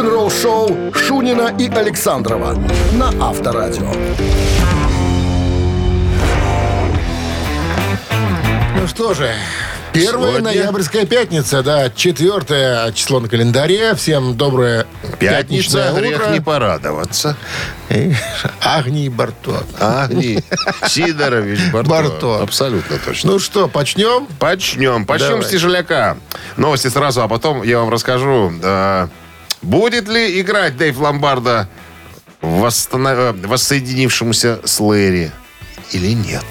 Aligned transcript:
Рок-н-ролл-шоу 0.00 0.94
Шунина 0.94 1.54
и 1.58 1.68
Александрова 1.68 2.54
на 2.94 3.08
Авторадио. 3.28 3.92
Ну 8.80 8.88
что 8.88 9.12
же, 9.12 9.30
первая 9.92 10.30
Сегодня- 10.38 10.40
ноябрьская 10.40 11.04
пятница, 11.04 11.62
да, 11.62 11.90
четвертое 11.90 12.92
число 12.92 13.20
на 13.20 13.28
календаре. 13.28 13.94
Всем 13.94 14.38
доброе 14.38 14.86
Пятница, 15.18 15.36
пятничное 15.36 15.92
грех 15.92 16.20
утро. 16.22 16.30
не 16.32 16.40
порадоваться. 16.40 17.36
Агний 18.62 19.08
Барто. 19.10 19.62
Агни 19.78 20.42
Сидорович 20.88 21.60
Барто. 21.74 21.90
Барто. 21.90 22.42
Абсолютно 22.42 22.96
точно. 23.04 23.32
Ну 23.32 23.38
что, 23.38 23.68
почнем? 23.68 24.26
Почнем. 24.38 25.04
Почнем 25.04 25.28
Давай. 25.28 25.44
с 25.44 25.48
тяжеляка. 25.50 26.16
Новости 26.56 26.88
сразу, 26.88 27.20
а 27.20 27.28
потом 27.28 27.62
я 27.62 27.80
вам 27.80 27.90
расскажу, 27.90 28.50
э, 28.62 29.08
будет 29.62 30.08
ли 30.08 30.40
играть 30.40 30.76
Дэйв 30.76 30.98
Ломбарда 30.98 31.68
в 32.40 32.62
восстанов- 32.64 33.46
воссоединившемуся 33.46 34.60
с 34.64 34.80
Лэри 34.80 35.30
или 35.92 36.14
нет. 36.14 36.44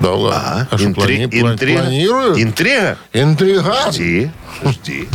Да 0.00 0.12
ладно. 0.12 0.68
А 0.70 0.78
что, 0.78 0.88
Интри- 0.88 1.26
плани- 1.28 1.40
интрига? 1.52 1.82
планируют? 1.82 2.38
Интрига? 2.38 2.98
Интрига? 3.12 3.76
Жди, 3.92 4.30
жди. 4.64 5.08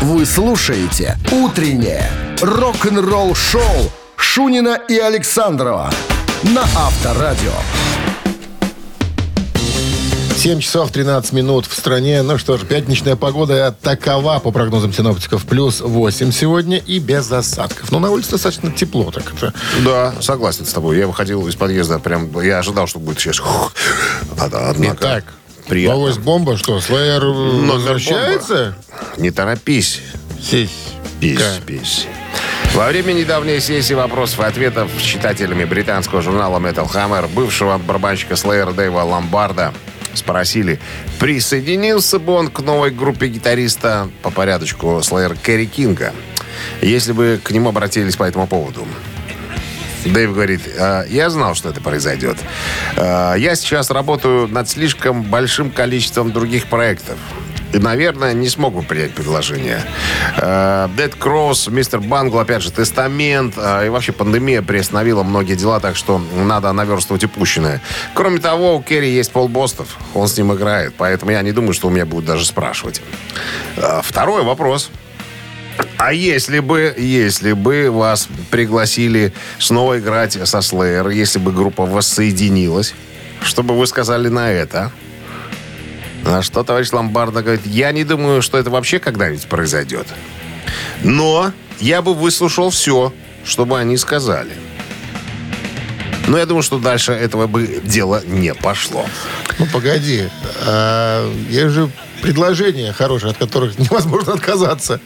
Вы 0.00 0.24
слушаете 0.26 1.16
«Утреннее 1.30 2.10
рок-н-ролл-шоу» 2.40 3.92
Шунина 4.16 4.78
и 4.88 4.98
Александрова 4.98 5.92
на 6.42 6.62
Авторадио. 6.62 7.52
7 10.42 10.58
часов 10.58 10.90
13 10.90 11.34
минут 11.34 11.66
в 11.66 11.72
стране. 11.72 12.20
Ну 12.22 12.36
что 12.36 12.58
ж, 12.58 12.62
пятничная 12.62 13.14
погода 13.14 13.72
такова, 13.80 14.40
по 14.40 14.50
прогнозам 14.50 14.92
синоптиков, 14.92 15.46
плюс 15.46 15.80
8 15.80 16.32
сегодня 16.32 16.78
и 16.78 16.98
без 16.98 17.30
осадков. 17.30 17.92
Но 17.92 18.00
на 18.00 18.10
улице 18.10 18.32
достаточно 18.32 18.72
тепло. 18.72 19.12
Так 19.12 19.32
это 19.32 19.54
Да, 19.84 20.12
согласен 20.20 20.66
с 20.66 20.72
тобой. 20.72 20.98
Я 20.98 21.06
выходил 21.06 21.46
из 21.46 21.54
подъезда, 21.54 22.00
прям, 22.00 22.40
я 22.42 22.58
ожидал, 22.58 22.88
что 22.88 22.98
будет 22.98 23.20
сейчас. 23.20 23.40
Однако, 24.36 24.96
так. 24.96 25.24
приятно. 25.68 26.00
Новость 26.00 26.18
бомба, 26.18 26.56
что, 26.56 26.80
Слэйер 26.80 27.24
возвращается? 27.24 28.74
Не 29.18 29.30
торопись. 29.30 30.00
Сись. 30.42 30.70
Пись, 31.20 31.38
пись. 31.64 32.08
Во 32.74 32.88
время 32.88 33.12
недавней 33.12 33.60
сессии 33.60 33.94
вопросов 33.94 34.40
и 34.40 34.42
ответов 34.42 34.90
с 34.98 35.02
читателями 35.02 35.64
британского 35.64 36.20
журнала 36.20 36.58
Metal 36.58 36.90
Hammer 36.92 37.32
бывшего 37.32 37.78
барабанщика 37.78 38.34
Slayer 38.34 38.74
Дэйва 38.74 39.02
Ломбарда 39.02 39.72
спросили, 40.14 40.78
присоединился 41.18 42.18
бы 42.18 42.32
он 42.32 42.48
к 42.48 42.60
новой 42.60 42.90
группе 42.90 43.28
гитариста 43.28 44.08
по 44.22 44.30
порядочку 44.30 44.98
Slayer 44.98 45.36
Кэрри 45.40 45.66
Кинга, 45.66 46.12
если 46.80 47.12
бы 47.12 47.40
к 47.42 47.50
нему 47.50 47.70
обратились 47.70 48.16
по 48.16 48.24
этому 48.24 48.46
поводу. 48.46 48.86
Дэйв 50.04 50.32
говорит, 50.32 50.62
«А, 50.78 51.04
я 51.04 51.30
знал, 51.30 51.54
что 51.54 51.68
это 51.68 51.80
произойдет. 51.80 52.36
А, 52.96 53.34
Я 53.34 53.54
сейчас 53.54 53.90
работаю 53.90 54.48
над 54.48 54.68
слишком 54.68 55.22
большим 55.22 55.70
количеством 55.70 56.32
других 56.32 56.66
проектов. 56.66 57.18
Наверное, 57.72 58.34
не 58.34 58.48
смогу 58.48 58.82
принять 58.82 59.12
предложение. 59.14 59.82
А, 60.36 60.88
Dead 60.96 61.16
Cross, 61.18 61.70
Мистер 61.70 62.00
Бангл, 62.00 62.38
опять 62.38 62.62
же, 62.62 62.70
Тестамент. 62.70 63.54
а, 63.56 63.84
И 63.84 63.88
вообще 63.88 64.12
пандемия 64.12 64.62
приостановила 64.62 65.22
многие 65.22 65.54
дела, 65.54 65.80
так 65.80 65.96
что 65.96 66.18
надо 66.18 66.72
наверстывать 66.72 67.24
упущенное. 67.24 67.80
Кроме 68.14 68.40
того, 68.40 68.76
у 68.76 68.82
Керри 68.82 69.10
есть 69.10 69.32
Пол 69.32 69.48
Бостов. 69.48 69.96
Он 70.14 70.28
с 70.28 70.36
ним 70.36 70.52
играет, 70.54 70.94
поэтому 70.96 71.32
я 71.32 71.42
не 71.42 71.52
думаю, 71.52 71.72
что 71.72 71.88
у 71.88 71.90
меня 71.90 72.04
будут 72.06 72.26
даже 72.26 72.44
спрашивать. 72.44 73.00
А, 73.78 74.02
Второй 74.02 74.42
вопрос. 74.44 74.90
А 75.96 76.12
если 76.12 76.58
бы, 76.58 76.94
если 76.98 77.52
бы 77.52 77.90
вас 77.90 78.28
пригласили 78.50 79.32
снова 79.58 79.98
играть 79.98 80.32
со 80.32 80.58
Slayer, 80.58 81.10
если 81.12 81.38
бы 81.38 81.52
группа 81.52 81.86
воссоединилась, 81.86 82.94
что 83.42 83.62
бы 83.62 83.76
вы 83.78 83.86
сказали 83.86 84.28
на 84.28 84.50
это? 84.52 84.92
На 86.22 86.42
что 86.42 86.62
товарищ 86.62 86.92
Ломбардо 86.92 87.42
говорит, 87.42 87.66
я 87.66 87.92
не 87.92 88.04
думаю, 88.04 88.42
что 88.42 88.58
это 88.58 88.70
вообще 88.70 88.98
когда-нибудь 88.98 89.46
произойдет. 89.46 90.06
Но 91.02 91.52
я 91.80 92.00
бы 92.00 92.14
выслушал 92.14 92.70
все, 92.70 93.12
что 93.44 93.66
бы 93.66 93.78
они 93.78 93.96
сказали. 93.96 94.52
Но 96.28 96.38
я 96.38 96.46
думаю, 96.46 96.62
что 96.62 96.78
дальше 96.78 97.12
этого 97.12 97.46
бы 97.46 97.80
дело 97.82 98.22
не 98.24 98.54
пошло. 98.54 99.04
Ну, 99.58 99.66
погоди. 99.66 100.28
А, 100.64 101.28
есть 101.50 101.72
же 101.72 101.90
предложения 102.22 102.92
хорошие, 102.92 103.32
от 103.32 103.36
которых 103.36 103.78
невозможно 103.78 104.32
отказаться. 104.34 105.00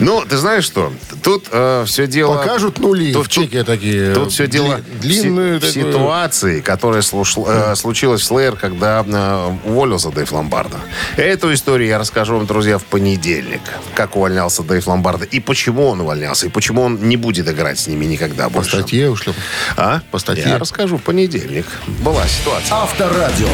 Ну, 0.00 0.22
ты 0.28 0.36
знаешь 0.36 0.64
что? 0.64 0.92
Тут 1.22 1.46
все 1.86 2.06
дело... 2.08 2.34
Покажут 2.38 2.78
нули 2.78 3.12
Тут- 3.12 3.26
в 3.26 3.28
чеке 3.28 3.62
такие. 3.64 4.14
Тут 4.14 4.32
все 4.32 4.44
дли- 4.44 4.50
дело 4.50 4.80
длинные. 5.00 5.58
в 5.60 5.64
си- 5.64 5.82
в 5.82 5.84
ситуации, 5.92 6.60
которая 6.60 7.02
слуш- 7.02 7.36
э, 7.46 7.76
случилась 7.76 8.22
в 8.22 8.32
Slayer, 8.32 8.56
когда 8.58 9.04
э, 9.06 9.56
уволился 9.64 10.10
Дэйв 10.10 10.32
Ломбардо. 10.32 10.78
Эту 11.16 11.52
историю 11.54 11.88
я 11.88 11.98
расскажу 11.98 12.36
вам, 12.36 12.46
друзья, 12.46 12.78
в 12.78 12.84
понедельник. 12.84 13.60
Как 13.94 14.16
увольнялся 14.16 14.62
Дэйв 14.62 14.86
Ломбардо 14.86 15.24
и 15.26 15.40
почему 15.40 15.86
он 15.88 16.00
увольнялся, 16.00 16.46
и 16.46 16.48
почему 16.48 16.82
он 16.82 16.96
не 17.08 17.16
будет 17.16 17.48
играть 17.48 17.78
с 17.78 17.86
ними 17.86 18.06
никогда 18.06 18.44
По 18.44 18.50
больше. 18.50 18.78
статье 18.78 19.10
ушлем. 19.10 19.34
А? 19.76 20.00
По 20.10 20.18
статье. 20.18 20.44
Я 20.46 20.58
расскажу 20.58 20.96
в 20.96 21.02
понедельник. 21.02 21.66
Была 22.00 22.26
ситуация. 22.26 22.74
Авторадио. 22.76 23.48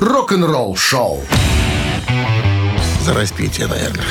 Рок-н-ролл-шоу. 0.00 1.24
За 3.06 3.14
распитие, 3.14 3.68
наверное. 3.68 4.04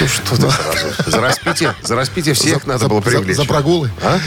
Ну 0.00 0.08
что 0.08 0.34
ты 0.36 0.50
сразу? 0.50 0.86
За 1.10 1.20
распитие, 1.20 1.74
за 1.82 1.94
распитие 1.96 2.34
всех 2.34 2.62
За- 2.62 2.68
надо 2.68 2.78
за- 2.84 2.88
было 2.88 3.02
привлечь. 3.02 3.36
За, 3.36 3.44
прогулы. 3.44 3.90
А? 4.02 4.18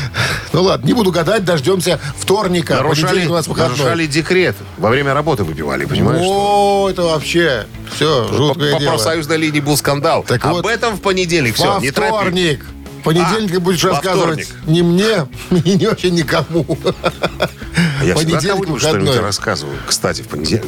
Ну 0.52 0.62
ладно, 0.62 0.86
не 0.86 0.94
буду 0.94 1.12
гадать, 1.12 1.44
дождемся 1.44 2.00
вторника. 2.16 2.76
Нарушали, 2.76 3.06
Понедельник 3.08 3.32
у 3.32 3.34
нас 3.34 3.48
выходной. 3.48 3.76
нарушали 3.76 4.06
декрет. 4.06 4.56
Во 4.78 4.90
время 4.92 5.16
работы 5.16 5.44
выпивали, 5.44 5.86
понимаешь? 5.86 6.22
О, 6.24 6.88
это 6.92 7.02
вообще 7.02 7.66
все, 7.96 8.28
По, 8.30 8.34
жуткое 8.36 8.74
по 8.74 8.80
дело. 8.80 8.90
профсоюзной 8.92 9.38
линии 9.38 9.60
был 9.62 9.76
скандал. 9.76 10.22
Так 10.28 10.46
Об 10.46 10.52
вот, 10.52 10.68
этом 10.68 10.96
в 10.96 11.02
понедельник. 11.02 11.56
Все, 11.56 11.74
Во 11.74 11.80
не 11.80 11.90
торопи. 11.90 12.12
вторник. 12.14 12.66
Понедельник 13.04 13.58
А, 13.58 13.60
будешь 13.60 13.84
рассказывать 13.84 14.46
вторник. 14.48 14.68
не 14.68 14.82
мне 14.82 15.28
и 15.64 15.76
не 15.78 15.86
вообще 15.88 16.12
никому. 16.12 16.66
А 18.00 18.04
Я 18.06 18.16
Понедельник 18.16 18.68
выходной. 18.68 19.20
рассказываю. 19.20 19.76
Кстати, 19.88 20.22
в 20.22 20.28
понедельник. 20.28 20.66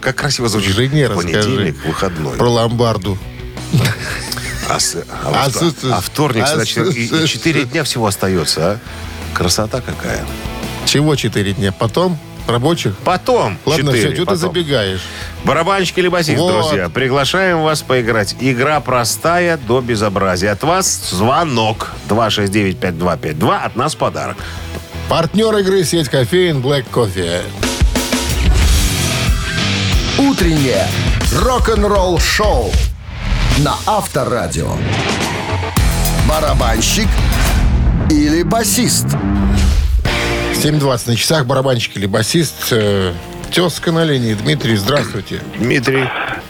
Как 0.00 0.16
красиво 0.16 0.48
звучит. 0.48 0.74
Жене 0.74 1.06
расскажи. 1.08 1.32
Понедельник, 1.32 1.84
выходной. 1.84 2.36
Про 2.36 2.50
ломбарду. 2.50 3.18
А, 4.68 4.80
с- 4.80 4.96
а 4.96 5.44
А 5.46 5.50
с- 5.50 5.74
а 5.90 6.00
вторник, 6.00 6.44
а 6.46 6.54
значит, 6.54 6.86
с- 6.86 6.94
и, 6.96 7.06
и 7.24 7.26
четыре 7.26 7.64
дня 7.64 7.84
всего 7.84 8.06
остается, 8.06 8.72
а? 8.72 8.78
Красота 9.34 9.80
какая. 9.80 10.24
Чего 10.86 11.16
четыре 11.16 11.52
дня? 11.52 11.72
Потом? 11.72 12.18
Рабочих? 12.46 12.94
Потом 13.04 13.58
Ладно, 13.64 13.92
четыре, 13.92 14.08
все, 14.08 14.16
что 14.16 14.26
ты 14.26 14.36
забегаешь? 14.36 15.00
Барабанщик 15.44 15.96
или 15.98 16.08
басист, 16.08 16.38
Вот. 16.38 16.52
друзья, 16.52 16.88
приглашаем 16.90 17.62
вас 17.62 17.82
поиграть. 17.82 18.36
Игра 18.40 18.80
простая 18.80 19.56
до 19.56 19.80
безобразия. 19.80 20.52
От 20.52 20.62
вас 20.62 21.10
звонок 21.10 21.92
269-5252. 22.08 23.56
От 23.64 23.76
нас 23.76 23.94
подарок. 23.94 24.36
Партнер 25.08 25.56
игры 25.58 25.84
сеть 25.84 26.08
кофеин 26.08 26.60
Black 26.60 26.84
Coffee. 26.92 27.42
Утреннее 30.18 30.86
рок-н-ролл-шоу 31.42 32.70
на 33.58 33.74
Авторадио. 33.86 34.72
Барабанщик 36.28 37.08
или 38.10 38.42
басист? 38.42 39.06
7.20 40.64 41.08
на 41.10 41.16
часах, 41.16 41.44
барабанщик 41.46 41.94
или 41.98 42.06
басист. 42.06 42.68
Э, 42.72 43.12
тезка 43.52 43.92
на 43.92 44.02
линии. 44.02 44.32
Дмитрий, 44.32 44.76
здравствуйте. 44.76 45.42
Дмитрий, 45.58 46.04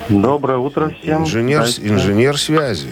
Доброе 0.08 0.58
утро 0.58 0.94
всем. 1.02 1.22
инженер, 1.25 1.62
инженер 1.78 2.38
связи. 2.38 2.90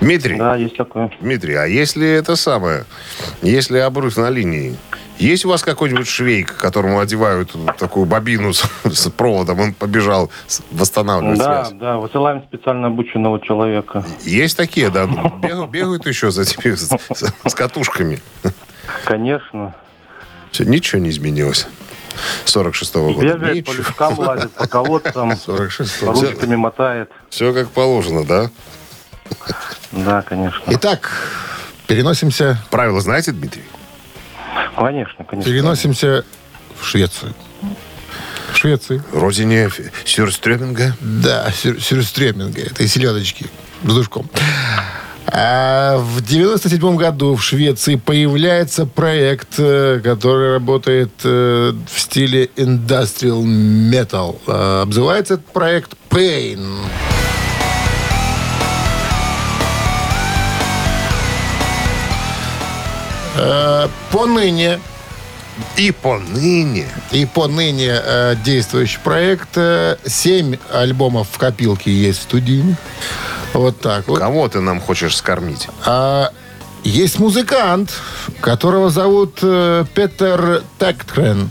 Дмитрий, 0.00 0.38
Да, 0.38 0.56
есть 0.56 0.76
такое. 0.76 1.12
Дмитрий, 1.20 1.54
а 1.54 1.66
если 1.66 2.08
это 2.08 2.34
самое, 2.34 2.84
если 3.42 3.78
обрыв 3.78 4.16
на 4.16 4.28
линии, 4.28 4.74
есть 5.18 5.44
у 5.44 5.50
вас 5.50 5.62
какой-нибудь 5.62 6.08
швейк, 6.08 6.56
которому 6.56 6.98
одевают 6.98 7.54
такую 7.78 8.06
бобину 8.06 8.52
с, 8.52 8.64
с 8.90 9.08
проводом, 9.10 9.60
он 9.60 9.74
побежал 9.74 10.30
восстанавливать 10.72 11.38
Да, 11.38 11.64
связь? 11.66 11.78
да, 11.78 11.98
высылаем 11.98 12.42
специально 12.48 12.88
обученного 12.88 13.40
человека. 13.40 14.04
Есть 14.24 14.56
такие, 14.56 14.90
да? 14.90 15.06
Бегают, 15.06 15.70
бегают 15.70 16.06
еще 16.06 16.32
за 16.32 16.44
с 16.44 17.54
катушками. 17.54 18.18
Конечно. 19.14 19.74
Всё, 20.52 20.62
ничего 20.62 21.00
не 21.00 21.10
изменилось. 21.10 21.66
46-го 22.46 23.12
года. 23.14 23.26
Бегает, 23.26 23.64
по 23.66 23.70
Ничего. 23.70 23.82
лесткам 23.88 24.18
лазит, 24.20 24.52
по 24.52 24.68
колодцам, 24.68 25.36
46 25.46 26.02
ручками 26.02 26.54
мотает. 26.54 27.10
Все 27.28 27.52
как 27.52 27.70
положено, 27.70 28.24
да? 28.24 28.50
Да, 29.90 30.22
конечно. 30.22 30.62
Итак, 30.68 31.10
переносимся, 31.88 32.62
Правила 32.70 33.00
знаете, 33.00 33.32
Дмитрий? 33.32 33.64
Конечно, 34.76 35.24
конечно. 35.24 35.50
переносимся 35.52 36.24
в 36.80 36.86
Швецию. 36.86 37.34
В 38.52 38.56
Швеции. 38.56 39.02
Родине 39.12 39.70
Сюрстрёминга. 40.04 40.94
Да, 41.00 41.50
сюр- 41.50 41.80
сюрстреминга, 41.80 42.60
этой 42.62 42.86
селедочки. 42.86 43.46
с 43.82 43.86
душком. 43.92 44.30
А 45.32 45.98
в 45.98 46.22
97 46.22 46.96
году 46.96 47.36
в 47.36 47.42
Швеции 47.42 47.94
появляется 47.94 48.84
проект, 48.84 49.54
э, 49.58 50.00
который 50.02 50.54
работает 50.54 51.12
э, 51.24 51.72
в 51.90 52.00
стиле 52.00 52.46
industrial 52.56 53.42
metal. 53.44 54.38
Э, 54.46 54.82
Обзывается 54.82 55.34
этот 55.34 55.46
проект 55.46 55.92
Pain. 56.10 56.60
Э, 63.36 63.88
Поныне 64.10 64.80
И 65.76 65.90
поныне. 65.92 66.86
и 67.12 67.26
поныне 67.26 67.90
э, 67.92 68.36
действующий 68.44 68.98
проект. 69.02 69.50
э, 69.56 69.96
Семь 70.06 70.56
альбомов 70.72 71.28
в 71.30 71.38
копилке 71.38 71.90
есть 71.92 72.22
студийных. 72.22 72.76
Вот 73.52 73.80
так 73.80 74.06
вот. 74.08 74.18
Кого 74.18 74.48
ты 74.48 74.60
нам 74.60 74.80
хочешь 74.80 75.16
скормить? 75.16 75.68
А 75.84 76.30
есть 76.84 77.18
музыкант, 77.18 77.92
которого 78.40 78.90
зовут 78.90 79.38
э, 79.42 79.84
Петер 79.94 80.62
Текткрен. 80.78 81.50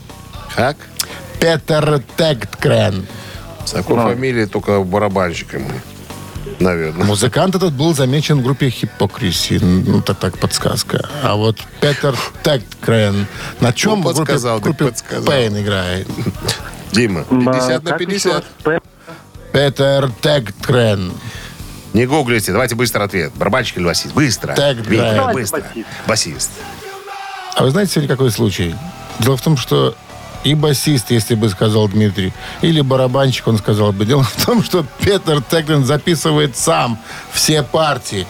Как? 0.56 0.78
Петер 1.40 2.02
Текткрен. 2.18 3.06
С 3.66 3.72
такой 3.72 3.98
фамилией 3.98 4.46
только 4.48 4.80
барабанщиком. 4.82 5.64
Наверное. 6.60 7.06
Музыкант 7.06 7.56
этот 7.56 7.74
был 7.74 7.96
замечен 7.96 8.40
в 8.40 8.44
группе 8.44 8.70
Хипокриси. 8.70 9.60
Ну, 9.62 10.00
это 10.00 10.14
так 10.14 10.38
подсказка. 10.38 11.08
А 11.24 11.36
вот 11.36 11.58
Петер 11.80 12.16
Текткрен 12.44 13.28
на 13.62 13.72
чем 13.74 14.02
Ну, 14.02 14.10
в 14.12 14.16
группе, 14.16 14.20
подсказал, 14.20 14.60
в 14.60 14.62
группе 14.62 14.92
так. 14.92 15.26
Пейн 15.26 15.58
играет? 15.62 16.08
Дима, 16.92 17.24
50 17.24 17.84
на 17.84 17.90
Как 17.92 18.00
50. 18.00 18.14
еще 18.14 18.32
раз? 18.38 18.44
П- 18.64 18.82
Петер 19.54 20.12
Текткрен. 20.22 21.14
Не 21.94 22.06
гуглите, 22.06 22.52
давайте 22.52 22.76
быстро 22.76 23.04
ответ. 23.04 23.32
Барабанщик 23.36 23.78
или 23.78 23.86
басист? 23.86 24.14
Быстро. 24.14 24.54
Так, 24.54 24.78
Виктор, 24.78 25.34
быстро. 25.34 25.62
басист. 25.62 25.88
Басист. 26.08 26.52
А 27.56 27.64
вы 27.64 27.72
знаете 27.72 27.94
сегодня 27.94 28.10
какой 28.10 28.32
случай? 28.32 28.76
Дело 29.20 29.38
в 29.38 29.42
том, 29.42 29.58
что 29.58 29.96
и 30.44 30.54
басист, 30.54 31.12
если 31.12 31.36
бы 31.36 31.50
сказал 31.50 31.88
Дмитрий, 31.88 32.34
или 32.62 32.82
барабанщик, 32.82 33.48
он 33.48 33.58
сказал 33.58 33.92
бы. 33.92 34.06
Дело 34.06 34.24
в 34.24 34.46
том, 34.46 34.64
что 34.64 34.86
Петер 35.00 35.42
Теглин 35.42 35.86
записывает 35.86 36.58
сам 36.58 36.98
все 37.32 37.64
партии. 37.64 38.26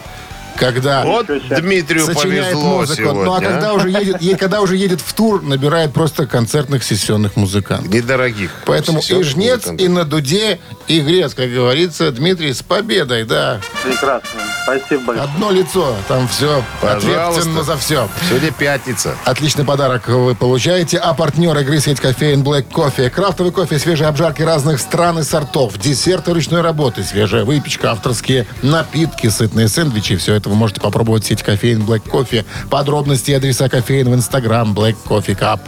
Когда 0.60 1.04
Вот 1.04 1.26
Дмитрию 1.26 2.04
сочиняет 2.04 2.52
повезло 2.52 2.78
музыку. 2.80 2.96
сегодня. 3.02 3.24
Ну 3.24 3.32
а 3.32 3.38
а? 3.38 3.40
когда 3.40 3.72
уже, 3.72 3.88
едет, 3.88 4.20
е- 4.20 4.36
когда 4.36 4.60
уже 4.60 4.76
едет 4.76 5.00
в 5.00 5.12
тур, 5.14 5.42
набирает 5.42 5.94
просто 5.94 6.26
концертных 6.26 6.84
сессионных 6.84 7.34
музыкантов. 7.36 7.90
Недорогих. 7.92 8.50
Поэтому 8.66 9.00
и 9.00 9.22
жнец, 9.22 9.60
музыкантов. 9.60 9.86
и 9.86 9.88
на 9.88 10.04
дуде, 10.04 10.60
и 10.86 11.00
грец, 11.00 11.32
как 11.34 11.50
говорится. 11.50 12.12
Дмитрий, 12.12 12.52
с 12.52 12.62
победой, 12.62 13.24
да. 13.24 13.58
Прекрасно. 13.82 14.28
Спасибо 14.64 15.04
большое. 15.04 15.24
Одно 15.24 15.50
лицо, 15.50 15.96
там 16.06 16.28
все 16.28 16.62
Пожалуйста. 16.82 17.28
ответственно 17.28 17.62
за 17.62 17.76
все. 17.78 18.08
Сегодня 18.28 18.52
пятница. 18.52 19.14
Отличный 19.24 19.64
подарок 19.64 20.08
вы 20.08 20.34
получаете. 20.34 20.98
А 20.98 21.14
партнер 21.14 21.56
игры 21.58 21.80
сеть 21.80 22.00
кофеин 22.00 22.42
Black 22.42 22.70
Кофе. 22.70 23.08
Крафтовый 23.08 23.50
кофе, 23.52 23.78
свежие 23.78 24.08
обжарки 24.08 24.42
разных 24.42 24.78
стран 24.78 25.18
и 25.20 25.22
сортов. 25.22 25.78
Десерты 25.78 26.34
ручной 26.34 26.60
работы, 26.60 27.02
свежая 27.02 27.44
выпечка, 27.46 27.92
авторские 27.92 28.46
напитки, 28.60 29.28
сытные 29.28 29.68
сэндвичи. 29.68 30.16
Все 30.16 30.34
это 30.34 30.49
вы 30.50 30.56
можете 30.56 30.80
попробовать 30.80 31.24
сеть 31.24 31.42
кофеин 31.42 31.82
Black 31.82 32.08
Кофе. 32.08 32.44
Подробности 32.68 33.30
и 33.30 33.34
адреса 33.34 33.68
кофеин 33.68 34.10
в 34.10 34.14
инстаграм 34.14 34.72
Black 34.74 34.96
Coffee 35.06 35.38
Cup. 35.38 35.60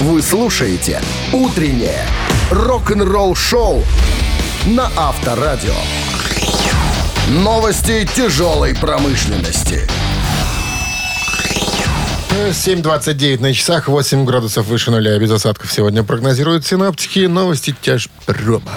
Вы 0.00 0.22
слушаете 0.22 1.00
«Утреннее 1.32 2.04
рок-н-ролл-шоу» 2.50 3.82
на 4.66 4.88
Авторадио. 4.96 5.74
Новости 7.28 8.08
тяжелой 8.14 8.74
промышленности. 8.74 9.88
7.29 12.30 13.40
на 13.40 13.52
часах, 13.54 13.88
8 13.88 14.24
градусов 14.24 14.66
выше 14.66 14.90
нуля. 14.90 15.18
Без 15.18 15.30
осадков 15.30 15.72
сегодня 15.72 16.02
прогнозируют 16.02 16.66
синаптики. 16.66 17.20
Новости 17.26 17.74
тяжпрома. 17.80 18.72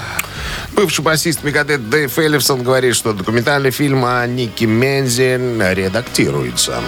Бывший 0.74 1.02
басист 1.02 1.44
Мегадет 1.44 1.90
Дэйв 1.90 2.18
Эллифсон 2.18 2.64
говорит, 2.64 2.96
что 2.96 3.14
документальный 3.14 3.72
фильм 3.72 4.06
о 4.06 4.26
Никки 4.26 4.66
Мензи 4.66 5.74
редактируется. 5.74 6.82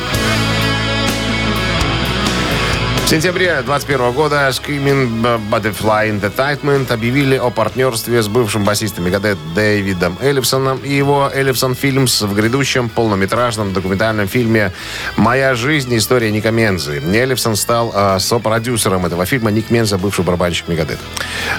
Сентябре 3.11 3.61
2021 3.65 4.11
года 4.13 4.47
Screaming 4.51 5.49
Butterfly 5.49 6.17
Entertainment 6.17 6.93
объявили 6.93 7.35
о 7.35 7.49
партнерстве 7.49 8.23
с 8.23 8.29
бывшим 8.29 8.63
басистом 8.63 9.03
Мегадет 9.03 9.37
Дэвидом 9.53 10.17
Эллифсоном 10.21 10.77
и 10.77 10.93
его 10.93 11.29
Эллифсон 11.29 11.75
Фильмс 11.75 12.21
в 12.21 12.33
грядущем 12.33 12.87
полнометражном 12.87 13.73
документальном 13.73 14.29
фильме 14.29 14.71
«Моя 15.17 15.55
жизнь. 15.55 15.93
История 15.97 16.31
Ника 16.31 16.51
Мензы». 16.51 17.03
Эллифсон 17.13 17.57
стал 17.57 17.91
э, 17.93 18.19
сопродюсером 18.19 19.05
этого 19.05 19.25
фильма. 19.25 19.51
Ник 19.51 19.71
Менза, 19.71 19.97
бывший 19.97 20.23
барабанщик 20.23 20.69
Мегадет. 20.69 20.99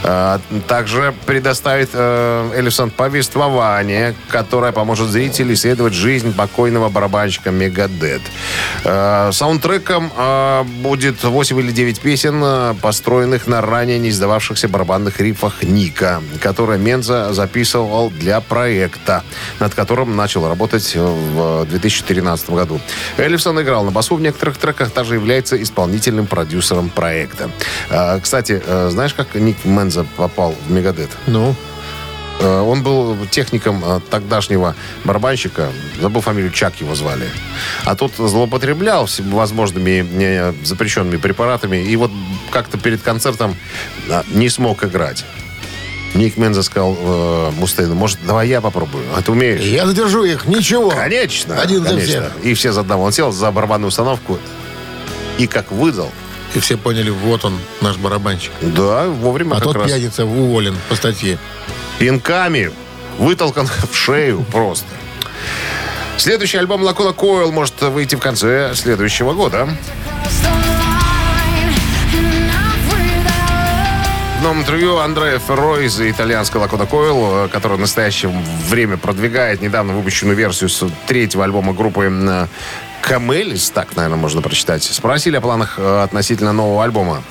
Э, 0.05 0.39
также 0.67 1.13
предоставит 1.27 1.91
э, 1.93 2.51
Эллифсон 2.57 2.89
повествование, 2.89 4.15
которое 4.31 4.73
поможет 4.73 5.11
зрителю 5.11 5.53
исследовать 5.53 5.93
жизнь 5.93 6.35
покойного 6.35 6.89
барабанщика 6.89 7.51
Мегадет. 7.51 8.23
Э, 8.85 9.29
саундтреком 9.33 10.11
э, 10.17 10.63
будет 10.83 11.23
8 11.23 11.42
или 11.51 11.73
9 11.73 12.01
песен, 12.01 12.41
э, 12.45 12.75
построенных 12.81 13.47
на 13.47 13.61
ранее 13.61 13.99
не 13.99 14.11
издававшихся 14.11 14.69
барабанных 14.69 15.21
рифах 15.21 15.63
Ника, 15.63 16.23
которые 16.41 16.79
Менза 16.79 17.33
записывал 17.33 18.11
для 18.11 18.41
проекта, 18.41 19.23
над 19.61 19.75
которым 19.75 20.17
начал 20.17 20.49
работать 20.49 20.95
в 20.95 21.67
2013 21.67 22.51
году. 22.51 22.81
Эллифсон 23.17 23.61
играл 23.61 23.85
на 23.85 23.91
басу 23.91 24.15
в 24.17 24.21
некоторых 24.21 24.57
треках, 24.59 24.91
также 24.91 25.15
является 25.15 25.61
исполнительным 25.63 26.27
продюсером 26.27 26.91
проекта. 26.91 27.51
Э, 27.91 28.21
Кстати, 28.21 28.63
э, 28.65 28.89
знаешь, 28.91 29.15
как 29.15 29.35
Ник 29.35 29.65
Менза 29.65 30.07
попал 30.17 30.55
в 30.67 30.71
Мегадет? 30.71 31.11
Ну, 31.27 31.43
Э, 31.53 31.72
Он 32.41 32.83
был 32.83 33.17
техником 33.27 33.83
э, 33.85 34.01
тогдашнего 34.11 34.75
барабанщика, 35.05 35.71
забыл 36.01 36.21
фамилию, 36.21 36.51
Чак 36.51 36.81
его 36.81 36.95
звали. 36.95 37.29
А 37.85 37.95
тот 37.95 38.13
злоупотреблял 38.17 39.07
всевозможными 39.07 40.05
э, 40.21 40.53
запрещенными 40.65 41.19
препаратами 41.19 41.77
и 41.77 41.95
вот 41.97 42.11
как-то 42.51 42.79
перед 42.79 43.03
концертом 43.03 43.57
э, 44.09 44.23
не 44.29 44.49
смог 44.49 44.83
играть. 44.85 45.25
Ник 46.15 46.37
Менза 46.37 46.63
сказал 46.63 46.97
э, 46.99 47.51
Мустейну, 47.53 47.95
может, 47.95 48.19
давай 48.27 48.49
я 48.49 48.61
попробую? 48.61 49.05
А 49.17 49.23
ты 49.23 49.33
умеешь? 49.33 49.63
я 49.63 49.87
задержу 49.87 50.25
их. 50.25 50.47
Ничего. 50.47 50.91
Конечно. 50.91 51.61
Один 51.61 51.83
за 51.83 51.91
конечно. 51.91 52.07
всех. 52.07 52.45
И 52.45 52.55
все 52.55 52.73
за 52.73 52.81
одного. 52.81 53.05
Он 53.05 53.13
сел 53.13 53.33
за 53.33 53.51
барабанную 53.51 53.89
установку 53.89 54.39
и 55.39 55.47
как 55.47 55.73
выдал. 55.73 56.11
И 56.55 56.61
все 56.61 56.77
поняли, 56.77 57.11
вот 57.11 57.45
он, 57.45 57.59
наш 57.81 57.97
барабанщик. 57.97 58.53
Да, 58.61 59.07
вовремя 59.09 59.53
А 59.53 59.55
как 59.57 59.65
тот 59.65 59.77
раз. 59.77 59.87
пьяница 59.87 60.25
уволен 60.25 60.77
по 60.89 60.95
статье. 60.95 61.39
пинками 61.99 62.71
вытолкан 63.19 63.67
в 63.91 63.97
шею 63.97 64.45
просто. 64.51 64.87
Следующий 66.19 66.59
альбом 66.59 66.83
Лакона 66.83 67.13
Койл 67.13 67.51
может 67.53 67.81
выйти 67.81 68.15
в 68.17 68.21
конце 68.21 68.73
следующего 68.75 69.33
года. 69.33 69.69
В 74.39 74.43
новом 74.45 74.61
интервью 74.61 74.99
Андреа 74.99 75.39
Ферро 75.39 75.79
из 75.79 76.01
итальянской 76.01 76.61
Лакона 76.61 76.85
Койл, 76.85 77.45
э, 77.45 77.49
который 77.49 77.77
в 77.77 77.81
настоящее 77.81 78.33
время 78.69 78.97
продвигает 78.97 79.63
недавно 79.63 79.93
выпущенную 79.95 80.37
версию 80.37 80.69
с 80.69 80.85
третьего 81.07 81.45
альбома 81.45 81.73
группы 81.73 82.09
э, 82.11 82.47
Камелис, 83.03 83.71
так, 83.71 83.97
наверное, 83.97 84.17
можно 84.17 84.41
прочитать, 84.41 84.85
спросили 84.85 85.37
о 85.37 85.41
планах 85.41 85.75
э, 85.77 86.03
относительно 86.03 86.53
нового 86.53 86.85
альбома. 86.85 87.23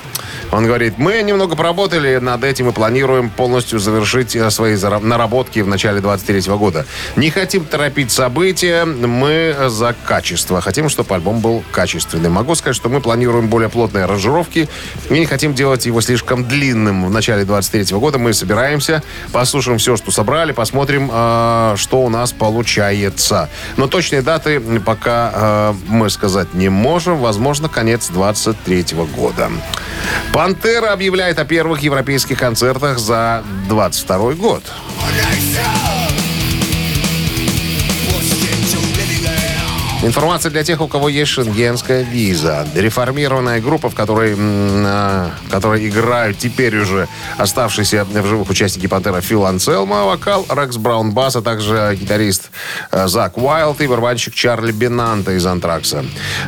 Он 0.52 0.66
говорит, 0.66 0.98
мы 0.98 1.22
немного 1.22 1.56
поработали 1.56 2.18
над 2.18 2.44
этим 2.44 2.68
и 2.68 2.72
планируем 2.72 3.30
полностью 3.30 3.78
завершить 3.78 4.36
э, 4.36 4.50
свои 4.50 4.76
наработки 4.76 5.60
в 5.60 5.66
начале 5.66 6.00
23 6.00 6.52
года. 6.56 6.84
Не 7.16 7.30
хотим 7.30 7.64
торопить 7.64 8.12
события, 8.12 8.84
мы 8.84 9.56
за 9.68 9.96
качество. 10.04 10.60
Хотим, 10.60 10.90
чтобы 10.90 11.14
альбом 11.14 11.40
был 11.40 11.64
качественным. 11.72 12.32
Могу 12.32 12.54
сказать, 12.54 12.76
что 12.76 12.90
мы 12.90 13.00
планируем 13.00 13.48
более 13.48 13.70
плотные 13.70 14.04
аранжировки 14.04 14.68
и 15.08 15.18
не 15.18 15.24
хотим 15.24 15.54
делать 15.54 15.86
его 15.86 16.02
слишком 16.02 16.44
длинным. 16.44 17.06
В 17.06 17.10
начале 17.10 17.44
23 17.44 17.96
года 17.96 18.18
мы 18.18 18.34
собираемся, 18.34 19.02
послушаем 19.32 19.78
все, 19.78 19.96
что 19.96 20.10
собрали, 20.10 20.52
посмотрим, 20.52 21.10
э, 21.10 21.74
что 21.78 22.02
у 22.02 22.10
нас 22.10 22.32
получается. 22.32 23.48
Но 23.78 23.86
точные 23.86 24.20
даты 24.20 24.60
пока 24.84 25.32
мы 25.88 26.10
сказать 26.10 26.54
не 26.54 26.68
можем. 26.68 27.18
Возможно, 27.18 27.68
конец 27.68 28.08
23 28.08 28.86
года. 29.16 29.50
Пантера 30.32 30.92
объявляет 30.92 31.38
о 31.38 31.44
первых 31.44 31.80
европейских 31.80 32.38
концертах 32.38 32.98
за 32.98 33.42
22 33.68 34.32
год. 34.34 34.62
Информация 40.04 40.50
для 40.50 40.64
тех, 40.64 40.80
у 40.80 40.88
кого 40.88 41.08
есть 41.08 41.30
шенгенская 41.30 42.02
виза. 42.02 42.66
Реформированная 42.74 43.60
группа, 43.60 43.88
в 43.88 43.94
которой, 43.94 44.34
в 44.34 45.30
которой 45.48 45.88
играют 45.88 46.38
теперь 46.38 46.76
уже 46.76 47.06
оставшиеся 47.38 48.04
в 48.04 48.26
живых 48.26 48.50
участники 48.50 48.88
«Пантера» 48.88 49.20
Фил 49.20 49.46
Анселма, 49.46 50.04
вокал 50.04 50.44
Рекс 50.50 50.76
Браун 50.76 51.12
Бас, 51.12 51.36
а 51.36 51.42
также 51.42 51.96
гитарист 52.00 52.50
э, 52.90 53.06
Зак 53.06 53.38
Уайлд 53.38 53.80
и 53.80 53.86
барабанщик 53.86 54.34
Чарли 54.34 54.72
Бенанта 54.72 55.36
из 55.36 55.46
«Антракса». 55.46 56.04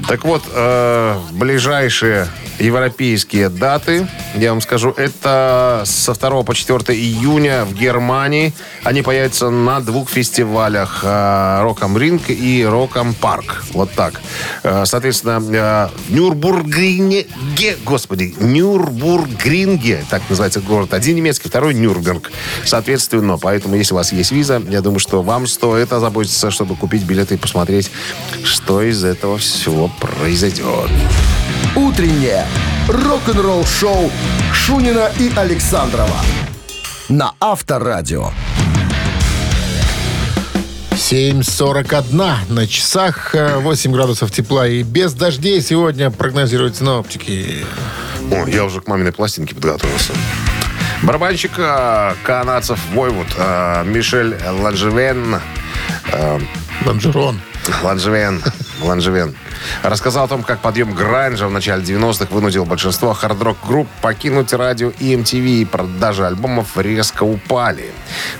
Так 0.08 0.24
вот, 0.24 0.42
э, 0.52 1.16
ближайшие 1.30 2.26
европейские 2.64 3.48
даты, 3.50 4.08
я 4.34 4.50
вам 4.50 4.60
скажу, 4.60 4.90
это 4.96 5.82
со 5.84 6.14
2 6.14 6.42
по 6.42 6.54
4 6.54 6.98
июня 6.98 7.64
в 7.64 7.74
Германии. 7.74 8.52
Они 8.82 9.02
появятся 9.02 9.50
на 9.50 9.80
двух 9.80 10.08
фестивалях 10.10 11.00
э, 11.02 11.62
Роком 11.62 11.98
Ринг 11.98 12.30
и 12.30 12.64
Роком 12.64 13.14
Парк. 13.14 13.64
Вот 13.72 13.92
так. 13.92 14.20
Э, 14.62 14.84
Соответственно, 14.86 15.42
э, 15.52 15.88
Нюрбургринге, 16.08 17.76
господи, 17.84 18.34
Нюрбургринге, 18.40 20.04
так 20.08 20.22
называется 20.28 20.60
город. 20.60 20.94
Один 20.94 21.16
немецкий, 21.16 21.48
второй 21.48 21.74
Нюрнберг. 21.74 22.32
Соответственно, 22.64 23.38
поэтому, 23.38 23.76
если 23.76 23.92
у 23.94 23.96
вас 23.96 24.12
есть 24.12 24.32
виза, 24.32 24.62
я 24.68 24.80
думаю, 24.80 25.00
что 25.00 25.22
вам 25.22 25.46
стоит 25.46 25.92
озаботиться, 25.92 26.50
чтобы 26.50 26.76
купить 26.76 27.02
билеты 27.04 27.34
и 27.34 27.38
посмотреть, 27.38 27.90
что 28.42 28.82
из 28.82 29.04
этого 29.04 29.38
всего 29.38 29.90
произойдет. 30.00 30.90
Утреннее 31.76 32.46
рок-н-ролл-шоу 32.88 34.10
Шунина 34.52 35.10
и 35.18 35.32
Александрова 35.34 36.20
на 37.08 37.32
Авторадио. 37.40 38.30
7.41 40.92 42.36
на 42.48 42.66
часах, 42.68 43.34
э, 43.34 43.58
8 43.58 43.92
градусов 43.92 44.30
тепла 44.30 44.68
и 44.68 44.84
без 44.84 45.14
дождей 45.14 45.60
сегодня 45.60 46.12
прогнозируют 46.12 46.76
синоптики. 46.76 47.66
О, 48.30 48.46
я 48.46 48.64
уже 48.64 48.80
к 48.80 48.86
маминой 48.86 49.12
пластинке 49.12 49.56
подготовился. 49.56 50.12
Барабанщик 51.02 51.52
э, 51.58 52.14
канадцев 52.22 52.78
Voivod 52.92 53.26
э, 53.36 53.82
Мишель 53.84 54.36
Ланжевен 54.60 55.40
э, 56.12 56.40
Лонжерон. 56.86 57.40
Ланжевен, 57.82 58.42
Ланжевен. 58.84 59.34
Рассказал 59.82 60.24
о 60.24 60.28
том, 60.28 60.42
как 60.42 60.60
подъем 60.60 60.92
гранжа 60.94 61.46
в 61.46 61.50
начале 61.50 61.82
90-х 61.82 62.26
вынудил 62.30 62.64
большинство 62.64 63.12
хард-рок-групп 63.14 63.88
покинуть 64.00 64.52
радио 64.52 64.90
и 64.98 65.14
MTV, 65.14 65.62
и 65.62 65.64
продажи 65.64 66.26
альбомов 66.26 66.76
резко 66.76 67.22
упали. 67.24 67.90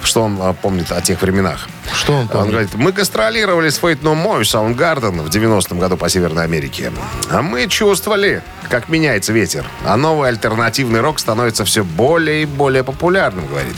Что 0.02 0.22
он 0.22 0.38
а, 0.40 0.52
помнит 0.52 0.90
о 0.92 1.00
тех 1.00 1.20
временах? 1.22 1.68
Что 1.92 2.12
он 2.14 2.20
Он 2.22 2.28
помнит? 2.28 2.50
говорит, 2.50 2.74
мы 2.74 2.92
гастролировали 2.92 3.68
с 3.70 3.76
Faith 3.78 4.02
No 4.02 4.14
More, 4.14 4.42
Soundgarden 4.42 5.22
в 5.22 5.28
90-м 5.28 5.78
году 5.78 5.96
по 5.96 6.08
Северной 6.08 6.44
Америке. 6.44 6.92
А 7.30 7.42
мы 7.42 7.66
чувствовали, 7.68 8.42
как 8.68 8.88
меняется 8.88 9.32
ветер. 9.32 9.64
А 9.84 9.96
новый 9.96 10.28
альтернативный 10.28 11.00
рок 11.00 11.18
становится 11.18 11.64
все 11.64 11.84
более 11.84 12.42
и 12.42 12.46
более 12.46 12.84
популярным, 12.84 13.46
говорит. 13.46 13.76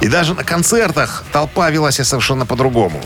И 0.00 0.08
даже 0.08 0.34
на 0.34 0.44
концертах 0.44 1.24
толпа 1.32 1.70
вела 1.70 1.92
себя 1.92 2.04
совершенно 2.04 2.46
по-другому. 2.46 3.00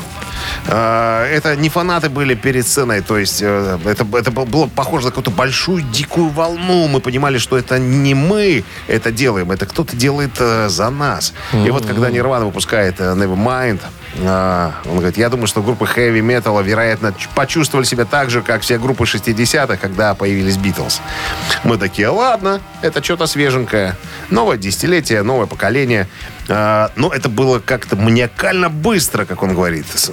Э, 0.67 1.27
Это 1.37 1.57
не 1.57 1.69
фанаты 1.69 2.09
были 2.09 2.35
перед 2.35 2.67
сценой, 2.67 3.01
то 3.03 3.19
есть 3.19 3.43
э, 3.43 3.79
это, 3.85 4.07
это 4.17 4.31
был- 4.31 4.47
было 4.47 4.67
похоже 4.69 5.07
на 5.07 5.11
какую-то 5.11 5.31
большую 5.31 5.83
дикую 5.83 6.29
волну. 6.31 6.89
Мы 6.89 7.01
понимали, 7.01 7.39
что 7.39 7.57
это 7.59 7.79
не 7.79 8.15
мы 8.15 8.65
это 8.89 9.11
делаем, 9.13 9.51
это 9.53 9.67
кто-то 9.67 9.97
делает 9.97 10.33
э, 10.41 10.69
за 10.69 10.91
нас. 10.91 11.33
И 11.53 11.71
вот 11.71 11.87
когда 11.87 12.11
Нирвана 12.11 12.47
выпускает 12.47 13.01
Nevermind, 13.01 13.81
э, 14.19 14.71
он 14.87 14.97
говорит, 14.99 15.17
я 15.17 15.29
думаю, 15.29 15.47
что 15.47 15.63
группы 15.63 15.87
хэви 15.87 16.21
металла, 16.21 16.61
вероятно, 16.61 17.15
почувствовали 17.35 17.85
себя 17.85 18.05
так 18.05 18.31
же, 18.31 18.43
как 18.43 18.63
все 18.63 18.79
группы 18.79 19.05
60-х, 19.05 19.77
когда 19.77 20.15
появились 20.15 20.57
Битлз. 20.57 21.01
Мы 21.65 21.77
такие, 21.79 22.09
ладно, 22.09 22.61
это 22.83 23.03
что-то 23.03 23.27
свеженькое. 23.27 23.97
Новое 24.31 24.57
десятилетие, 24.57 25.23
новое 25.23 25.47
поколение. 25.47 26.09
А, 26.49 26.91
но 26.97 27.13
это 27.13 27.29
было 27.29 27.59
как-то 27.59 27.97
маниакально 27.97 28.69
быстро, 28.71 29.25
как 29.25 29.43
он 29.43 29.55
говорит. 29.55 29.87
С- 29.95 30.13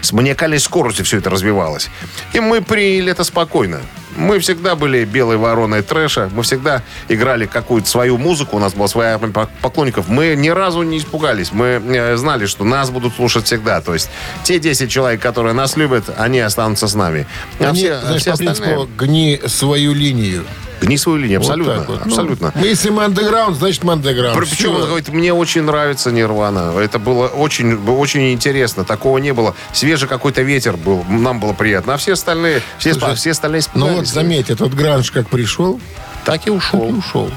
с 0.00 0.12
маниакальной 0.12 0.60
скоростью 0.60 1.04
все 1.04 1.18
это 1.18 1.30
развивалось. 1.30 1.90
И 2.32 2.40
мы 2.40 2.60
приняли 2.62 3.10
это 3.12 3.24
спокойно. 3.24 3.80
Мы 4.20 4.38
всегда 4.38 4.74
были 4.76 5.04
белой 5.04 5.38
вороной 5.38 5.82
трэша. 5.82 6.30
Мы 6.32 6.42
всегда 6.42 6.82
играли 7.08 7.46
какую-то 7.46 7.88
свою 7.88 8.18
музыку. 8.18 8.56
У 8.56 8.58
нас 8.60 8.74
была 8.74 8.86
своя 8.86 9.14
армия 9.14 9.32
пок- 9.32 9.48
поклонников. 9.62 10.08
Мы 10.08 10.34
ни 10.36 10.50
разу 10.50 10.82
не 10.82 10.98
испугались. 10.98 11.52
Мы 11.52 11.66
э, 11.82 12.16
знали, 12.16 12.44
что 12.46 12.64
нас 12.64 12.90
будут 12.90 13.14
слушать 13.14 13.46
всегда. 13.46 13.80
То 13.80 13.94
есть 13.94 14.10
те 14.42 14.58
10 14.58 14.90
человек, 14.90 15.22
которые 15.22 15.54
нас 15.54 15.76
любят, 15.76 16.04
они 16.18 16.40
останутся 16.40 16.86
с 16.86 16.94
нами. 16.94 17.26
А 17.58 17.70
Они, 17.70 17.78
все, 17.78 17.98
знаешь, 18.00 18.20
все 18.20 18.32
по 18.32 18.36
принципу, 18.36 18.64
остальные... 18.68 18.88
гни 18.98 19.40
свою 19.46 19.94
линию. 19.94 20.44
Гни 20.80 20.96
свою 20.96 21.18
линию, 21.18 21.40
Вот 21.40 21.50
абсолютно. 21.50 21.82
вот. 21.82 22.00
Ну, 22.06 22.06
абсолютно. 22.06 22.52
мы, 22.54 22.66
если 22.66 22.90
мы 22.90 23.04
андеграунд, 23.04 23.56
значит 23.56 23.84
мы 23.84 23.92
андеграунд. 23.92 24.38
Причем, 24.38 24.74
он 24.76 24.82
говорит, 24.86 25.08
мне 25.10 25.32
очень 25.34 25.62
нравится 25.62 26.10
Нирвана. 26.10 26.72
Это 26.78 26.98
было 26.98 27.26
очень, 27.28 27.76
очень 27.86 28.32
интересно. 28.32 28.84
Такого 28.84 29.18
не 29.18 29.32
было. 29.32 29.54
Свежий 29.72 30.08
какой-то 30.08 30.42
ветер 30.42 30.76
был. 30.76 31.04
Нам 31.08 31.38
было 31.40 31.52
приятно. 31.52 31.94
А 31.94 31.96
все 31.96 32.12
остальные, 32.14 32.62
все, 32.78 32.94
Слушай, 32.94 33.14
все 33.16 33.30
остальные 33.32 33.62
Ну 33.74 33.88
вот 33.94 34.06
заметь, 34.06 34.50
этот 34.50 34.74
гранж 34.74 35.10
как 35.10 35.28
пришел, 35.28 35.80
Так 36.24 36.36
и 36.36 36.38
так 36.40 36.46
и 36.46 36.50
ушел. 36.50 36.82
ушел. 36.98 37.30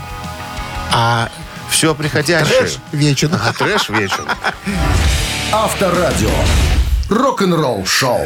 А 0.92 1.30
Все 1.70 1.94
приходящее. 1.96 2.60
трэш 2.60 2.78
вечен. 2.92 3.32
А 3.34 3.52
трэш 3.54 3.90
вечер. 3.90 4.24
Авторадио. 5.52 6.30
Рок-н-ролл-шоу. 7.10 8.26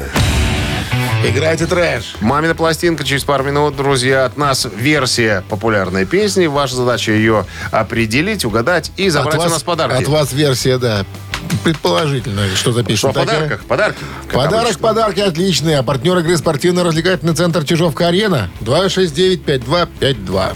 Играйте 1.26 1.66
трэш. 1.66 2.16
Мамина 2.22 2.56
пластинка 2.56 3.04
через 3.04 3.24
пару 3.24 3.44
минут, 3.44 3.76
друзья. 3.76 4.26
От 4.26 4.38
нас 4.38 4.68
версия 4.76 5.44
популярной 5.50 6.06
песни. 6.06 6.46
Ваша 6.46 6.76
задача 6.76 7.12
ее 7.12 7.46
определить, 7.72 8.46
угадать 8.46 8.92
и 8.98 9.10
забрать 9.10 9.36
от 9.36 9.40
у 9.40 9.44
вас, 9.44 9.52
нас 9.52 9.64
подарки. 9.64 10.04
От 10.04 10.08
вас 10.08 10.32
версия, 10.34 10.78
да. 10.78 11.06
Предположительно, 11.64 12.44
что 12.56 12.72
за 12.72 12.84
Что 12.96 13.12
подарках? 13.14 13.66
Подарки. 13.66 14.00
Подарок, 14.32 14.66
обычно. 14.66 14.82
подарки 14.82 15.20
отличные. 15.20 15.80
А 15.80 15.84
партнер 15.84 16.18
игры 16.20 16.38
спортивно-развлекательный 16.38 17.34
центр 17.34 17.64
Чижовка-Арена. 17.64 18.50
269-5252. 18.62 20.54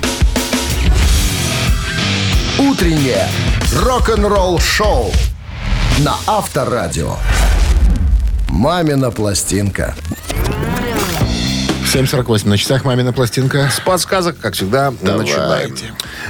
Утреннее 2.59 3.27
рок-н-ролл-шоу 3.75 5.11
на 5.99 6.15
Авторадио. 6.27 7.15
«Мамина 8.51 9.11
пластинка». 9.11 9.95
7.48 11.93 12.47
на 12.47 12.57
часах 12.57 12.85
«Мамина 12.85 13.11
пластинка». 13.13 13.69
С 13.69 13.79
подсказок, 13.79 14.37
как 14.39 14.53
всегда, 14.53 14.93
Давайте. 15.01 15.33
начинаем. 15.33 15.75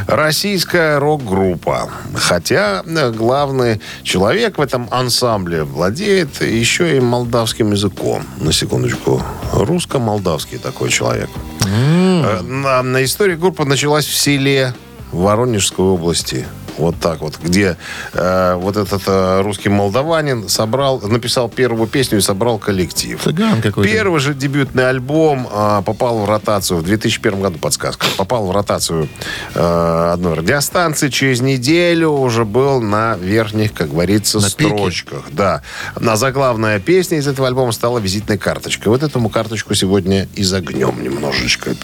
Российская 0.08 1.00
рок-группа. 1.00 1.90
Хотя 2.16 2.84
э, 2.86 3.12
главный 3.12 3.82
человек 4.04 4.58
в 4.58 4.62
этом 4.62 4.88
ансамбле 4.92 5.64
владеет 5.64 6.42
еще 6.42 6.96
и 6.96 7.00
молдавским 7.00 7.72
языком. 7.72 8.24
На 8.40 8.54
секундочку. 8.54 9.22
Русско-молдавский 9.54 10.58
такой 10.58 10.90
человек. 10.90 11.30
Э, 11.66 12.42
На, 12.42 12.82
на 12.82 13.04
история 13.04 13.36
группы 13.36 13.66
началась 13.66 14.06
в 14.06 14.16
селе 14.16 14.74
Воронежской 15.12 15.86
области. 15.86 16.46
Вот 16.78 16.96
так 17.00 17.22
вот, 17.22 17.38
где 17.42 17.78
э, 18.14 18.56
вот 18.56 18.78
этот 18.78 19.04
э, 19.06 19.42
русский 19.42 19.70
молдаванин 19.70 20.48
собрал, 20.50 21.00
написал 21.02 21.50
первую 21.50 21.88
песню 21.88 22.20
и 22.20 22.22
собрал 22.22 22.58
коллектив. 22.58 23.22
Цыган 23.22 23.62
какой-то. 23.62 23.92
Первый 23.92 24.20
же 24.20 24.34
дебютный 24.34 24.90
альбом 24.90 25.48
а, 25.52 25.82
попал 25.82 26.20
в 26.20 26.30
ротацию 26.30 26.80
в 26.80 26.84
2001 26.84 27.42
году, 27.42 27.60
подсказка. 27.60 28.06
Попал 28.18 28.48
в 28.48 28.52
ротацию 28.52 29.08
э, 29.54 30.12
одной 30.14 30.36
радиостанции. 30.36 31.10
Через 31.10 31.42
неделю 31.42 32.10
уже 32.10 32.46
был 32.46 32.82
на 32.82 33.16
верхних, 33.16 33.74
как 33.74 33.90
говорится, 33.90 34.40
На 34.40 34.50
пике. 34.50 34.70
строчках. 34.70 35.24
Да. 35.32 35.62
На 36.00 36.16
заглавная 36.16 36.80
песня 36.80 37.18
из 37.18 37.28
этого 37.28 37.48
альбома 37.48 37.72
стала 37.72 38.00
визитной 38.00 38.38
карточкой. 38.38 38.92
Вот 38.92 39.04
этому 39.04 39.30
карточку 39.30 39.76
сегодня 39.76 40.28
и 40.36 40.44
загнем 40.44 41.04
немножечко. 41.04 41.76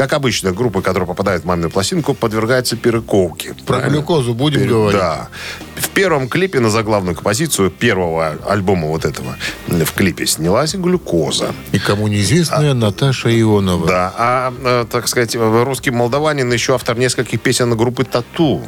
Как 0.00 0.14
обычно, 0.14 0.52
группы, 0.52 0.80
которые 0.80 1.06
попадают 1.06 1.42
в 1.42 1.46
мамину 1.46 1.68
пластинку, 1.68 2.14
подвергаются 2.14 2.74
перековке. 2.74 3.52
Про 3.52 3.64
Правильно? 3.74 3.90
глюкозу 3.96 4.32
будем 4.32 4.60
Пере- 4.60 4.70
говорить? 4.70 4.98
Да. 4.98 5.28
В 5.76 5.90
первом 5.90 6.26
клипе 6.26 6.58
на 6.60 6.70
заглавную 6.70 7.14
композицию 7.14 7.70
первого 7.70 8.38
альбома 8.48 8.86
вот 8.86 9.04
этого 9.04 9.36
в 9.66 9.92
клипе 9.92 10.24
снялась 10.26 10.74
глюкоза. 10.74 11.52
Никому 11.72 12.08
неизвестная 12.08 12.72
Наташа 12.72 13.28
Ионова. 13.28 13.86
Да, 13.86 14.14
а, 14.16 14.54
э, 14.64 14.86
так 14.90 15.06
сказать, 15.06 15.36
э, 15.36 15.62
русский 15.64 15.90
молдаванин 15.90 16.50
еще 16.50 16.74
автор 16.76 16.96
нескольких 16.98 17.38
песен 17.42 17.76
группы 17.76 18.04
«Тату». 18.04 18.62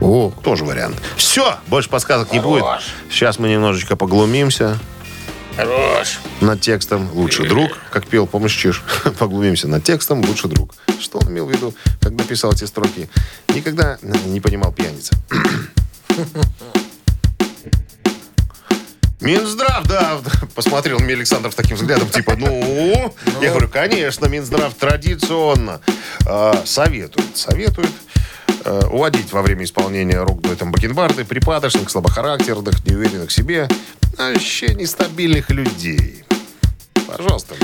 О, 0.00 0.32
Тоже 0.42 0.64
вариант. 0.64 0.96
Все, 1.16 1.58
больше 1.66 1.90
подсказок 1.90 2.32
не 2.32 2.40
будет. 2.40 2.64
Сейчас 3.10 3.38
мы 3.38 3.50
немножечко 3.50 3.96
поглумимся. 3.96 4.78
Хорош. 5.56 6.20
Над 6.40 6.60
текстом 6.60 7.10
«Лучший 7.12 7.46
друг», 7.48 7.78
как 7.90 8.06
пел, 8.06 8.26
помнишь, 8.26 8.54
Чиж? 8.54 8.82
Поглумимся 9.18 9.68
над 9.68 9.84
текстом 9.84 10.24
«Лучший 10.24 10.48
друг». 10.50 10.74
Что 10.98 11.18
он 11.18 11.28
имел 11.28 11.46
в 11.46 11.50
виду, 11.50 11.74
когда 12.00 12.24
писал 12.24 12.52
эти 12.52 12.64
строки? 12.64 13.08
Никогда 13.48 13.98
не 14.02 14.40
понимал 14.40 14.72
пьяница. 14.72 15.14
Минздрав, 19.20 19.86
да, 19.86 20.20
посмотрел 20.54 20.98
мне 20.98 21.14
Александр 21.14 21.52
с 21.52 21.54
таким 21.54 21.76
взглядом, 21.76 22.08
типа, 22.08 22.34
ну, 22.36 23.14
я 23.40 23.50
говорю, 23.50 23.68
конечно, 23.68 24.26
Минздрав 24.26 24.74
традиционно 24.74 25.80
э, 26.26 26.52
советует, 26.64 27.36
советует 27.36 27.92
э, 28.64 28.86
уводить 28.90 29.32
во 29.32 29.42
время 29.42 29.64
исполнения 29.64 30.22
рок-дуэтом 30.22 30.70
бакенбарды 30.72 31.24
припадочных, 31.24 31.90
слабохарактерных, 31.90 32.84
неуверенных 32.84 33.30
в 33.30 33.32
себе, 33.32 33.68
вообще 34.18 34.74
нестабильных 34.74 35.50
людей. 35.50 36.24
Пожалуйста. 37.06 37.54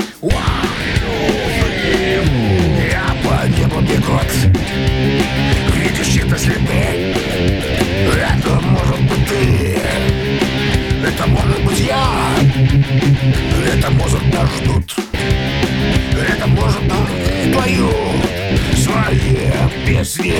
Я 2.91 3.15
по 3.23 3.47
небу 3.47 3.81
бегут 3.81 4.29
Видишь 5.75 6.07
чьи-то 6.07 6.37
следы 6.37 7.15
Это 8.15 8.59
может 8.61 9.01
быть 9.01 9.27
ты 9.27 9.79
Это 11.07 11.27
может 11.27 11.63
быть 11.63 11.79
я 11.79 12.05
Это 13.73 13.89
может 13.91 14.33
нас 14.33 14.49
ждут 14.57 14.95
Это 16.13 16.47
может 16.47 16.83
быть 16.83 17.55
пою 17.55 18.38
Свои 18.89 19.35
песни. 19.85 20.33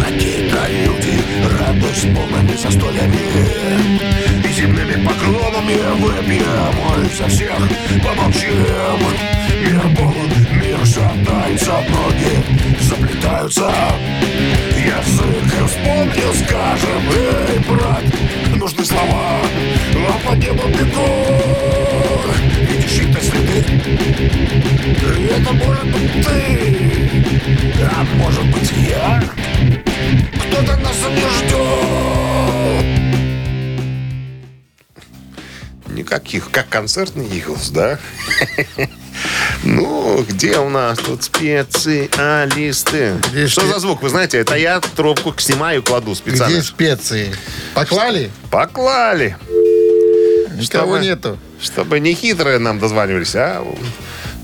Какие-то 0.00 0.68
люди 0.70 1.18
радуются 1.58 2.06
полными 2.08 2.56
застольями 2.56 3.18
И 4.44 4.52
земными 4.52 5.04
поклонами 5.04 5.76
выпьем 6.00 7.10
За 7.18 7.26
всех 7.26 7.56
помолчим. 8.04 9.00
Мир 9.60 9.82
полон, 9.96 10.30
мир 10.52 10.78
шатается 10.86 11.72
Ноги 11.88 12.80
заплетаются. 12.80 13.72
Язык 14.76 15.68
вспомнил, 15.68 16.34
скажем 16.34 17.02
Эй, 17.48 17.58
брат, 17.68 18.04
нужны 18.56 18.84
слова 18.84 19.40
А 20.08 20.28
по 20.28 20.34
небу 20.34 20.68
бегут 20.68 21.91
чьи-то 22.92 23.20
следы 23.20 23.64
Это 25.30 25.52
может 25.52 25.86
быть 25.86 26.26
ты 26.26 26.34
А 27.84 28.04
может 28.16 28.44
быть 28.46 28.72
я 28.88 29.22
Кто-то 30.48 30.76
нас 30.78 30.96
не 31.10 31.26
ждет 31.38 31.62
Никаких, 35.88 36.50
как 36.50 36.68
концертный 36.68 37.26
Иглс, 37.26 37.70
да? 37.70 37.98
Ну, 39.64 40.24
где 40.28 40.58
у 40.58 40.68
нас 40.68 40.98
тут 40.98 41.22
специалисты? 41.22 43.14
Где 43.30 43.46
Что 43.46 43.62
спе- 43.62 43.72
за 43.72 43.78
звук? 43.78 44.02
Вы 44.02 44.08
знаете, 44.08 44.38
это 44.38 44.56
я 44.56 44.80
трубку 44.80 45.32
снимаю 45.38 45.80
и 45.80 45.84
кладу 45.84 46.14
специально. 46.16 46.52
Где 46.52 46.62
специи? 46.62 47.32
Поклали? 47.74 48.30
Поклали. 48.50 49.36
Никого 50.60 50.96
Чтобы- 50.96 51.00
нету. 51.04 51.38
Чтобы 51.60 52.00
не 52.00 52.14
хитрые 52.14 52.58
нам 52.58 52.78
дозванивались, 52.78 53.34
а 53.34 53.64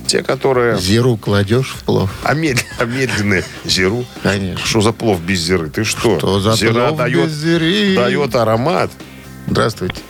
те, 0.07 0.23
которые... 0.23 0.79
Зиру 0.79 1.17
кладешь 1.17 1.71
в 1.71 1.85
плов. 1.85 2.11
А, 2.23 2.35
мед- 2.35 2.65
а 2.79 2.85
медленные. 2.85 3.45
Зиру. 3.65 4.05
Конечно. 4.23 4.65
Что 4.65 4.81
за 4.81 4.93
плов 4.93 5.21
без 5.21 5.41
зиры? 5.41 5.69
Ты 5.71 5.85
что? 5.85 6.19
Что 6.19 6.41
за 6.41 6.53
Зира 6.55 6.89
плов 6.89 6.99
дает, 6.99 7.27
без 7.27 7.33
зиры? 7.33 7.95
дает 7.97 8.35
аромат. 8.35 8.91
Здравствуйте. 9.47 10.01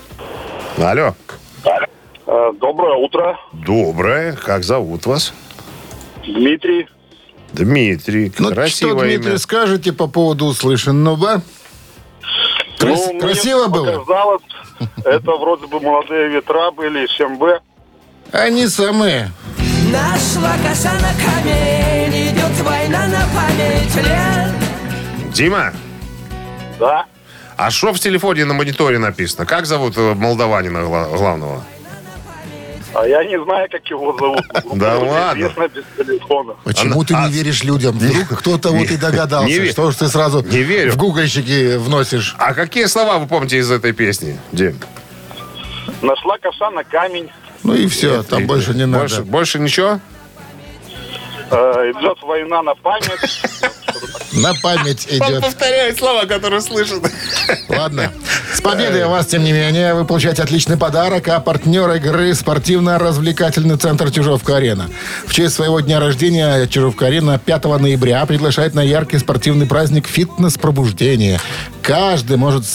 Алло. 0.76 1.14
Э, 2.26 2.52
Доброе 2.61 2.95
утро, 2.97 3.37
Доброе. 3.52 4.33
Как 4.35 4.62
зовут 4.62 5.07
вас? 5.07 5.33
Дмитрий. 6.26 6.87
Дмитрий. 7.52 8.33
Ну, 8.38 8.47
что, 8.49 8.55
Красивое 8.55 9.09
Дмитрий, 9.09 9.31
имя. 9.31 9.38
скажете 9.38 9.93
по 9.93 10.07
поводу 10.07 10.45
услышанного? 10.47 11.43
Крас- 12.78 13.07
Ну, 13.07 13.12
мне 13.14 13.21
красиво 13.21 13.67
было? 13.69 13.99
Показалось, 13.99 14.43
это 15.04 15.32
вроде 15.32 15.66
бы 15.66 15.80
молодые 15.80 16.28
ветра 16.28 16.70
были, 16.70 17.06
СМБ. 17.06 17.62
Они 18.32 18.66
самые. 18.66 19.30
Нашла 19.90 20.52
коса 20.66 20.92
на 20.94 21.12
камень, 21.25 22.28
идет 22.30 22.61
война 22.62 23.06
на 23.06 23.25
память 23.35 23.94
лет. 23.97 25.32
Дима, 25.32 25.73
Да. 26.78 27.06
а 27.56 27.70
что 27.70 27.92
в 27.92 27.99
телефоне 28.00 28.44
на 28.44 28.54
мониторе 28.54 28.99
написано? 28.99 29.47
Как 29.47 29.64
зовут 29.66 29.97
э, 29.97 30.14
молдаванина 30.14 30.82
гла- 30.85 31.08
главного? 31.08 31.64
А 32.99 33.06
я 33.06 33.23
не 33.23 33.41
знаю, 33.41 33.69
как 33.71 33.87
его 33.87 34.17
зовут. 34.19 34.43
Да 34.75 34.99
ладно. 34.99 35.41
Известно 35.41 35.69
без 35.69 35.84
телефона. 35.97 36.54
Почему 36.65 37.04
ты 37.04 37.15
не 37.15 37.30
веришь 37.30 37.63
людям? 37.63 37.97
Вдруг 37.97 38.41
кто-то 38.41 38.71
вот 38.71 38.91
и 38.91 38.97
догадался. 38.97 39.71
Что 39.71 39.91
ж 39.91 39.97
ты 39.97 40.08
сразу 40.08 40.43
в 40.43 40.97
гугольщики 40.97 41.76
вносишь? 41.76 42.34
А 42.39 42.54
какие 42.54 42.87
слова 42.87 43.19
вы 43.19 43.26
помните 43.28 43.58
из 43.58 43.71
этой 43.71 43.93
песни, 43.93 44.39
Дим? 44.52 44.78
Нашла 46.02 46.39
коса 46.39 46.71
на 46.71 46.82
камень. 46.84 47.30
Ну 47.63 47.75
и 47.75 47.87
все, 47.87 48.23
там 48.23 48.47
больше 48.47 48.75
не 48.75 48.87
надо. 48.87 49.23
больше 49.23 49.58
ничего? 49.58 50.00
Э, 51.50 51.93
идет 51.93 52.19
война 52.23 52.63
на 52.63 52.75
память. 52.75 53.43
На 54.32 54.54
память 54.63 55.06
идет. 55.11 55.43
повторяет 55.43 55.99
слова, 55.99 56.26
которые 56.26 56.61
слышит. 56.61 57.02
Ладно. 57.69 58.13
С 58.52 58.61
победой 58.61 59.06
вас, 59.06 59.26
тем 59.26 59.43
не 59.45 59.52
менее, 59.52 59.95
вы 59.95 60.04
получаете 60.04 60.43
отличный 60.43 60.76
подарок, 60.76 61.26
а 61.28 61.41
партнер 61.41 61.91
игры 61.93 62.34
спортивно-развлекательный 62.34 63.76
центр 63.76 64.11
Чижовка-Арена. 64.11 64.91
В 65.26 65.32
честь 65.32 65.54
своего 65.54 65.80
дня 65.80 66.00
рождения 66.00 66.67
Чижовка-Арена 66.67 67.39
5 67.39 67.65
ноября 67.65 68.25
приглашает 68.26 68.75
на 68.75 68.82
яркий 68.82 69.19
спортивный 69.19 69.67
праздник 69.67 70.06
«Фитнес-пробуждение». 70.06 71.41
Каждый, 71.89 72.37
может, 72.37 72.67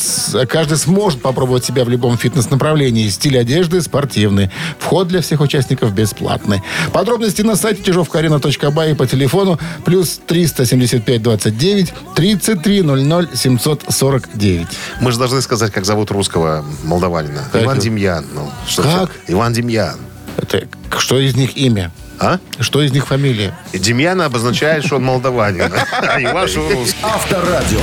каждый 0.50 0.76
сможет 0.76 1.22
попробовать 1.22 1.64
себя 1.64 1.86
в 1.86 1.90
любом 1.90 2.18
фитнес-направлении. 2.18 3.08
Стиль 3.10 3.38
одежды 3.38 3.80
спортивный. 3.84 4.50
Вход 4.80 5.08
для 5.08 5.22
всех 5.22 5.40
участников 5.40 5.94
бесплатный. 5.94 6.64
Подробности 6.92 7.44
на 7.44 7.56
сайте 7.56 7.84
чижовкаарена.бай 7.84 8.92
и 8.92 8.94
по 8.96 9.06
телефону 9.06 9.60
плюс 9.86 10.20
375 10.26 11.22
29 11.22 11.94
33 12.16 12.82
00 12.82 13.30
749. 13.36 14.68
Мы 15.00 15.12
же 15.12 15.20
должны 15.20 15.44
сказать, 15.44 15.72
как 15.72 15.86
зовут 15.86 16.10
русского 16.10 16.66
молдаванина. 16.84 17.44
Как 17.52 17.62
Иван 17.62 17.76
его? 17.76 17.84
Демьян. 17.84 18.26
Ну, 18.34 18.50
что 18.68 18.82
Как? 18.82 19.12
ж, 19.12 19.14
Иван 19.28 19.54
Демьян. 19.54 20.00
Это 20.38 20.64
что 20.98 21.20
из 21.20 21.36
них 21.36 21.56
имя? 21.56 21.92
А? 22.20 22.40
Что 22.60 22.82
из 22.82 22.92
них 22.92 23.06
фамилия? 23.06 23.54
И 23.74 23.78
Демьян 23.78 24.20
обозначает, 24.22 24.84
что 24.84 24.96
он 24.96 25.04
молдаванин. 25.04 25.72
А 26.02 26.48
что 26.48 26.68
русский. 26.68 26.98
Авторадио. 27.04 27.80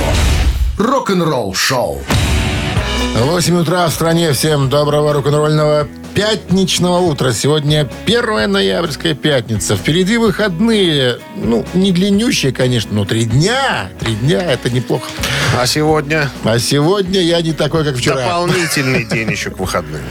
Рок-н-ролл 0.81 1.53
шоу. 1.53 2.01
8 3.15 3.55
утра 3.59 3.85
в 3.87 3.91
стране. 3.93 4.31
Всем 4.33 4.67
доброго 4.67 5.13
рок-н-ролльного 5.13 5.87
пятничного 6.15 6.97
утра. 6.97 7.33
Сегодня 7.33 7.87
1 8.07 8.51
ноябрьская 8.51 9.13
пятница. 9.13 9.75
Впереди 9.75 10.17
выходные. 10.17 11.19
Ну, 11.35 11.63
не 11.75 11.91
длиннющие, 11.91 12.51
конечно, 12.51 12.95
но 12.95 13.05
три 13.05 13.25
дня. 13.25 13.89
Три 13.99 14.15
дня– 14.15 14.41
это 14.51 14.71
неплохо. 14.71 15.05
А 15.55 15.67
сегодня 15.67 16.31
А 16.43 16.57
сегодня 16.57 17.21
я 17.21 17.43
не 17.43 17.53
такой, 17.53 17.83
как 17.83 17.97
вчера. 17.97 18.15
дополнительный 18.15 19.05
день 19.05 19.29
еще 19.29 19.51
к 19.51 19.59
выходным. 19.59 20.01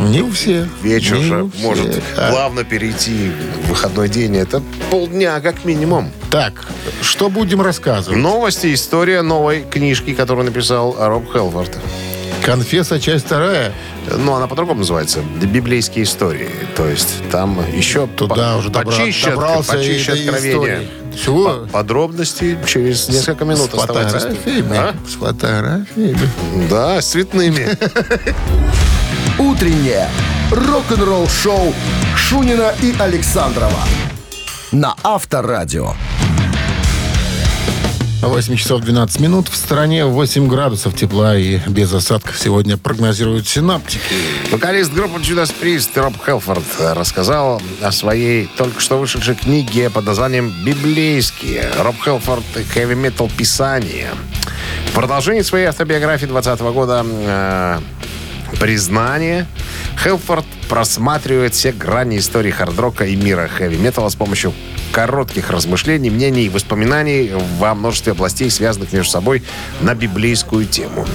Не 0.00 0.22
у 0.22 0.30
всех. 0.30 0.66
Вечер 0.82 1.16
Не 1.16 1.22
же 1.24 1.50
всех. 1.50 1.62
может 1.64 2.02
А, 2.16 2.30
плавно 2.30 2.64
перейти 2.64 3.30
в 3.64 3.68
выходной 3.68 4.08
день. 4.08 4.36
Это 4.36 4.62
полдня 4.90 5.40
как 5.40 5.64
минимум. 5.64 6.10
Так, 6.30 6.64
что 7.02 7.28
будем 7.28 7.60
рассказывать? 7.60 8.18
Новости, 8.18 8.72
история 8.74 9.22
новой 9.22 9.62
книжки, 9.62 10.14
которую 10.14 10.46
написал 10.46 10.96
Роб 10.98 11.30
Хелфорд. 11.32 11.76
Конфесса, 12.44 12.98
часть 12.98 13.26
вторая. 13.26 13.72
Ну, 14.16 14.32
она 14.34 14.46
по-другому 14.46 14.80
называется. 14.80 15.20
Библейские 15.42 16.04
истории. 16.04 16.48
То 16.74 16.86
есть 16.86 17.08
там 17.30 17.60
еще 17.72 18.06
Туда 18.06 18.54
по- 18.54 18.58
уже 18.58 18.70
добра- 18.70 18.84
почище, 18.84 19.30
добрался 19.30 19.72
почище 19.74 20.12
и? 20.16 20.88
По- 21.26 21.68
Подробности 21.70 22.56
через 22.66 23.08
несколько 23.08 23.44
минут 23.44 23.70
С 23.72 23.78
фотографиями. 23.78 24.76
А? 24.76 24.94
С 25.06 25.14
фотографиями. 25.14 26.18
Да, 26.70 27.00
с 27.02 27.06
цветными. 27.10 27.68
Утреннее 29.40 30.06
рок-н-ролл 30.50 31.26
шоу 31.26 31.72
Шунина 32.14 32.74
и 32.82 32.94
Александрова 32.98 33.80
на 34.70 34.94
Авторадио. 35.02 35.94
8 38.20 38.56
часов 38.56 38.82
12 38.82 39.18
минут. 39.20 39.48
В 39.48 39.56
стране 39.56 40.04
8 40.04 40.46
градусов 40.46 40.94
тепла 40.94 41.38
и 41.38 41.58
без 41.66 41.90
осадков 41.94 42.38
сегодня 42.38 42.76
прогнозируют 42.76 43.48
синаптики. 43.48 44.00
Вокалист 44.50 44.92
группы 44.92 45.18
Judas 45.20 45.54
Priest 45.58 45.98
Роб 45.98 46.12
Хелфорд 46.22 46.62
рассказал 46.78 47.62
о 47.80 47.92
своей 47.92 48.46
только 48.58 48.78
что 48.82 48.98
вышедшей 48.98 49.36
книге 49.36 49.88
под 49.88 50.04
названием 50.04 50.52
«Библейские». 50.66 51.64
Роб 51.78 51.96
Хелфорд 52.04 52.44
«Heavy 52.74 52.92
Metal 52.94 53.30
Писание». 53.34 54.10
В 54.90 54.92
продолжении 54.92 55.40
своей 55.40 55.64
автобиографии 55.64 56.26
20 56.26 56.60
года 56.60 57.06
э, 57.06 57.78
«Признание» 58.58 59.46
Хелфорд 60.02 60.46
просматривает 60.68 61.54
все 61.54 61.72
грани 61.72 62.18
истории 62.18 62.50
хард-рока 62.50 63.04
и 63.04 63.16
мира 63.16 63.48
хэви-металла 63.48 64.08
с 64.08 64.14
помощью 64.14 64.54
коротких 64.92 65.50
размышлений, 65.50 66.10
мнений 66.10 66.44
и 66.44 66.48
воспоминаний 66.48 67.32
во 67.58 67.74
множестве 67.74 68.12
областей, 68.12 68.50
связанных 68.50 68.92
между 68.92 69.10
собой 69.10 69.42
на 69.80 69.94
библейскую 69.94 70.64
тему. 70.64 71.06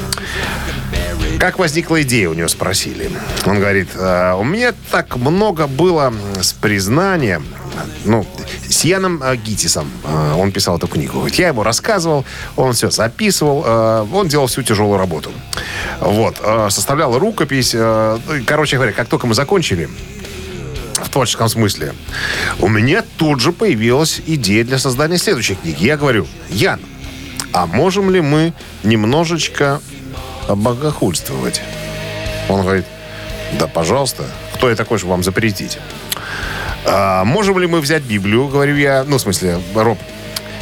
Как 1.40 1.60
возникла 1.60 2.02
идея, 2.02 2.30
у 2.30 2.34
него 2.34 2.48
спросили. 2.48 3.12
Он 3.46 3.60
говорит, 3.60 3.90
«А, 3.96 4.36
у 4.36 4.44
меня 4.44 4.74
так 4.92 5.16
много 5.18 5.68
было 5.68 6.14
с 6.42 6.54
признанием, 6.54 7.46
ну, 8.06 8.26
с 8.70 8.84
Яном 8.86 9.22
э, 9.22 9.36
Гитисом. 9.36 9.90
э, 10.04 10.34
Он 10.38 10.52
писал 10.52 10.78
эту 10.78 10.88
книгу. 10.88 11.28
Я 11.34 11.50
ему 11.50 11.64
рассказывал, 11.64 12.26
он 12.56 12.74
все 12.74 12.90
записывал, 12.90 14.08
он 14.14 14.28
делал 14.28 14.48
всю 14.48 14.64
тяжелую 14.64 14.98
работу. 14.98 15.32
Вот, 16.00 16.38
составлял 16.70 17.18
рукопись. 17.18 17.74
ну, 17.74 18.20
Короче 18.46 18.78
говоря, 18.78 18.94
как 18.94 19.08
только 19.08 19.28
мы 19.28 19.34
закончили, 19.34 19.90
в 21.04 21.10
творческом 21.10 21.50
смысле, 21.50 21.94
у 22.60 22.68
меня 22.68 23.04
тут 23.18 23.40
же 23.40 23.52
появилась 23.52 24.22
идея 24.26 24.64
для 24.64 24.78
создания 24.80 25.18
следующей 25.18 25.56
книги. 25.56 25.84
Я 25.84 25.98
говорю, 25.98 26.28
Ян, 26.50 26.80
а 27.54 27.66
можем 27.66 28.10
ли 28.10 28.22
мы 28.22 28.54
немножечко 28.84 29.82
обогохульствовать? 30.48 31.62
Он 32.50 32.62
говорит, 32.62 32.86
да, 33.60 33.68
пожалуйста. 33.68 34.24
Кто 34.54 34.70
я 34.70 34.76
такой, 34.76 34.98
чтобы 34.98 35.12
вам 35.12 35.24
запретить? 35.24 35.80
«А 36.88 37.24
можем 37.24 37.58
ли 37.58 37.66
мы 37.66 37.82
взять 37.82 38.04
Библию, 38.04 38.48
говорю 38.48 38.76
я, 38.76 39.04
ну, 39.04 39.18
в 39.18 39.22
смысле, 39.22 39.60
Роб, 39.74 39.98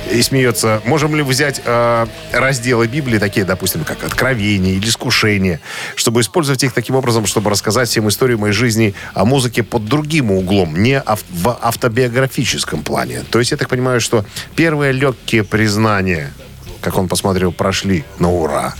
и 0.09 0.21
смеется, 0.21 0.81
можем 0.85 1.15
ли 1.15 1.21
взять 1.21 1.61
э, 1.65 2.07
разделы 2.31 2.87
Библии, 2.87 3.19
такие, 3.19 3.45
допустим, 3.45 3.83
как 3.83 4.03
Откровение 4.03 4.75
или 4.75 4.87
Искушение, 4.87 5.59
чтобы 5.95 6.21
использовать 6.21 6.63
их 6.63 6.73
таким 6.73 6.95
образом, 6.95 7.25
чтобы 7.25 7.49
рассказать 7.49 7.89
всем 7.89 8.07
историю 8.07 8.37
моей 8.39 8.53
жизни 8.53 8.93
о 9.13 9.25
музыке 9.25 9.63
под 9.63 9.85
другим 9.85 10.31
углом, 10.31 10.81
не 10.81 10.97
ав- 10.99 11.23
в 11.29 11.57
автобиографическом 11.61 12.83
плане. 12.83 13.23
То 13.29 13.39
есть 13.39 13.51
я 13.51 13.57
так 13.57 13.69
понимаю, 13.69 13.99
что 13.99 14.25
первые 14.55 14.91
легкие 14.93 15.43
признания, 15.43 16.31
как 16.83 16.97
он 16.97 17.07
посмотрел, 17.07 17.51
прошли 17.51 18.03
на 18.19 18.29
ура. 18.31 18.73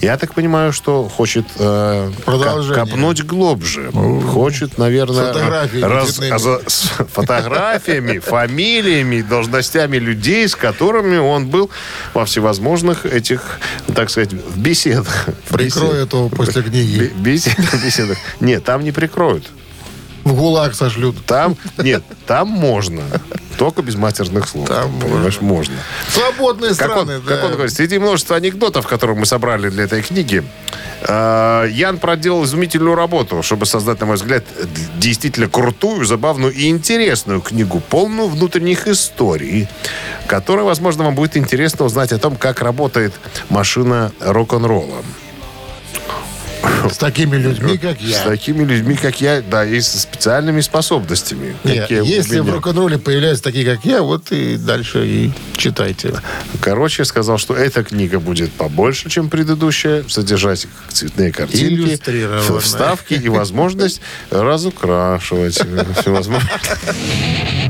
Я 0.00 0.16
так 0.16 0.34
понимаю, 0.34 0.72
что 0.72 1.08
хочет 1.08 1.44
э, 1.58 2.10
Продолжение. 2.24 2.74
ко- 2.74 2.86
копнуть 2.90 3.22
глубже. 3.24 3.90
Хочет, 4.32 4.78
наверное, 4.78 5.32
Фотографии 5.32 5.80
раз- 5.80 6.18
а 6.30 6.38
с 6.66 6.90
фотографиями, 7.12 8.18
фамилиями, 8.18 9.20
должностями 9.22 9.98
людей, 9.98 10.48
с 10.48 10.56
которыми 10.56 11.18
он 11.18 11.46
был 11.48 11.70
во 12.14 12.24
всевозможных 12.24 13.04
этих, 13.06 13.60
так 13.94 14.10
сказать, 14.10 14.32
в 14.32 14.58
беседах. 14.58 15.28
Прикроют 15.48 16.12
его 16.12 16.28
после 16.28 16.62
книги. 16.62 16.98
Бе- 16.98 17.32
бесед- 17.34 17.84
беседах. 17.84 18.18
Нет, 18.40 18.64
там 18.64 18.82
не 18.84 18.92
прикроют. 18.92 19.46
В 20.24 20.34
ГУЛАГ 20.34 20.74
сошлют. 20.74 21.24
Там, 21.26 21.56
нет, 21.78 22.02
там 22.26 22.48
можно. 22.48 23.02
Только 23.58 23.82
без 23.82 23.96
матерных 23.96 24.48
слов. 24.48 24.68
Там 24.68 24.98
Понимаешь, 25.00 25.40
можно. 25.40 25.74
Свободные 26.08 26.74
Как 26.74 26.96
он, 26.96 27.04
страны, 27.04 27.20
как 27.20 27.40
да. 27.40 27.46
он 27.46 27.52
говорит, 27.52 27.72
среди 27.72 27.98
множества 27.98 28.36
анекдотов, 28.36 28.86
которые 28.86 29.18
мы 29.18 29.26
собрали 29.26 29.68
для 29.68 29.84
этой 29.84 30.02
книги, 30.02 30.44
э, 31.02 31.68
Ян 31.70 31.98
проделал 31.98 32.44
изумительную 32.44 32.94
работу, 32.94 33.42
чтобы 33.42 33.66
создать, 33.66 34.00
на 34.00 34.06
мой 34.06 34.16
взгляд, 34.16 34.44
действительно 34.96 35.48
крутую, 35.48 36.04
забавную 36.04 36.52
и 36.52 36.68
интересную 36.68 37.40
книгу, 37.40 37.80
полную 37.80 38.28
внутренних 38.28 38.88
историй, 38.88 39.68
которая, 40.26 40.64
возможно, 40.64 41.04
вам 41.04 41.14
будет 41.14 41.36
интересно 41.36 41.84
узнать 41.84 42.12
о 42.12 42.18
том, 42.18 42.36
как 42.36 42.60
работает 42.60 43.14
машина 43.48 44.12
рок-н-ролла. 44.20 45.02
С 46.90 46.96
такими 46.96 47.36
людьми, 47.36 47.78
как 47.78 48.00
я. 48.00 48.18
С 48.18 48.22
такими 48.22 48.64
людьми, 48.64 48.96
как 48.96 49.20
я, 49.20 49.42
да, 49.42 49.64
и 49.64 49.80
со 49.80 49.98
специальными 49.98 50.60
способностями. 50.60 51.56
Не, 51.64 51.80
какие 51.80 52.00
у 52.00 52.04
если 52.04 52.40
в 52.40 52.50
рок-н-ролле 52.50 52.98
появляются 52.98 53.44
такие, 53.44 53.64
как 53.64 53.84
я, 53.84 54.02
вот 54.02 54.32
и 54.32 54.56
дальше 54.56 55.06
и 55.06 55.32
читайте. 55.56 56.14
Короче, 56.60 57.04
сказал, 57.04 57.38
что 57.38 57.54
эта 57.54 57.84
книга 57.84 58.18
будет 58.18 58.52
побольше, 58.52 59.08
чем 59.10 59.28
предыдущая, 59.28 60.04
содержать 60.08 60.66
цветные 60.88 61.32
картинки, 61.32 61.98
вставки 62.60 63.14
и 63.14 63.28
возможность 63.28 64.00
разукрашивать. 64.30 65.60
Всевозможно. 66.00 66.48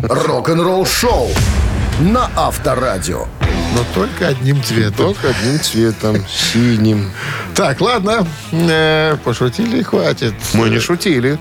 Рок-н-ролл 0.02 0.86
шоу 0.86 1.30
на 2.00 2.30
Авторадио. 2.36 3.26
Но 3.74 3.84
только 3.94 4.28
одним 4.28 4.62
цветом. 4.62 5.14
Только 5.14 5.28
одним 5.28 5.60
цветом, 5.60 6.16
синим. 6.28 7.10
Так, 7.54 7.80
ладно. 7.80 8.26
Э, 8.52 9.16
пошутили, 9.22 9.82
хватит. 9.82 10.34
Мы 10.54 10.70
не 10.70 10.80
шутили. 10.80 11.38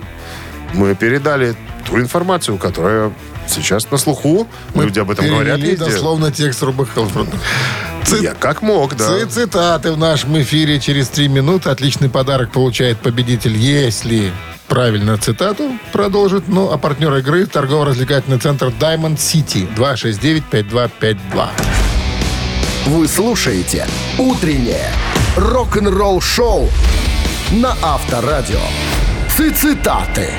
Мы 0.74 0.94
передали 0.96 1.56
ту 1.88 2.00
информацию, 2.00 2.58
которая 2.58 3.12
сейчас 3.48 3.90
на 3.90 3.98
слуху. 3.98 4.48
Люди 4.76 5.00
об 5.00 5.10
этом 5.10 5.28
говорят 5.28 5.60
везде. 5.60 5.78
дословно 5.78 6.32
текст 6.32 6.62
Рубахелфорда. 8.10 8.24
Я 8.24 8.34
как 8.34 8.62
мог, 8.62 8.96
да. 8.96 9.08
Ци- 9.20 9.26
Цитаты 9.28 9.92
в 9.92 9.98
нашем 9.98 10.40
эфире 10.42 10.80
через 10.80 11.08
три 11.10 11.28
минуты. 11.28 11.70
Отличный 11.70 12.10
подарок 12.10 12.52
получает 12.52 12.98
победитель, 13.00 13.56
если 13.56 14.32
правильно 14.68 15.18
цитату 15.18 15.72
продолжит. 15.92 16.48
Ну, 16.48 16.72
а 16.72 16.78
партнер 16.78 17.14
игры– 17.18 17.46
торгово-развлекательный 17.48 18.40
центр 18.40 18.68
Diamond 18.68 19.18
City 19.18 19.68
269-5252. 19.76 21.50
Вы 22.88 23.08
слушаете 23.08 23.88
«Утреннее 24.18 24.92
рок-н-ролл-шоу» 25.36 26.70
на 27.52 27.76
Авторадио. 27.82 28.60
Цитаты. 29.56 30.30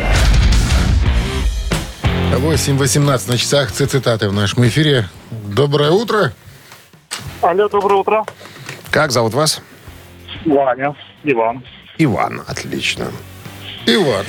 8.18 2.33 3.29
на 3.31 3.39
часах. 3.39 3.73
Ци- 3.73 3.87
Цитаты 3.87 4.29
в 4.29 4.33
нашем 4.33 4.67
эфире. 4.69 5.09
Доброе 5.31 5.91
утро. 5.91 6.33
Алло, 7.43 7.69
доброе 7.69 8.01
утро. 8.01 8.25
Как 8.91 9.11
зовут 9.13 9.35
вас? 9.35 9.63
Ваня, 10.45 10.95
Иван. 11.25 11.63
Иван. 11.99 12.43
Отлично. 12.47 13.07
Иван. 13.87 14.25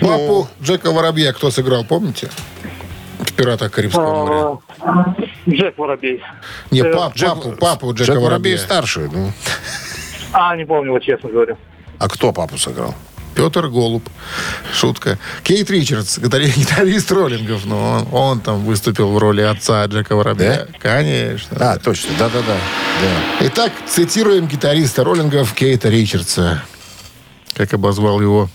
Ну. 0.00 0.08
Папу 0.08 0.48
Джека 0.62 0.90
Воробья 0.90 1.32
кто 1.32 1.50
сыграл, 1.50 1.84
помните? 1.84 2.28
В 3.20 3.32
«Пиратах 3.34 3.70
Карибского 3.70 4.26
моря». 4.26 4.58
А, 4.80 5.14
Джек 5.48 5.78
Воробей. 5.78 6.22
Не, 6.70 6.80
э, 6.80 6.92
пап- 6.92 7.14
папу, 7.18 7.52
папу 7.52 7.92
Джека 7.94 8.12
Джек 8.12 8.16
Воробья. 8.16 8.28
Воробей 8.30 8.58
старший. 8.58 9.08
Ну. 9.10 9.32
А, 10.32 10.56
не 10.56 10.64
помню 10.64 10.88
его, 10.88 10.98
честно 10.98 11.30
говоря. 11.30 11.56
А 11.98 12.08
кто 12.08 12.32
папу 12.32 12.58
сыграл? 12.58 12.94
Петр 13.42 13.66
Голуб. 13.66 14.08
Шутка. 14.72 15.18
Кейт 15.42 15.68
Ричардс, 15.68 16.18
гитари- 16.18 16.52
гитарист 16.56 17.10
роллингов. 17.10 17.64
Но 17.66 18.06
он, 18.12 18.14
он 18.14 18.40
там 18.40 18.64
выступил 18.64 19.10
в 19.10 19.18
роли 19.18 19.40
отца 19.40 19.84
Джека 19.86 20.14
Воробья. 20.14 20.68
Конечно. 20.78 21.56
А, 21.58 21.76
точно, 21.78 22.10
да-да-да. 22.20 22.54
да. 22.54 23.46
Итак, 23.48 23.72
цитируем 23.88 24.46
гитариста 24.46 25.02
роллингов 25.02 25.54
Кейта 25.54 25.88
Ричардса. 25.88 26.62
Как 27.54 27.74
обозвал 27.74 28.20
его 28.20 28.48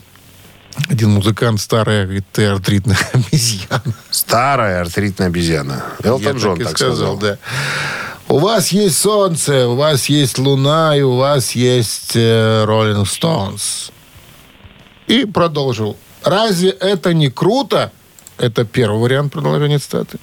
один 0.87 1.09
музыкант, 1.09 1.59
старая, 1.59 2.05
говорит, 2.05 2.25
ты 2.31 2.45
артритная 2.45 2.97
обезьяна. 3.13 3.93
Старая 4.09 4.79
артритная 4.81 5.27
обезьяна. 5.27 5.83
Элтон 6.01 6.35
Я 6.37 6.39
Джон 6.41 6.57
так 6.57 6.61
и 6.61 6.63
так 6.69 6.77
сказал. 6.77 7.17
да. 7.17 7.37
У 8.29 8.39
вас 8.39 8.69
есть 8.69 8.97
солнце, 8.97 9.67
у 9.67 9.75
вас 9.75 10.07
есть 10.07 10.37
луна, 10.37 10.95
и 10.95 11.01
у 11.01 11.17
вас 11.17 11.51
есть 11.51 12.15
Роллинг 12.15 13.07
Стоунс. 13.09 13.91
И 15.07 15.25
продолжил. 15.25 15.97
Разве 16.23 16.69
это 16.69 17.13
не 17.13 17.29
круто? 17.29 17.91
Это 18.37 18.65
первый 18.65 18.99
вариант 18.99 19.33
продолжения 19.33 19.79
цитаты. 19.79 20.19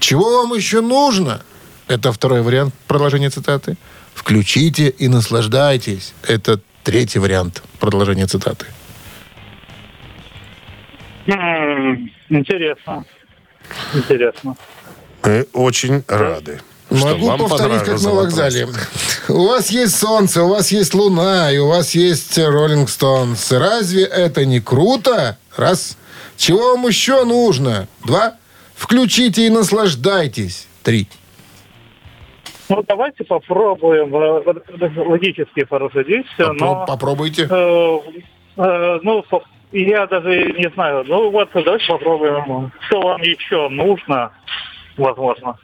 Чего 0.00 0.42
вам 0.42 0.54
еще 0.54 0.80
нужно? 0.80 1.42
Это 1.86 2.12
второй 2.12 2.42
вариант 2.42 2.74
продолжения 2.88 3.30
цитаты. 3.30 3.76
Включите 4.14 4.88
и 4.88 5.08
наслаждайтесь. 5.08 6.14
Это 6.26 6.60
третий 6.82 7.18
вариант 7.18 7.62
продолжения 7.78 8.26
цитаты. 8.26 8.66
Интересно. 12.28 13.04
Интересно. 13.94 14.56
Мы 15.22 15.46
очень 15.52 16.02
рады. 16.08 16.60
Что 16.96 17.06
Могу 17.08 17.26
вам 17.26 17.38
повторить, 17.38 17.82
как 17.82 18.00
на 18.00 18.10
вокзале. 18.10 18.68
У 19.28 19.46
вас 19.46 19.70
есть 19.70 19.96
солнце, 19.96 20.42
у 20.42 20.48
вас 20.48 20.72
есть 20.72 20.94
луна, 20.94 21.50
и 21.52 21.58
у 21.58 21.68
вас 21.68 21.94
есть 21.94 22.38
Роллинг 22.38 22.88
Стоунс. 22.88 23.52
Разве 23.52 24.04
это 24.04 24.44
не 24.44 24.60
круто? 24.60 25.38
Раз. 25.56 25.96
Чего 26.36 26.74
вам 26.76 26.86
еще 26.86 27.24
нужно? 27.24 27.88
Два. 28.04 28.34
Включите 28.74 29.46
и 29.46 29.50
наслаждайтесь. 29.50 30.66
Три. 30.82 31.08
Ну, 32.68 32.82
давайте 32.88 33.24
попробуем 33.24 34.14
э, 34.16 35.02
логически 35.06 35.64
порассудить, 35.64 36.26
Попро- 36.38 36.54
но... 36.58 36.86
Попробуйте. 36.86 37.46
э, 37.48 37.98
э, 38.56 38.98
ну, 39.02 39.24
я 39.72 40.06
даже 40.06 40.52
не 40.52 40.70
знаю. 40.70 41.04
Ну, 41.06 41.30
вот 41.30 41.50
давайте 41.52 41.86
попробуем. 41.86 42.72
Что 42.86 43.00
вам 43.00 43.20
еще 43.22 43.68
нужно, 43.68 44.32
возможно. 44.96 45.58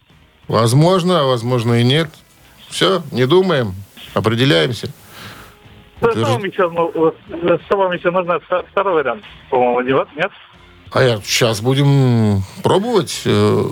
Возможно, 0.49 1.21
а 1.21 1.25
возможно 1.25 1.75
и 1.81 1.85
нет. 1.85 2.09
Все, 2.71 3.03
не 3.13 3.27
думаем, 3.27 3.75
определяемся. 4.15 4.89
Вам 6.01 6.45
еще, 6.45 6.71
ну, 6.71 6.93
э, 6.95 7.59
что 7.67 7.77
вам 7.77 7.93
еще 7.93 8.11
нужно? 8.11 8.35
Вто- 8.49 8.65
Второй 8.71 8.95
вариант, 8.95 9.25
по-моему, 9.51 9.81
нет? 9.81 10.09
Нет? 10.17 10.31
А 10.93 11.03
я 11.03 11.21
сейчас 11.25 11.61
будем 11.61 12.43
пробовать. 12.63 13.23
э, 13.25 13.65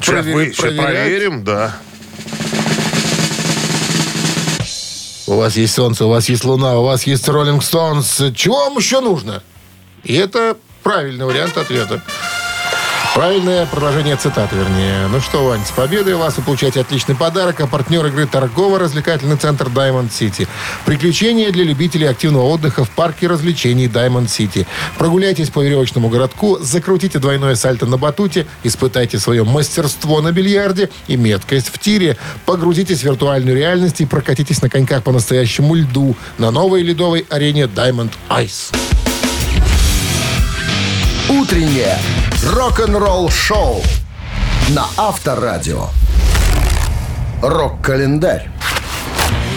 Сейчас 0.00 0.26
мы 0.26 0.42
еще 0.44 0.62
проверять. 0.62 0.84
проверим, 0.84 1.44
да. 1.44 1.76
У 5.28 5.36
вас 5.36 5.56
есть 5.56 5.74
солнце, 5.74 6.04
у 6.04 6.08
вас 6.10 6.28
есть 6.28 6.44
луна, 6.44 6.78
у 6.78 6.84
вас 6.84 7.04
есть 7.06 7.28
Роллинг 7.28 7.62
Стоунс. 7.62 8.20
Чего 8.34 8.64
вам 8.68 8.76
еще 8.76 9.00
нужно? 9.00 9.42
И 10.02 10.14
это 10.14 10.56
правильный 10.82 11.24
вариант 11.24 11.56
ответа. 11.56 12.02
Правильное 13.14 13.66
продолжение 13.66 14.16
цитаты, 14.16 14.56
вернее. 14.56 15.06
Ну 15.08 15.20
что, 15.20 15.44
Вань, 15.44 15.60
с 15.66 15.70
победой 15.70 16.14
вас 16.14 16.38
вы 16.38 16.44
получаете 16.44 16.80
отличный 16.80 17.14
подарок. 17.14 17.60
А 17.60 17.66
партнер 17.66 18.06
игры 18.06 18.26
торгово-развлекательный 18.26 19.36
центр 19.36 19.66
Diamond 19.66 20.08
City. 20.08 20.48
Приключения 20.86 21.50
для 21.50 21.62
любителей 21.62 22.06
активного 22.06 22.44
отдыха 22.44 22.86
в 22.86 22.90
парке 22.90 23.26
развлечений 23.26 23.86
Diamond 23.86 24.28
City. 24.28 24.66
Прогуляйтесь 24.96 25.50
по 25.50 25.62
веревочному 25.62 26.08
городку, 26.08 26.58
закрутите 26.58 27.18
двойное 27.18 27.54
сальто 27.54 27.84
на 27.84 27.98
батуте, 27.98 28.46
испытайте 28.64 29.18
свое 29.18 29.44
мастерство 29.44 30.22
на 30.22 30.32
бильярде 30.32 30.88
и 31.06 31.18
меткость 31.18 31.68
в 31.68 31.78
тире. 31.78 32.16
Погрузитесь 32.46 33.00
в 33.00 33.04
виртуальную 33.04 33.54
реальность 33.54 34.00
и 34.00 34.06
прокатитесь 34.06 34.62
на 34.62 34.70
коньках 34.70 35.02
по 35.02 35.12
настоящему 35.12 35.74
льду 35.74 36.16
на 36.38 36.50
новой 36.50 36.82
ледовой 36.82 37.26
арене 37.28 37.64
Diamond 37.64 38.12
Ice. 38.30 38.74
Утреннее 41.28 41.98
рок-н-ролл-шоу 42.44 43.82
на 44.70 44.86
Авторадио. 44.96 45.86
Рок-календарь. 47.40 48.48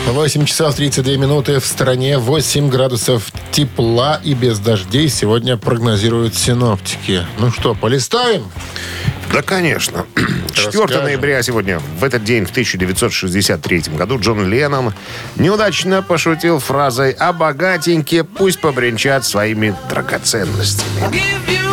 8 0.08 0.46
часов 0.46 0.76
32 0.76 1.14
минуты 1.18 1.60
в 1.60 1.66
стране, 1.66 2.20
8 2.20 2.70
градусов 2.70 3.32
тепла 3.52 4.22
и 4.24 4.36
без 4.36 4.60
дождей 4.60 5.10
сегодня 5.10 5.58
прогнозируют 5.58 6.36
синоптики. 6.36 7.26
Ну 7.40 7.50
что, 7.50 7.74
полистаем? 7.74 8.44
Да, 9.34 9.42
конечно. 9.42 10.06
4 10.54 10.80
Расскажем. 10.80 11.04
ноября 11.06 11.42
сегодня, 11.42 11.82
в 12.00 12.04
этот 12.04 12.24
день, 12.24 12.46
в 12.46 12.52
1963 12.52 13.84
году, 13.98 14.20
Джон 14.20 14.48
Леннон 14.48 14.94
неудачно 15.38 16.04
пошутил 16.04 16.60
фразой 16.60 17.12
«А 17.12 17.34
богатенькие 17.34 18.24
пусть 18.24 18.62
побренчат 18.62 19.26
своими 19.26 19.76
драгоценностями». 19.90 21.65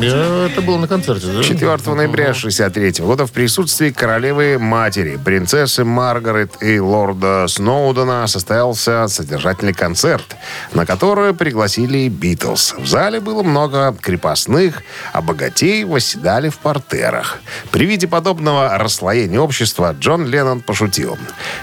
Я- 0.00 0.46
Это 0.46 0.60
было 0.62 0.78
на 0.78 0.88
концерте, 0.88 1.26
да? 1.26 1.42
4 1.42 1.94
ноября 1.94 2.34
63 2.34 3.02
года 3.04 3.26
в 3.26 3.32
присутствии 3.32 3.90
королевы 3.90 4.58
матери, 4.58 5.18
принцессы 5.22 5.84
Маргарет 5.84 6.62
и 6.62 6.80
лорда 6.80 7.46
Сноудена 7.48 8.26
состоялся 8.26 9.06
содержательный 9.08 9.72
концерт, 9.74 10.36
на 10.72 10.86
который 10.86 11.34
пригласили 11.34 12.08
Битлз. 12.08 12.74
В 12.78 12.86
зале 12.86 13.20
было 13.20 13.42
много 13.42 13.94
крепостных, 14.00 14.82
а 15.12 15.20
богатей 15.22 15.84
восседали 15.84 16.48
в 16.48 16.58
портерах. 16.58 17.38
При 17.70 17.86
виде 17.86 18.06
подобного 18.08 18.78
расслоения 18.78 19.40
общества 19.40 19.94
Джон 19.98 20.26
Леннон 20.26 20.60
пошутил. 20.60 21.18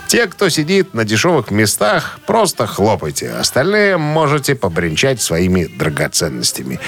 «Те, 0.08 0.28
кто 0.28 0.50
сидит 0.50 0.94
на 0.94 1.04
дешевых 1.06 1.52
местах, 1.52 2.20
просто 2.26 2.68
хлопайте. 2.68 3.32
Остальные 3.32 3.98
можете 3.98 4.56
побренчать 4.56 5.22
своими 5.22 5.66
драгоценностями». 5.66 6.80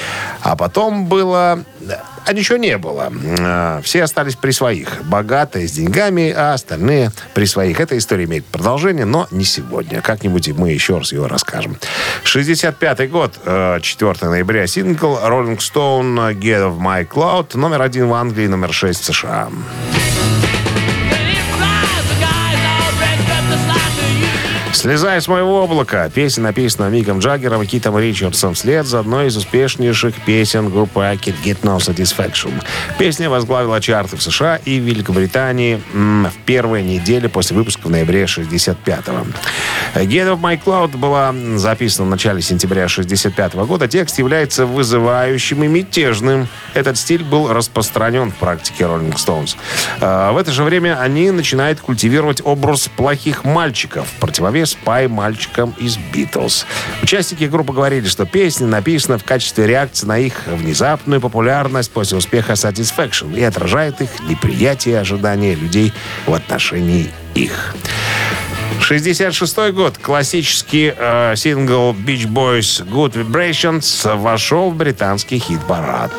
А 0.42 0.56
потом 0.56 1.06
было... 1.24 1.64
А 2.26 2.34
ничего 2.34 2.58
не 2.58 2.78
было. 2.78 3.12
А, 3.40 3.82
Все 3.82 4.04
остались 4.04 4.36
при 4.36 4.52
своих. 4.52 5.04
Богатые, 5.06 5.68
с 5.68 5.72
деньгами, 5.72 6.32
а 6.32 6.54
остальные 6.54 7.12
при 7.34 7.46
своих. 7.46 7.80
Эта 7.80 7.98
история 7.98 8.26
имеет 8.26 8.46
продолжение, 8.46 9.06
но 9.06 9.28
не 9.32 9.44
сегодня. 9.44 10.02
Как-нибудь 10.02 10.50
мы 10.50 10.72
еще 10.72 10.98
раз 10.98 11.12
его 11.12 11.28
расскажем. 11.28 11.78
65 12.24 13.10
год, 13.10 13.40
э, 13.46 13.80
4 13.82 14.30
ноября, 14.30 14.68
сингл 14.68 15.18
Rolling 15.18 15.58
Stone 15.58 16.40
Get 16.40 16.62
of 16.62 16.78
My 16.80 17.08
Cloud, 17.08 17.58
номер 17.58 17.82
один 17.82 18.08
в 18.08 18.14
Англии, 18.14 18.48
номер 18.48 18.72
6 18.74 19.02
в 19.02 19.06
США. 19.06 19.50
«Слезай 24.82 25.22
с 25.22 25.28
моего 25.28 25.62
облака». 25.62 26.10
Песня 26.10 26.46
написана 26.46 26.90
Миком 26.90 27.20
Джаггером 27.20 27.62
и 27.62 27.68
Китом 27.68 28.00
Ричардсом 28.00 28.56
вслед 28.56 28.88
за 28.88 29.02
одной 29.02 29.28
из 29.28 29.38
успешнейших 29.38 30.16
песен 30.26 30.72
группы 30.72 31.02
I 31.02 31.18
Can 31.18 31.36
Get 31.44 31.60
No 31.62 31.78
Satisfaction. 31.78 32.52
Песня 32.98 33.30
возглавила 33.30 33.80
чарты 33.80 34.18
в 34.18 34.24
США 34.24 34.56
и 34.66 34.80
Великобритании 34.80 35.80
м, 35.94 36.32
в 36.32 36.46
первые 36.48 36.84
недели 36.84 37.28
после 37.28 37.56
выпуска 37.56 37.86
в 37.86 37.92
ноябре 37.92 38.24
65-го. 38.24 39.28
«Get 40.00 40.34
of 40.34 40.42
My 40.42 40.60
Cloud» 40.60 40.98
была 40.98 41.32
записана 41.58 42.08
в 42.08 42.10
начале 42.10 42.42
сентября 42.42 42.88
65 42.88 43.54
года. 43.68 43.88
Текст 43.88 44.18
является 44.18 44.66
вызывающим 44.66 45.64
и 45.64 45.68
мятежным. 45.68 46.48
Этот 46.74 46.98
стиль 46.98 47.24
был 47.24 47.54
распространен 47.54 48.32
в 48.32 48.36
практике 48.36 48.86
Rolling 48.86 49.14
Stones. 49.14 49.56
А, 50.00 50.32
В 50.32 50.38
это 50.38 50.52
же 50.52 50.64
время 50.64 51.00
они 51.00 51.30
начинают 51.30 51.80
культивировать 51.82 52.42
образ 52.44 52.88
плохих 52.88 53.44
мальчиков 53.44 54.08
в 54.08 54.20
противовес 54.72 54.78
пай-мальчикам 54.84 55.74
из 55.78 55.98
Битлз. 55.98 56.66
Участники 57.02 57.46
группы 57.46 57.74
говорили, 57.74 58.08
что 58.08 58.26
песня 58.26 58.68
написана 58.68 59.18
в 59.18 59.24
качестве 59.24 59.68
реакции 59.68 60.06
на 60.06 60.18
их 60.18 60.34
внезапную 60.48 61.22
популярность 61.22 61.92
после 61.92 62.18
успеха 62.18 62.54
Satisfaction 62.54 63.38
и 63.38 63.44
отражает 63.44 64.02
их 64.02 64.10
неприятие 64.28 64.96
и 64.96 64.98
ожидания 64.98 65.56
людей 65.56 65.94
в 66.26 66.34
отношении 66.34 67.12
их. 67.36 67.76
66 68.80 69.72
год. 69.72 69.98
Классический 69.98 70.94
э, 70.96 71.36
сингл 71.36 71.94
Beach 71.94 72.28
Boys 72.28 72.86
Good 72.86 73.14
Vibrations 73.14 74.18
вошел 74.18 74.72
в 74.72 74.76
британский 74.76 75.40
хит-парад. 75.40 76.12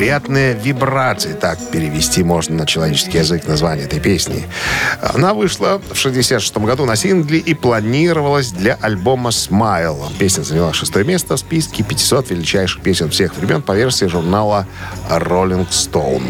Приятные 0.00 0.54
вибрации, 0.54 1.34
так 1.34 1.58
перевести 1.70 2.22
можно 2.22 2.56
на 2.56 2.66
человеческий 2.66 3.18
язык 3.18 3.46
название 3.46 3.84
этой 3.84 4.00
песни. 4.00 4.46
Она 5.02 5.34
вышла 5.34 5.78
в 5.92 5.94
66 5.94 6.56
году 6.56 6.86
на 6.86 6.96
сингле 6.96 7.38
и 7.38 7.52
планировалась 7.52 8.50
для 8.50 8.78
альбома 8.80 9.28
Smile. 9.28 10.10
Песня 10.18 10.42
заняла 10.42 10.72
шестое 10.72 11.04
место 11.04 11.36
в 11.36 11.40
списке 11.40 11.82
500 11.82 12.30
величайших 12.30 12.80
песен 12.80 13.10
всех 13.10 13.36
времен 13.36 13.60
по 13.60 13.76
версии 13.76 14.06
журнала 14.06 14.66
Rolling 15.10 15.68
Stone. 15.68 16.24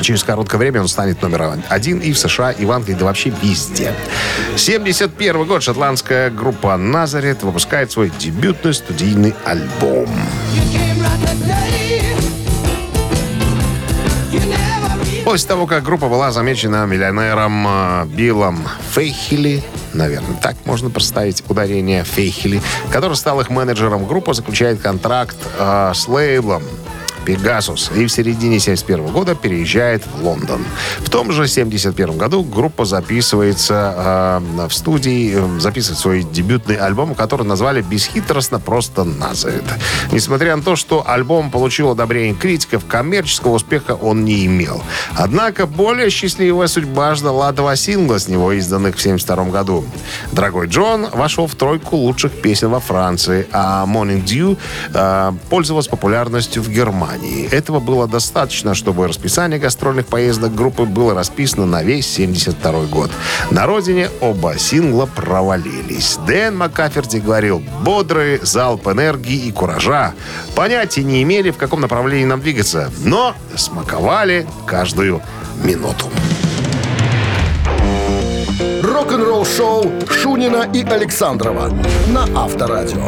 Через 0.00 0.24
короткое 0.24 0.56
время 0.56 0.80
он 0.80 0.88
станет 0.88 1.22
номером 1.22 1.62
один 1.68 2.00
и 2.00 2.12
в 2.12 2.18
США, 2.18 2.50
и 2.50 2.64
в 2.64 2.72
Англии, 2.72 2.96
да 2.98 3.04
вообще 3.04 3.32
везде. 3.42 3.94
71 4.56 5.44
год 5.44 5.62
шотландская 5.62 6.30
группа 6.30 6.76
«Назарет» 6.76 7.44
выпускает 7.44 7.92
свой 7.92 8.10
дебютный 8.18 8.74
студийный 8.74 9.36
альбом. 9.44 10.08
После 15.24 15.48
того, 15.48 15.66
как 15.66 15.84
группа 15.84 16.08
была 16.08 16.32
замечена 16.32 16.84
миллионером 16.84 17.66
э, 17.66 18.06
Биллом 18.06 18.58
Фейхили, 18.90 19.62
наверное, 19.94 20.36
так 20.36 20.56
можно 20.64 20.90
проставить 20.90 21.44
ударение 21.48 22.02
Фейхили, 22.02 22.60
который 22.90 23.16
стал 23.16 23.40
их 23.40 23.48
менеджером, 23.48 24.06
группа 24.06 24.34
заключает 24.34 24.80
контракт 24.80 25.36
э, 25.58 25.92
с 25.94 26.08
лейблом 26.08 26.64
Пегасус 27.24 27.90
и 27.94 28.06
в 28.06 28.12
середине 28.12 28.58
71 28.58 29.06
года 29.08 29.34
переезжает 29.34 30.02
в 30.06 30.24
Лондон. 30.24 30.64
В 31.00 31.10
том 31.10 31.32
же 31.32 31.46
71 31.46 32.16
году 32.18 32.42
группа 32.42 32.84
записывается 32.84 34.40
э, 34.58 34.66
в 34.68 34.72
студии, 34.72 35.34
э, 35.34 35.60
записывает 35.60 35.98
свой 35.98 36.22
дебютный 36.22 36.76
альбом, 36.76 37.14
который 37.14 37.46
назвали 37.46 37.82
бесхитростно 37.82 38.58
просто 38.58 39.04
«Назарет». 39.04 39.64
Несмотря 40.10 40.56
на 40.56 40.62
то, 40.62 40.76
что 40.76 41.08
альбом 41.08 41.50
получил 41.50 41.90
одобрение 41.90 42.34
критиков, 42.34 42.84
коммерческого 42.86 43.54
успеха 43.54 43.92
он 43.92 44.24
не 44.24 44.46
имел. 44.46 44.82
Однако 45.14 45.66
более 45.66 46.10
счастливая 46.10 46.66
судьба 46.66 47.14
ждала 47.14 47.52
два 47.52 47.76
сингла 47.76 48.18
с 48.18 48.28
него, 48.28 48.52
изданных 48.52 48.96
в 48.96 49.02
72 49.02 49.44
году. 49.44 49.84
«Дорогой 50.32 50.66
Джон» 50.66 51.06
вошел 51.12 51.46
в 51.46 51.54
тройку 51.54 51.96
лучших 51.96 52.32
песен 52.32 52.70
во 52.70 52.80
Франции, 52.80 53.46
а 53.52 53.86
«Morning 53.86 54.24
Dew» 54.24 54.58
э, 54.92 55.32
пользовалась 55.50 55.88
популярностью 55.88 56.62
в 56.62 56.68
Германии. 56.68 57.11
Этого 57.50 57.80
было 57.80 58.06
достаточно, 58.08 58.74
чтобы 58.74 59.06
расписание 59.08 59.58
гастрольных 59.58 60.06
поездок 60.06 60.54
группы 60.54 60.84
было 60.84 61.14
расписано 61.14 61.66
на 61.66 61.82
весь 61.82 62.06
72 62.06 62.86
год. 62.86 63.10
На 63.50 63.66
родине 63.66 64.08
оба 64.20 64.58
сингла 64.58 65.06
провалились. 65.06 66.18
Дэн 66.26 66.56
Маккаферти 66.56 67.18
говорил, 67.18 67.62
бодрый 67.82 68.40
залп 68.42 68.88
энергии 68.88 69.46
и 69.46 69.52
куража. 69.52 70.14
Понятия 70.54 71.02
не 71.02 71.22
имели, 71.22 71.50
в 71.50 71.56
каком 71.56 71.80
направлении 71.80 72.24
нам 72.24 72.40
двигаться, 72.40 72.90
но 73.04 73.34
смаковали 73.56 74.46
каждую 74.66 75.22
минуту. 75.62 76.06
Рок-н-ролл-шоу 78.82 79.90
Шунина 80.08 80.68
и 80.72 80.84
Александрова 80.84 81.72
на 82.08 82.24
Авторадио. 82.34 83.06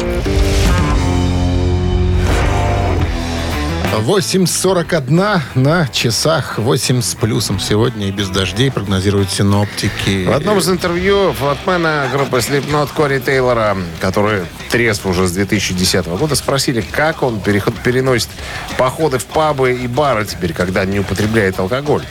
8.41 3.99 5.41
на 5.55 5.89
часах, 5.89 6.59
8 6.59 7.01
с 7.01 7.15
плюсом 7.15 7.61
сегодня 7.61 8.09
и 8.09 8.11
без 8.11 8.29
дождей, 8.29 8.71
прогнозируют 8.71 9.31
синоптики. 9.31 10.27
В 10.27 10.33
одном 10.33 10.59
из 10.59 10.69
интервью 10.69 11.33
фронтмена 11.33 12.09
группы 12.13 12.39
Slipknot 12.39 12.91
Кори 12.95 13.21
Тейлора, 13.21 13.77
который 14.01 14.43
трезв 14.71 15.07
уже 15.07 15.29
с 15.29 15.33
2010 15.33 16.07
года, 16.07 16.35
спросили, 16.35 16.81
как 16.81 17.23
он 17.23 17.41
переход, 17.41 17.75
переносит 17.85 18.29
походы 18.77 19.19
в 19.19 19.27
пабы 19.27 19.73
и 19.73 19.87
бары 19.87 20.25
теперь, 20.25 20.53
когда 20.53 20.85
не 20.85 20.99
употребляет 20.99 21.61
алкоголь. 21.61 22.05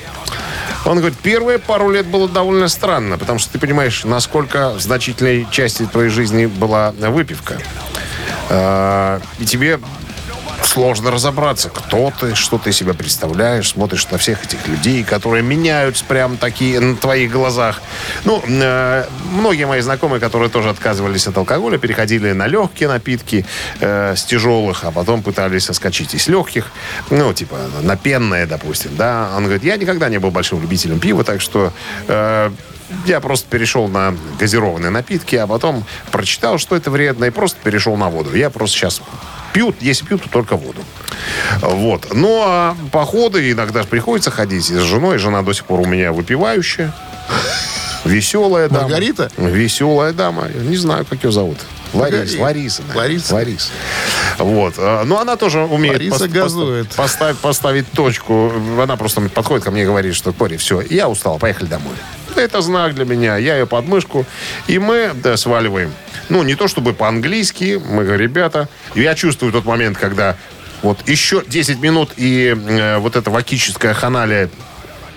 Он 0.85 0.97
говорит, 0.97 1.17
первые 1.19 1.59
пару 1.59 1.89
лет 1.91 2.05
было 2.05 2.29
довольно 2.29 2.69
странно, 2.69 3.17
потому 3.17 3.39
что 3.39 3.51
ты 3.53 3.59
понимаешь, 3.59 4.03
насколько 4.05 4.77
значительной 4.79 5.47
части 5.51 5.85
твоей 5.85 6.09
жизни 6.09 6.45
была 6.45 6.91
выпивка. 6.91 7.57
А, 8.49 9.21
И 9.39 9.45
тебе 9.45 9.79
сложно 10.73 11.11
разобраться, 11.11 11.69
кто 11.69 12.11
ты, 12.19 12.33
что 12.33 12.57
ты 12.57 12.71
себя 12.71 12.95
представляешь, 12.95 13.69
смотришь 13.69 14.09
на 14.09 14.17
всех 14.17 14.43
этих 14.43 14.67
людей, 14.67 15.03
которые 15.03 15.43
меняются 15.43 16.03
прям 16.03 16.37
такие 16.37 16.79
на 16.79 16.95
твоих 16.95 17.31
глазах. 17.31 17.79
Ну, 18.25 18.41
э, 18.47 19.05
многие 19.31 19.65
мои 19.65 19.81
знакомые, 19.81 20.19
которые 20.19 20.49
тоже 20.49 20.69
отказывались 20.69 21.27
от 21.27 21.37
алкоголя, 21.37 21.77
переходили 21.77 22.31
на 22.31 22.47
легкие 22.47 22.89
напитки 22.89 23.45
э, 23.81 24.15
с 24.15 24.23
тяжелых, 24.23 24.83
а 24.83 24.89
потом 24.91 25.21
пытались 25.21 25.65
соскочить 25.65 26.15
из 26.15 26.27
легких, 26.27 26.71
ну, 27.11 27.31
типа 27.33 27.55
на 27.83 27.95
пенное, 27.95 28.47
допустим, 28.47 28.95
да. 28.95 29.29
Он 29.37 29.43
говорит, 29.43 29.63
я 29.63 29.77
никогда 29.77 30.09
не 30.09 30.17
был 30.17 30.31
большим 30.31 30.59
любителем 30.59 30.99
пива, 30.99 31.23
так 31.23 31.39
что 31.39 31.71
э, 32.07 32.49
я 33.05 33.19
просто 33.19 33.47
перешел 33.47 33.87
на 33.87 34.15
газированные 34.39 34.89
напитки, 34.89 35.35
а 35.35 35.45
потом 35.45 35.85
прочитал, 36.11 36.57
что 36.57 36.75
это 36.75 36.89
вредно, 36.89 37.25
и 37.25 37.29
просто 37.29 37.59
перешел 37.63 37.95
на 37.95 38.09
воду. 38.09 38.35
Я 38.35 38.49
просто 38.49 38.75
сейчас 38.75 39.01
пью, 39.53 39.73
если 39.79 40.05
пью, 40.05 40.17
то 40.17 40.29
только 40.29 40.55
воду. 40.55 40.81
Вот. 41.61 42.13
Ну, 42.13 42.41
а 42.43 42.75
походы 42.91 43.51
иногда 43.51 43.83
приходится 43.83 44.31
ходить 44.31 44.65
с 44.65 44.79
женой. 44.81 45.17
Жена 45.17 45.41
до 45.41 45.53
сих 45.53 45.65
пор 45.65 45.81
у 45.81 45.85
меня 45.85 46.11
выпивающая. 46.11 46.93
Веселая 48.05 48.67
дама. 48.67 48.83
Маргарита? 48.83 49.31
Веселая 49.37 50.11
дама. 50.11 50.49
Не 50.49 50.75
знаю, 50.75 51.05
как 51.05 51.23
ее 51.23 51.31
зовут. 51.31 51.57
Ларис. 51.93 52.37
Лариса. 52.37 52.81
Лариса. 52.95 53.33
Лариса. 53.35 53.69
Вот. 54.39 54.73
А, 54.77 55.03
Ну, 55.03 55.17
она 55.19 55.35
тоже 55.35 55.59
умеет 55.59 55.95
Лариса 56.11 56.27
газует. 56.27 56.89
поставить, 56.95 57.37
поставить 57.37 57.91
точку. 57.91 58.51
Она 58.81 58.97
просто 58.97 59.21
подходит 59.21 59.63
ко 59.63 59.71
мне 59.71 59.83
и 59.83 59.85
говорит, 59.85 60.15
что, 60.15 60.33
Кори, 60.33 60.57
все, 60.57 60.81
я 60.81 61.07
устал, 61.07 61.37
поехали 61.37 61.67
домой. 61.67 61.93
Это 62.35 62.61
знак 62.61 62.95
для 62.95 63.05
меня. 63.05 63.37
Я 63.37 63.57
ее 63.57 63.67
под 63.67 63.87
мышку. 63.87 64.25
И 64.67 64.79
мы 64.79 65.11
да, 65.13 65.37
сваливаем. 65.37 65.93
Ну, 66.29 66.43
не 66.43 66.55
то 66.55 66.67
чтобы 66.67 66.93
по-английски. 66.93 67.81
Мы 67.83 68.03
говорим, 68.03 68.29
ребята, 68.29 68.69
я 68.95 69.15
чувствую 69.15 69.51
тот 69.51 69.65
момент, 69.65 69.97
когда 69.97 70.35
вот 70.81 71.07
еще 71.07 71.43
10 71.47 71.79
минут 71.79 72.11
и 72.17 72.55
э, 72.55 72.97
вот 72.97 73.15
эта 73.15 73.29
вакическая 73.29 73.93
ханалия 73.93 74.49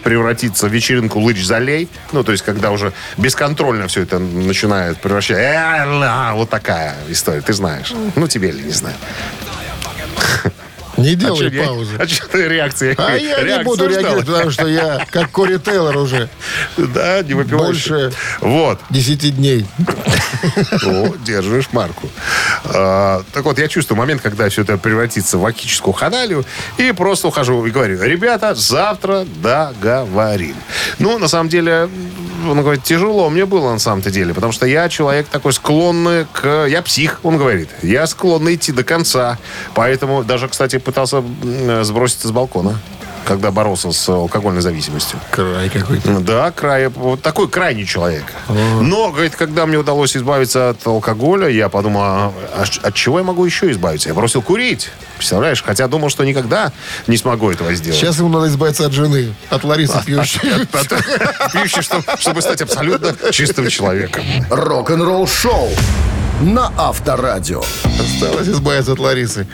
превратиться 0.05 0.69
в 0.69 0.73
вечеринку 0.73 1.19
лыч-залей. 1.19 1.89
Ну, 2.13 2.23
то 2.23 2.31
есть, 2.31 2.45
когда 2.45 2.71
уже 2.71 2.93
бесконтрольно 3.19 3.89
все 3.89 4.03
это 4.03 4.21
начинает 4.21 4.99
превращаться. 4.99 5.43
Э, 5.43 5.85
ла, 5.85 6.33
Вот 6.35 6.49
такая 6.49 6.95
история, 7.09 7.41
ты 7.41 7.53
знаешь. 7.53 7.93
Ну, 8.15 8.29
тебе 8.29 8.53
ли 8.53 8.63
не 8.63 8.71
знаю. 8.71 8.95
Не 10.97 11.13
А 11.13 11.15
делай 11.15 11.51
я- 11.53 11.65
паузы. 11.65 11.97
А 11.99 12.07
что 12.07 12.27
ты 12.29 12.49
реакции? 12.49 12.95
А 12.99 13.17
я 13.17 13.39
не 13.39 13.45
реакцию 13.45 13.65
буду 13.65 13.85
ждал? 13.85 13.89
реагировать, 14.03 14.27
потому 14.27 14.51
что 14.51 14.67
я 14.67 15.07
как 15.11 15.31
Кори 15.31 15.59
Тейлор 15.59 15.97
уже 15.99 16.29
Да, 16.77 17.23
не 17.23 17.35
выпиваешь. 17.35 17.87
Больше- 17.89 18.13
Вот. 18.41 18.81
10 18.91 19.37
дней. 19.37 19.67
О, 20.85 21.15
держишь 21.25 21.69
марку. 21.73 22.09
А, 22.65 23.23
так 23.33 23.45
вот, 23.45 23.59
я 23.59 23.69
чувствую 23.69 23.99
момент, 23.99 24.23
когда 24.23 24.49
все 24.49 24.63
это 24.63 24.79
превратится 24.79 25.39
в 25.39 25.43
вакическую 25.43 25.93
ханалию, 25.93 26.45
и 26.79 26.93
просто 26.93 27.29
ухожу 27.29 27.65
и 27.67 27.71
говорю, 27.71 28.03
ребята, 28.03 28.55
завтра 28.55 29.27
договорим. 29.43 30.57
Ну, 30.99 31.19
на 31.19 31.29
самом 31.29 31.49
деле, 31.49 31.89
он 32.45 32.61
говорит, 32.61 32.83
тяжело 32.85 33.29
мне 33.31 33.47
было 33.47 33.73
на 33.73 33.79
самом-то 33.79 34.11
деле, 34.11 34.35
потому 34.35 34.53
что 34.53 34.67
я 34.67 34.89
человек 34.89 35.27
такой 35.29 35.53
склонный 35.53 36.27
к... 36.33 36.67
Я 36.67 36.83
псих, 36.83 37.21
он 37.23 37.39
говорит. 37.39 37.69
Я 37.83 38.07
склонный 38.07 38.55
идти 38.55 38.73
до 38.73 38.85
конца. 38.85 39.39
Поэтому 39.75 40.25
даже, 40.25 40.49
кстати, 40.49 40.79
пытался 40.79 41.23
сброситься 41.83 42.29
с 42.29 42.31
балкона, 42.31 42.79
когда 43.27 43.51
боролся 43.51 43.93
с 43.93 44.09
алкогольной 44.09 44.63
зависимостью. 44.63 45.19
Край 45.31 45.69
какой-то. 45.69 46.21
Да, 46.21 46.51
край, 46.53 46.89
вот 46.89 47.21
такой 47.23 47.49
крайний 47.49 47.85
человек. 47.85 48.25
Но, 48.49 49.11
говорит, 49.11 49.37
когда 49.37 49.67
мне 49.67 49.77
удалось 49.77 50.17
избавиться 50.17 50.71
от 50.71 50.87
алкоголя, 50.87 51.49
я 51.49 51.69
подумал, 51.69 52.03
а, 52.03 52.33
а 52.55 52.65
от 52.83 52.95
чего 52.95 53.19
я 53.19 53.25
могу 53.25 53.45
еще 53.45 53.71
избавиться? 53.73 54.09
Я 54.09 54.15
бросил 54.15 54.43
курить. 54.43 54.91
Представляешь? 55.17 55.63
Хотя 55.63 55.89
думал, 55.89 56.09
что 56.09 56.25
никогда 56.25 56.73
не 57.07 57.17
смогу 57.17 57.51
этого 57.51 57.75
сделать. 57.75 57.99
Сейчас 57.99 58.19
ему 58.19 58.29
надо 58.29 58.49
избавиться 58.49 58.87
от 58.87 58.93
жены, 58.93 59.35
от 59.51 59.65
Ларисы 59.65 60.01
пьющей. 60.05 60.41
Чтобы, 61.83 62.05
чтобы 62.19 62.43
стать 62.43 62.63
абсолютно 62.63 63.33
чистым 63.33 63.69
человеком. 63.69 64.25
Рок-н-ролл 64.51 65.27
шоу 65.27 65.71
на 66.41 66.73
Авторадио. 66.77 67.63
Осталось 67.99 68.49
избавиться 68.49 68.93
от 68.93 68.99
Ларисы. 68.99 69.47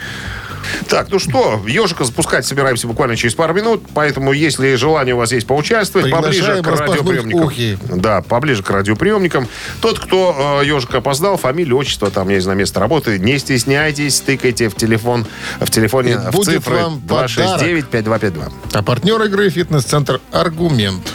Так, 0.89 1.07
ну 1.09 1.19
что, 1.19 1.61
ежика 1.67 2.03
запускать 2.03 2.45
собираемся 2.45 2.87
буквально 2.87 3.15
через 3.15 3.35
пару 3.35 3.53
минут, 3.53 3.83
поэтому, 3.93 4.33
если 4.33 4.75
желание 4.75 5.15
у 5.15 5.17
вас 5.17 5.31
есть 5.31 5.47
поучаствовать, 5.47 6.11
поближе 6.11 6.61
к 6.61 6.67
радиоприемникам. 6.67 7.45
ухи. 7.45 7.77
Да, 7.89 8.21
поближе 8.21 8.63
к 8.63 8.69
радиоприемникам. 8.69 9.47
Тот, 9.81 9.99
кто 9.99 10.61
э, 10.61 10.65
ежика 10.65 10.99
опоздал, 10.99 11.37
фамилия, 11.37 11.73
отчество, 11.73 12.09
там, 12.11 12.29
я 12.29 12.35
не 12.35 12.41
знаю, 12.41 12.57
место 12.57 12.79
работы, 12.79 13.19
не 13.19 13.37
стесняйтесь, 13.39 14.19
тыкайте 14.21 14.69
в 14.69 14.75
телефон, 14.75 15.25
в 15.59 15.69
телефоне, 15.69 16.13
И 16.13 16.15
в 16.15 16.43
цифры 16.43 16.75
вам 16.77 17.01
подарок. 17.01 17.31
269-5252. 17.31 18.51
А 18.73 18.83
партнер 18.83 19.21
игры 19.23 19.49
«Фитнес-центр 19.49 20.21
Аргумент». 20.31 21.13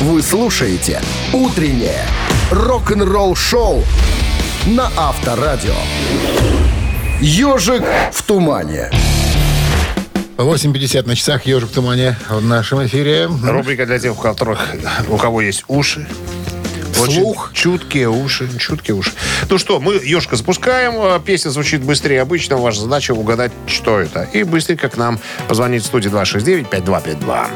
Вы 0.00 0.22
слушаете 0.22 1.00
«Утреннее 1.32 2.04
рок-н-ролл 2.50 3.36
шоу» 3.36 3.84
на 4.66 4.90
Авторадио. 4.96 5.74
«Ежик 7.22 7.84
в 8.12 8.22
тумане». 8.24 8.90
8.50 10.38 11.06
на 11.06 11.14
часах 11.14 11.46
«Ежик 11.46 11.70
в 11.70 11.72
тумане» 11.72 12.16
в 12.28 12.44
нашем 12.44 12.84
эфире. 12.86 13.28
Рубрика 13.44 13.86
для 13.86 14.00
тех, 14.00 14.18
у 14.18 14.20
которых, 14.20 14.74
у 15.08 15.16
кого 15.16 15.40
есть 15.40 15.62
уши. 15.68 16.08
Очень 16.98 17.22
Слух. 17.22 17.50
чуткие 17.54 18.08
уши, 18.08 18.48
чуткие 18.58 18.96
уши. 18.96 19.12
Ну 19.48 19.58
что, 19.58 19.78
мы 19.78 19.94
ежика 19.94 20.34
запускаем. 20.34 20.94
э, 20.96 21.20
Песня 21.24 21.50
звучит 21.50 21.82
быстрее 21.82 22.20
обычно. 22.22 22.56
Ваша 22.56 22.80
задача 22.80 23.12
угадать, 23.12 23.52
что 23.68 24.00
это. 24.00 24.24
И 24.32 24.42
быстренько 24.42 24.88
к 24.88 24.96
нам 24.96 25.20
позвонить 25.46 25.84
в 25.84 25.86
студии 25.86 26.10
269-5252. 26.10 27.46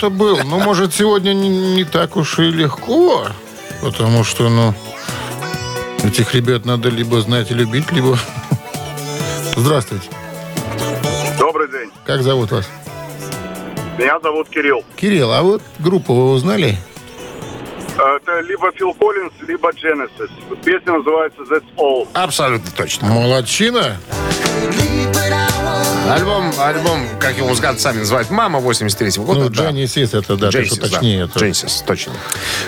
Кто-то 0.00 0.16
был. 0.16 0.38
Ну, 0.46 0.58
может, 0.60 0.94
сегодня 0.94 1.34
не, 1.34 1.74
не 1.74 1.84
так 1.84 2.16
уж 2.16 2.38
и 2.38 2.50
легко. 2.50 3.26
Потому 3.82 4.24
что, 4.24 4.48
ну, 4.48 4.72
этих 6.02 6.34
ребят 6.34 6.64
надо 6.64 6.88
либо 6.88 7.20
знать 7.20 7.50
и 7.50 7.54
любить, 7.54 7.92
либо... 7.92 8.18
Здравствуйте. 9.56 10.08
Добрый 11.38 11.70
день. 11.70 11.90
Как 12.06 12.22
зовут 12.22 12.50
вас? 12.50 12.66
Меня 13.98 14.18
зовут 14.20 14.48
Кирилл. 14.48 14.82
Кирилл, 14.96 15.32
а 15.32 15.42
вот 15.42 15.60
группу 15.78 16.14
вы 16.14 16.30
узнали? 16.30 16.78
Это 17.98 18.40
либо 18.40 18.72
Фил 18.72 18.94
Коллинз, 18.94 19.34
либо 19.46 19.68
Genesis. 19.72 20.30
Песня 20.64 20.94
называется 20.94 21.42
That's 21.42 21.66
All. 21.76 22.08
Абсолютно 22.14 22.70
точно. 22.74 23.08
Молодчина. 23.08 23.98
Альбом, 26.10 26.52
альбом, 26.58 27.00
как 27.20 27.36
его 27.36 27.48
музыканты 27.48 27.80
сами 27.80 27.98
называют, 27.98 28.30
«Мама» 28.30 28.58
83 28.58 29.22
года. 29.22 29.40
Ну, 29.42 29.48
да. 29.48 29.66
Дженни 29.66 29.86
Сис, 29.86 30.12
это, 30.12 30.36
да, 30.36 30.48
Джейсис, 30.48 30.76
что 30.76 30.90
точнее. 30.90 31.18
да. 31.18 31.24
это. 31.26 31.38
Джейсис, 31.38 31.84
точно. 31.86 32.12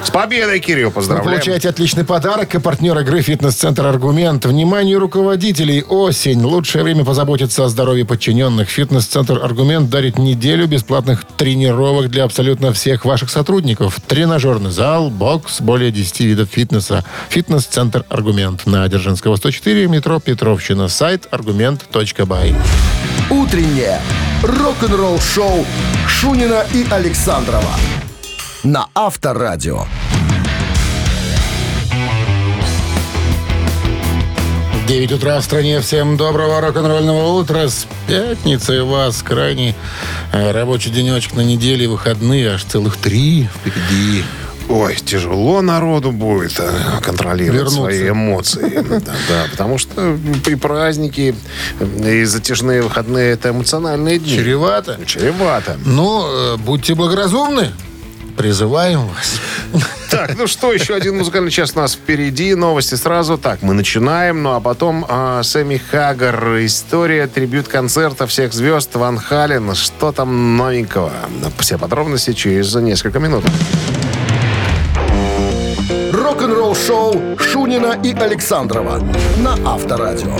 С 0.04 0.10
победой, 0.10 0.60
Кирилл, 0.60 0.88
Вы 0.88 0.94
поздравляем. 0.94 1.30
получаете 1.30 1.68
отличный 1.68 2.04
подарок 2.04 2.54
и 2.54 2.60
партнер 2.60 2.96
игры 3.00 3.20
«Фитнес-центр 3.20 3.84
Аргумент». 3.86 4.46
Внимание 4.46 4.96
руководителей! 4.96 5.82
Осень. 5.82 6.42
Лучшее 6.44 6.84
время 6.84 7.04
позаботиться 7.04 7.64
о 7.64 7.68
здоровье 7.68 8.04
подчиненных. 8.04 8.68
«Фитнес-центр 8.68 9.40
Аргумент» 9.42 9.90
дарит 9.90 10.18
неделю 10.18 10.66
бесплатных 10.68 11.24
тренировок 11.36 12.10
для 12.10 12.24
абсолютно 12.24 12.72
всех 12.72 13.04
ваших 13.04 13.28
сотрудников. 13.30 13.98
Тренажерный 14.06 14.70
зал, 14.70 15.10
бокс, 15.10 15.60
более 15.60 15.90
10 15.90 16.20
видов 16.20 16.48
фитнеса. 16.48 17.04
«Фитнес-центр 17.30 18.04
Аргумент» 18.08 18.66
на 18.66 18.86
Дзержинского, 18.88 19.36
104, 19.36 19.88
метро 19.88 20.20
Петровщина. 20.20 20.86
Сайт 20.88 21.26
аргумент.бай. 21.30 22.54
Утреннее 23.32 23.98
рок-н-ролл-шоу 24.42 25.64
Шунина 26.06 26.66
и 26.74 26.86
Александрова 26.90 27.74
на 28.62 28.88
Авторадио. 28.94 29.86
9 34.86 35.12
утра 35.12 35.40
в 35.40 35.44
стране. 35.44 35.80
Всем 35.80 36.18
доброго 36.18 36.60
рок-н-ролльного 36.60 37.38
утра. 37.38 37.68
С 37.68 37.86
пятницы 38.06 38.82
у 38.82 38.88
вас 38.88 39.22
крайний 39.22 39.74
э, 40.34 40.50
рабочий 40.50 40.90
денечек 40.90 41.32
на 41.32 41.40
неделе, 41.40 41.88
выходные 41.88 42.50
аж 42.50 42.64
целых 42.64 42.98
три 42.98 43.48
впереди. 43.54 44.24
Ой, 44.68 44.96
тяжело 44.96 45.60
народу 45.60 46.12
будет 46.12 46.58
э, 46.58 46.70
контролировать 47.02 47.58
Вернуться. 47.60 47.76
свои 47.76 48.08
эмоции. 48.08 48.84
Да, 48.88 49.00
да, 49.00 49.44
потому 49.50 49.78
что 49.78 50.16
и 50.46 50.54
праздники, 50.54 51.34
и 52.04 52.24
затяжные 52.24 52.82
выходные– 52.82 53.32
это 53.32 53.50
эмоциональные 53.50 54.18
дни. 54.18 54.36
Чревато. 54.36 54.98
Чревато. 55.04 55.78
Ну, 55.84 56.24
э, 56.26 56.56
будьте 56.56 56.94
благоразумны. 56.94 57.70
Призываем 58.36 59.08
вас. 59.08 59.40
Так, 60.10 60.36
ну 60.38 60.46
что, 60.46 60.72
еще 60.72 60.94
один 60.94 61.18
музыкальный 61.18 61.50
час 61.50 61.72
у 61.74 61.78
нас 61.78 61.94
впереди. 61.94 62.54
Новости 62.54 62.94
сразу. 62.94 63.36
Так, 63.38 63.62
мы 63.62 63.74
начинаем. 63.74 64.42
Ну, 64.42 64.54
а 64.54 64.60
потом 64.60 65.04
а, 65.08 65.42
Сэмми 65.42 65.76
Хаггар. 65.78 66.64
История 66.64 67.26
трибют-концерта 67.26 68.26
всех 68.26 68.52
звезд 68.52 68.94
Ван 68.94 69.18
Хален. 69.18 69.74
Что 69.74 70.12
там 70.12 70.56
новенького? 70.56 71.12
Все 71.58 71.78
подробности 71.78 72.32
через 72.32 72.74
несколько 72.74 73.18
минут. 73.20 73.44
Рок-н-ролл 76.32 76.74
шоу 76.74 77.36
Шунина 77.38 78.00
и 78.02 78.14
Александрова 78.14 79.02
на 79.36 79.52
Авторадио. 79.70 80.34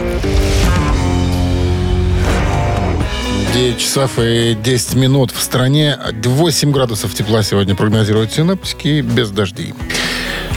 9 3.53 3.79
часов 3.79 4.13
и 4.19 4.55
10 4.55 4.95
минут 4.95 5.33
в 5.33 5.43
стране. 5.43 5.99
8 6.25 6.73
градусов 6.73 7.13
тепла 7.13 7.43
сегодня 7.43 7.75
прогнозируют 7.75 8.33
синоптики 8.33 9.03
без 9.03 9.29
дождей. 9.29 9.75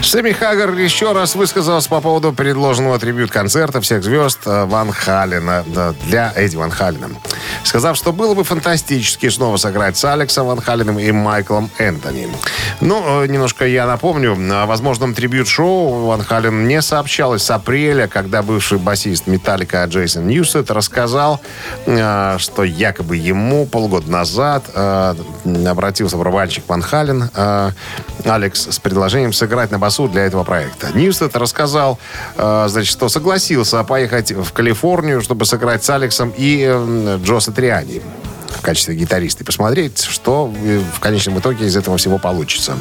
Сэмми 0.02 0.32
Хаггар 0.32 0.72
еще 0.74 1.12
раз 1.12 1.36
высказался 1.36 1.90
по 1.90 2.00
поводу 2.00 2.32
предложенного 2.32 2.98
трибют-концерта 2.98 3.82
всех 3.82 4.04
звезд 4.04 4.40
э, 4.46 4.66
Ван 4.66 4.92
Халена 4.92 5.66
да, 5.68 5.94
для 6.06 6.32
Эдди 6.36 6.56
Ван 6.56 6.72
Халена. 6.72 7.10
Сказав, 7.66 7.98
что 7.98 8.14
было 8.14 8.36
бы 8.36 8.44
фантастически 8.44 9.28
снова 9.30 9.58
сыграть 9.58 9.98
с 9.98 10.06
Алексом 10.06 10.48
Ван 10.48 10.62
Халеном 10.62 11.00
и 11.00 11.12
Майклом 11.12 11.70
Энтони. 11.80 12.30
Ну, 12.80 13.24
э, 13.24 13.28
немножко 13.28 13.66
я 13.66 13.88
напомню, 13.88 14.38
о 14.52 14.66
возможном 14.68 15.14
трибьют-шоу 15.14 16.06
Van 16.06 16.24
Halen 16.24 16.68
не 16.68 16.82
сообщалось 16.82 17.44
с 17.44 17.50
апреля, 17.52 18.08
когда 18.08 18.44
бывший 18.44 18.78
басист 18.78 19.28
Металлика 19.28 19.84
Джейсон 19.86 20.28
Ньюстед 20.28 20.70
рассказал, 20.70 21.42
э, 21.86 22.36
что 22.38 22.64
якобы 22.64 23.18
ему 23.18 23.66
полгода 23.66 24.10
назад 24.12 24.66
э, 24.74 25.16
обратился 25.68 26.18
барабанщик 26.18 26.64
Van 26.68 26.84
Halen, 26.84 27.30
э, 27.34 27.72
Алекс, 28.26 28.68
с 28.70 28.80
предложением 28.80 29.34
сыграть 29.34 29.72
на 29.72 29.80
басу 29.80 30.08
для 30.08 30.26
этого 30.26 30.44
проекта. 30.44 30.90
Ньюстед 30.94 31.36
рассказал, 31.36 32.00
значит, 32.38 32.92
что 32.92 33.10
согласился 33.10 33.84
поехать 33.84 34.32
в 34.32 34.52
Калифорнию, 34.52 35.22
чтобы 35.22 35.46
сыграть 35.46 35.84
с 35.84 35.90
Алексом 35.90 36.34
и 36.36 36.66
э, 36.68 37.20
Джо 37.24 37.40
Сатриани 37.56 38.02
в 38.50 38.62
качестве 38.62 38.96
гитариста 38.96 39.44
и 39.44 39.46
посмотреть, 39.46 40.02
что 40.04 40.48
в 40.48 41.00
конечном 41.00 41.40
итоге 41.40 41.68
из 41.68 41.78
этого 41.78 41.98
всего 41.98 42.18
получится. 42.18 42.78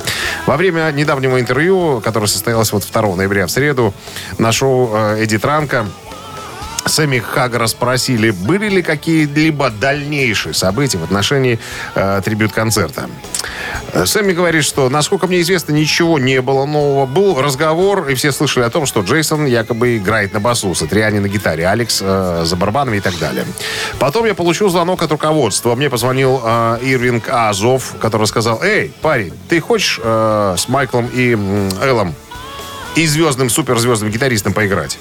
Во 0.47 0.57
время 0.57 0.91
недавнего 0.91 1.39
интервью, 1.39 2.01
которое 2.03 2.27
состоялось 2.27 2.73
вот 2.73 2.85
2 2.91 3.17
ноября 3.17 3.47
в 3.47 3.51
среду, 3.51 3.95
на 4.39 4.51
шоу 4.51 4.91
э, 4.93 5.23
Эдди 5.23 5.39
Транка 5.39 5.87
Сэмми 6.87 7.19
Хаггара 7.19 7.67
спросили, 7.67 8.31
были 8.31 8.69
ли 8.69 8.83
какие-либо 8.83 9.71
дальнейшие 9.71 10.55
события 10.55 10.99
в 10.99 11.05
отношении 11.05 11.59
э, 11.95 12.21
трибют-концерта. 12.25 13.09
Э, 13.93 14.07
Сэмми 14.07 14.33
говорит, 14.33 14.65
что, 14.65 14.89
насколько 14.89 15.27
мне 15.27 15.41
известно, 15.41 15.73
ничего 15.73 16.19
не 16.19 16.41
было 16.43 16.67
нового. 16.67 17.07
Был 17.07 17.41
разговор, 17.41 18.09
и 18.09 18.15
все 18.15 18.33
слышали 18.33 18.65
о 18.65 18.71
том, 18.71 18.87
что 18.87 19.01
Джейсон 19.01 19.47
якобы 19.47 19.97
играет 19.97 20.33
на 20.35 20.41
басу, 20.41 20.75
Сатриани 20.75 21.19
на 21.19 21.29
гитаре, 21.29 21.67
Алекс 21.67 22.01
э, 22.03 22.43
за 22.45 22.57
барабанами 22.57 22.99
и 22.99 23.01
так 23.01 23.19
далее. 23.19 23.45
Потом 23.99 24.27
я 24.27 24.35
получил 24.35 24.69
звонок 24.69 25.03
от 25.03 25.11
руководства. 25.11 25.75
Мне 25.75 25.89
позвонил 25.89 26.41
э, 26.45 26.79
Ирвинг 26.83 27.29
Азов, 27.29 27.95
который 28.01 28.27
сказал, 28.27 28.63
«Эй, 28.63 28.93
парень, 29.01 29.33
ты 29.49 29.61
хочешь 29.61 30.01
э, 30.03 30.55
с 30.59 30.69
Майклом 30.69 31.07
и 31.07 31.33
м, 31.33 31.71
Эллом 31.83 32.15
и 32.95 33.07
звездным, 33.07 33.49
суперзвездным 33.49 34.11
гитаристом 34.11 34.53
поиграть?» 34.53 34.99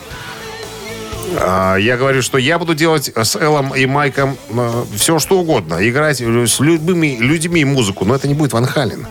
А, 1.40 1.76
Я 1.78 1.98
говорю, 1.98 2.22
что 2.22 2.38
я 2.38 2.60
буду 2.60 2.74
делать 2.76 3.12
с 3.16 3.36
Эллом 3.36 3.74
и 3.76 3.86
Майком 3.86 4.38
э, 4.50 4.84
все, 4.96 5.20
что 5.20 5.40
угодно. 5.40 5.78
Играть 5.88 6.22
с 6.22 6.60
любыми 6.60 7.18
людьми 7.20 7.66
музыку, 7.66 8.06
но 8.06 8.16
это 8.16 8.28
не 8.28 8.34
будет 8.34 8.54
Ван 8.54 8.66
Хален. 8.66 9.08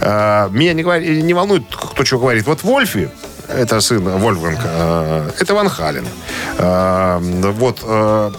А, 0.00 0.48
Меня 0.50 0.72
не, 0.74 0.82
говори- 0.82 1.22
не 1.22 1.34
волнует, 1.34 1.64
кто 1.70 2.04
что 2.04 2.18
говорит. 2.18 2.46
Вот 2.46 2.62
Вольфи, 2.62 3.10
это 3.48 3.80
сын 3.80 4.00
Вольфганг, 4.02 4.58
э, 4.64 5.30
это 5.40 5.54
Ван 5.54 5.68
Хален. 5.68 6.06
А, 6.58 7.18
Вот, 7.20 7.80
э, 7.82 8.30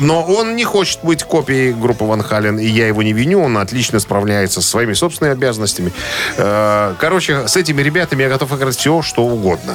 но 0.00 0.22
он 0.22 0.56
не 0.56 0.64
хочет 0.64 1.00
быть 1.02 1.22
копией 1.22 1.72
группы 1.74 2.04
Ван 2.04 2.22
Хален, 2.22 2.58
и 2.58 2.64
я 2.66 2.86
его 2.88 3.02
не 3.02 3.12
виню, 3.12 3.42
он 3.42 3.58
отлично 3.58 4.00
справляется 4.00 4.62
со 4.62 4.68
своими 4.68 4.94
собственными 4.94 5.34
обязанностями. 5.36 5.92
Э, 6.38 6.94
Короче, 6.98 7.46
с 7.46 7.56
этими 7.56 7.82
ребятами 7.82 8.22
я 8.22 8.28
готов 8.30 8.52
играть 8.54 8.76
все, 8.76 9.02
что 9.02 9.22
угодно. 9.22 9.74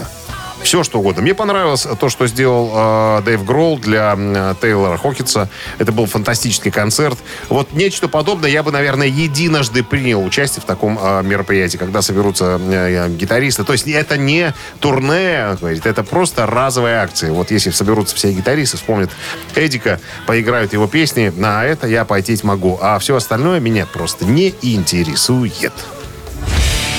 Все, 0.64 0.84
что 0.84 1.00
угодно. 1.00 1.22
Мне 1.22 1.34
понравилось 1.34 1.88
то, 2.00 2.10
что 2.10 2.28
сделал 2.28 2.72
э, 2.74 3.22
Дэйв 3.26 3.46
Гролл 3.46 3.78
для 3.78 4.16
э, 4.18 4.56
Тейлора 4.62 4.98
Хокетса. 4.98 5.50
Это 5.80 5.92
был 5.92 6.06
фантастический 6.06 6.72
концерт. 6.72 7.18
Вот 7.50 7.74
нечто 7.74 8.08
подобное 8.08 8.50
я 8.50 8.64
бы, 8.64 8.72
наверное, 8.72 9.08
единожды 9.08 9.84
принял 9.84 10.24
участие 10.24 10.62
в 10.62 10.66
таком 10.66 11.00
э, 11.02 11.24
мероприятии, 11.24 11.78
когда 11.78 12.02
соберутся 12.02 12.60
э, 12.62 13.10
гитаристы. 13.10 13.64
То 13.64 13.74
есть 13.74 13.88
это 13.88 14.18
не 14.18 14.54
турне, 14.80 15.58
говорит, 15.60 15.86
это 15.86 16.04
просто 16.04 16.46
разовая 16.46 17.04
акция. 17.04 17.32
Вот 17.32 17.52
если 17.52 17.72
соберутся 17.72 18.16
все 18.16 18.32
гитаристы, 18.32 18.78
вспомнят 18.78 19.10
Эдика, 19.56 20.00
поиграют 20.28 20.74
его 20.74 20.88
песни, 20.88 21.34
на 21.36 21.66
это 21.66 21.88
я 21.88 22.06
пойти 22.06 22.32
могу. 22.44 22.80
А 22.82 22.98
все 23.00 23.16
остальное 23.16 23.60
меня 23.60 23.86
просто 23.86 24.26
не 24.26 24.54
интересует. 24.62 25.74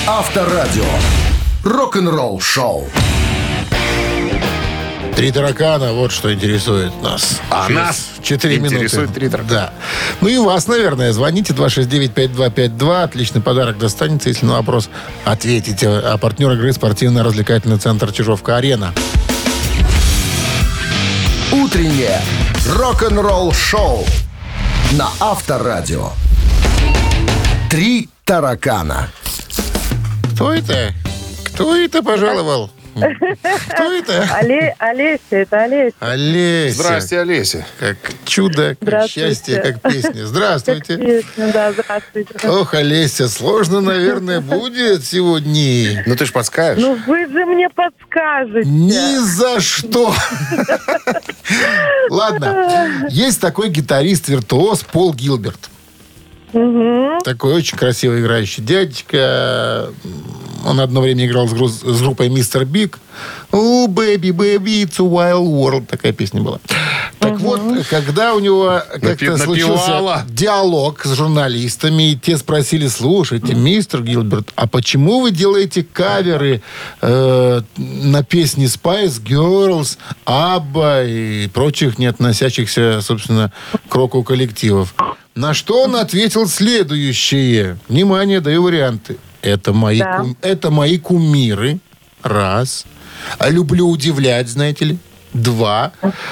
Авторадио. 0.05 0.83
Рок-н-ролл 1.63 2.39
шоу. 2.39 2.87
Три 5.15 5.31
таракана, 5.31 5.93
вот 5.93 6.11
что 6.11 6.33
интересует 6.33 6.91
нас. 7.01 7.39
А 7.49 7.67
Через 7.67 7.79
нас 7.79 8.07
четыре 8.23 8.57
минуты. 8.57 8.75
интересует 8.75 9.13
три 9.13 9.29
таракана. 9.29 9.49
Да. 9.53 9.73
Ну 10.21 10.27
и 10.27 10.37
вас, 10.37 10.67
наверное. 10.67 11.13
Звоните 11.13 11.53
269-5252. 11.53 13.03
Отличный 13.03 13.41
подарок 13.41 13.77
достанется, 13.77 14.29
если 14.29 14.45
на 14.47 14.53
вопрос 14.53 14.89
ответите. 15.23 15.87
А 15.87 16.17
партнер 16.17 16.51
игры 16.53 16.73
спортивно-развлекательный 16.73 17.77
центр 17.77 18.11
Чижовка-Арена. 18.11 18.93
Утреннее 21.51 22.19
рок-н-ролл 22.75 23.53
шоу 23.53 24.05
на 24.93 25.09
Авторадио. 25.19 26.09
Три 27.69 28.09
таракана. 28.25 29.09
Кто 30.33 30.51
это? 30.53 30.93
Кто 31.45 31.75
это 31.75 32.01
пожаловал? 32.01 32.71
Кто 32.93 33.91
это? 33.91 34.27
Але... 34.41 34.75
Олеся, 34.77 35.19
это 35.31 35.63
Олеся. 35.63 35.95
Олеся. 35.99 36.75
Здрасте, 36.75 37.19
Олеся. 37.19 37.65
Как 37.79 37.97
чудо, 38.25 38.75
как 38.83 39.09
счастье, 39.09 39.61
как 39.61 39.81
песня. 39.81 40.25
Здравствуйте. 40.25 40.97
Песня, 40.97 41.51
да, 41.51 41.71
здравствуйте. 41.71 42.47
Ох, 42.47 42.73
Олеся, 42.73 43.27
сложно, 43.27 43.81
наверное, 43.81 44.39
будет 44.41 45.03
сегодня. 45.05 46.03
Ну 46.05 46.15
ты 46.15 46.25
ж 46.25 46.31
подскажешь. 46.31 46.83
Ну 46.83 46.97
вы 47.07 47.27
же 47.27 47.45
мне 47.45 47.69
подскажете. 47.69 48.69
Ни 48.69 49.17
за 49.17 49.59
что. 49.59 50.13
Ладно. 52.09 53.07
Есть 53.09 53.41
такой 53.41 53.69
гитарист-виртуоз 53.69 54.83
Пол 54.83 55.13
Гилберт. 55.13 55.69
Такой 57.23 57.53
очень 57.53 57.77
красиво 57.77 58.19
играющий 58.19 58.63
дядечка. 58.63 59.89
Он 60.65 60.79
одно 60.79 61.01
время 61.01 61.25
играл 61.25 61.47
с, 61.47 61.53
гру- 61.53 61.67
с 61.67 62.01
группой 62.01 62.29
Мистер 62.29 62.65
Биг. 62.65 62.99
«Oh, 63.51 63.87
baby, 63.87 64.31
baby, 64.31 64.83
it's 64.83 64.99
a 64.99 65.03
wild 65.03 65.47
world». 65.47 65.87
Такая 65.87 66.13
песня 66.13 66.41
была. 66.41 66.59
Так 67.19 67.39
вот, 67.39 67.61
когда 67.89 68.33
у 68.33 68.39
него 68.39 68.81
Напи- 68.95 68.99
как-то 68.99 69.37
случился 69.37 70.25
диалог 70.27 71.05
с 71.05 71.13
журналистами, 71.15 72.11
и 72.11 72.15
те 72.17 72.37
спросили, 72.37 72.87
слушайте, 72.87 73.53
мистер 73.55 74.01
Гилберт, 74.03 74.51
а 74.55 74.67
почему 74.67 75.21
вы 75.21 75.31
делаете 75.31 75.83
каверы 75.83 76.61
э, 77.01 77.61
на 77.77 78.23
песни 78.23 78.65
Spice 78.65 79.21
Girls, 79.23 79.97
Абба 80.25 81.03
и 81.03 81.47
прочих, 81.47 81.97
не 81.99 82.07
относящихся, 82.07 83.01
собственно, 83.01 83.51
к 83.87 83.95
року 83.95 84.23
коллективов? 84.23 84.93
На 85.35 85.53
что 85.53 85.83
он 85.83 85.95
ответил 85.95 86.47
следующее. 86.47 87.77
Внимание, 87.87 88.39
даю 88.41 88.63
варианты. 88.63 89.17
Это 89.41 89.73
мои, 89.73 89.99
Да. 89.99 90.19
кум- 90.19 90.37
это 90.41 90.69
мои 90.71 90.97
кумиры. 90.97 91.79
Раз. 92.21 92.85
А 93.39 93.49
люблю 93.49 93.87
удивлять, 93.87 94.47
знаете 94.49 94.85
ли. 94.85 94.97
Два. 95.33 95.91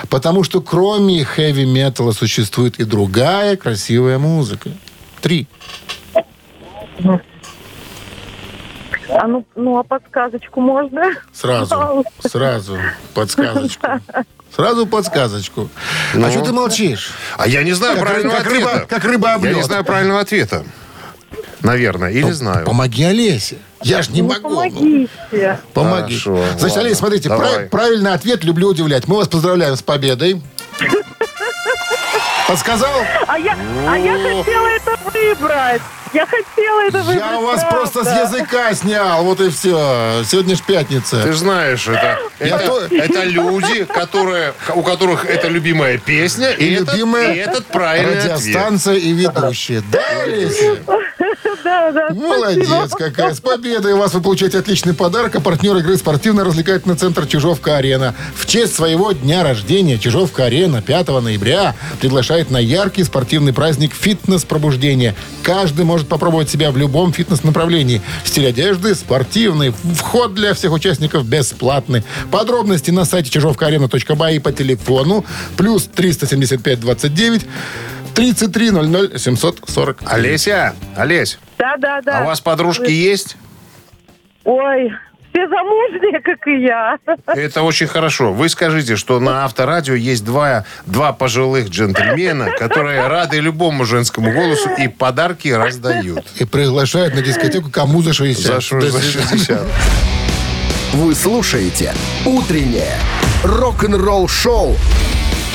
Потому 0.10 0.44
что 0.44 0.62
кроме 0.62 1.24
хэви-металла 1.24 2.12
существует 2.12 2.80
и 2.80 2.84
другая 2.84 3.58
красивая 3.58 4.20
музыка. 4.20 4.70
Три. 5.22 5.48
А 9.10 9.28
ну, 9.28 9.46
ну 9.56 9.78
а 9.78 9.84
подсказочку 9.84 10.62
можно? 10.62 11.04
Сразу. 11.34 12.06
Сразу. 12.26 12.78
Подсказочку. 13.14 13.88
Сразу 14.56 14.86
подсказочку. 14.86 15.70
Ну? 16.14 16.26
А 16.28 16.32
что 16.32 16.42
ты 16.42 16.52
молчишь? 16.52 17.12
А 17.38 17.48
я 17.48 17.64
не 17.64 17.72
знаю 17.74 17.96
Как 17.98 18.06
правильного 18.06 18.38
рыба- 18.40 18.44
как 18.44 18.52
рыба- 18.54 18.70
ответа. 18.72 18.86
как 18.88 19.04
рыба 19.06 19.34
об 19.34 19.44
Я 19.46 19.54
не 19.54 19.64
знаю 19.64 19.84
правильного 19.86 20.20
ответа. 20.20 20.64
Наверное, 21.64 22.10
или 22.12 22.32
знаю. 22.32 22.66
Помоги 22.66 23.04
Олесе. 23.04 23.58
Я 23.84 24.02
ж 24.02 24.10
не 24.10 24.22
Ну, 24.22 24.30
могу. 24.30 24.50
ну. 24.50 24.56
помогите. 24.56 25.60
Помоги. 25.74 26.18
Хорошо, 26.20 26.38
Значит, 26.58 26.62
ладно, 26.76 26.82
Олесь, 26.82 26.98
смотрите, 26.98 27.30
прав- 27.30 27.70
правильный 27.70 28.14
ответ 28.14 28.44
люблю 28.44 28.68
удивлять. 28.70 29.08
Мы 29.08 29.16
вас 29.18 29.28
поздравляем 29.28 29.76
с 29.76 29.82
победой. 29.82 30.42
Подсказал? 32.48 32.90
А 33.28 33.40
я, 33.40 33.56
а 33.88 33.98
я 33.98 34.14
хотела 34.14 34.68
это 34.68 34.98
выбрать. 35.06 35.82
Я 36.14 36.26
хотела 36.26 36.82
это 36.88 36.98
выбрать. 37.04 37.20
Я 37.32 37.40
у 37.40 37.46
вас 37.46 37.64
просто 37.70 38.02
с 38.04 38.08
правда. 38.08 38.22
языка 38.38 38.74
снял. 38.74 39.24
Вот 39.24 39.40
и 39.40 39.50
все. 39.50 40.24
Сегодня 40.26 40.58
ж 40.58 40.60
пятница. 40.62 41.22
Ты 41.24 41.32
же 41.32 41.38
знаешь, 41.38 41.88
это, 41.88 42.20
это, 42.40 42.60
то- 42.66 42.88
это 42.94 43.24
люди, 43.24 43.86
которые, 43.86 44.54
у 44.76 44.82
которых 44.84 45.24
это 45.26 45.48
любимая 45.48 45.98
песня, 45.98 46.50
и, 46.52 46.66
И 46.66 46.74
этот, 46.74 46.94
любимая 46.96 47.34
и 47.34 47.38
этот 47.38 47.66
правильный 47.68 48.18
ответ. 48.20 48.40
радиостанция 48.40 48.96
и 48.96 49.14
ведущие. 49.14 49.82
Да, 49.90 50.02
Олеся? 50.24 50.78
Да, 51.72 51.92
да, 51.94 52.10
Молодец 52.14 52.68
спасибо. 52.68 52.98
какая. 52.98 53.34
С 53.34 53.40
победой 53.40 53.94
вас 53.94 54.14
вы 54.14 54.22
получаете 54.22 54.60
отличный 54.60 54.94
подарок. 54.94 55.36
А 55.36 55.40
партнер 55.40 55.78
игры 55.78 55.96
спортивно-развлекательный 55.96 56.98
центр 56.98 57.26
«Чижовка-арена». 57.26 58.14
В 58.36 58.46
честь 58.46 58.76
своего 58.76 59.14
дня 59.14 59.42
рождения 59.42 59.98
«Чижовка-арена» 59.98 60.82
5 60.82 61.08
ноября 61.22 61.76
приглашает 62.02 62.52
на 62.52 62.58
яркий 62.58 63.06
спортивный 63.06 63.54
праздник 63.54 63.94
«Фитнес-пробуждение». 63.94 65.16
Каждый 65.44 65.86
может 65.86 66.10
попробовать 66.10 66.50
себя 66.50 66.72
в 66.72 66.78
любом 66.78 67.14
фитнес-направлении. 67.14 68.02
Стиль 68.26 68.50
одежды 68.50 68.94
спортивный. 68.94 69.74
Вход 69.96 70.34
для 70.34 70.54
всех 70.54 70.74
участников 70.74 71.26
бесплатный. 71.26 72.04
Подробности 72.32 72.92
на 72.92 73.06
сайте 73.06 73.30
чижовкаарена.бай 73.30 74.36
и 74.36 74.40
по 74.40 74.52
телефону 74.52 75.24
плюс 75.56 75.86
375 75.86 76.82
29 76.82 77.46
33 78.14 78.72
00 78.72 79.18
740. 79.18 80.00
Олеся, 80.06 80.76
Олесь, 80.96 81.40
Да, 81.62 81.78
да, 81.78 82.02
да. 82.02 82.20
а 82.20 82.22
у 82.24 82.26
вас 82.26 82.42
подружки 82.42 82.90
есть? 82.90 83.38
Ой, 84.46 84.92
все 85.32 85.48
замужние, 85.48 86.20
как 86.22 86.48
и 86.48 86.64
я. 86.64 86.98
Это 87.28 87.62
очень 87.62 87.86
хорошо. 87.86 88.34
Вы 88.34 88.50
скажите, 88.50 88.96
что 88.96 89.20
на 89.20 89.46
Авторадио 89.46 89.94
есть 89.94 90.26
два, 90.26 90.66
два 90.88 91.14
пожилых 91.14 91.70
джентльмена, 91.70 92.50
которые 92.58 93.06
рады 93.08 93.40
любому 93.40 93.86
женскому 93.86 94.32
голосу 94.32 94.70
и 94.76 94.88
подарки 94.88 95.50
раздают. 95.50 96.26
И 96.38 96.46
приглашают 96.46 97.14
на 97.14 97.22
дискотеку 97.22 97.70
кому 97.70 98.02
за 98.02 98.14
60. 98.14 98.44
За, 98.44 98.60
шу- 98.60 98.82
за 98.82 99.00
60. 99.00 99.62
Вы 100.94 101.14
слушаете 101.14 101.94
«Утреннее 102.26 102.96
рок-н-ролл-шоу» 103.44 104.76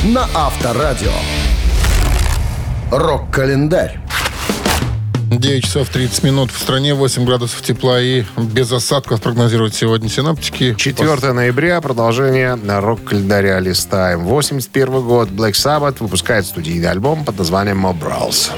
на 0.04 0.28
Авторадио. 0.36 1.10
Рок-календарь. 2.92 3.98
9 5.30 5.64
часов 5.64 5.88
30 5.88 6.22
минут 6.22 6.50
в 6.52 6.58
стране, 6.58 6.94
8 6.94 7.24
градусов 7.24 7.60
тепла 7.62 8.00
и 8.00 8.24
без 8.36 8.70
осадков 8.70 9.20
прогнозируют 9.20 9.74
сегодня 9.74 10.08
синоптики. 10.08 10.74
4 10.78 11.32
ноября, 11.32 11.80
продолжение 11.80 12.54
на 12.54 12.80
рок-календаря 12.80 13.58
листаем. 13.58 14.20
81 14.24 15.02
год, 15.02 15.28
Black 15.30 15.52
Sabbath 15.52 15.96
выпускает 15.98 16.46
студийный 16.46 16.90
альбом 16.90 17.24
под 17.24 17.38
названием 17.38 17.84
Mob 17.84 18.00
Rules. 18.00 18.50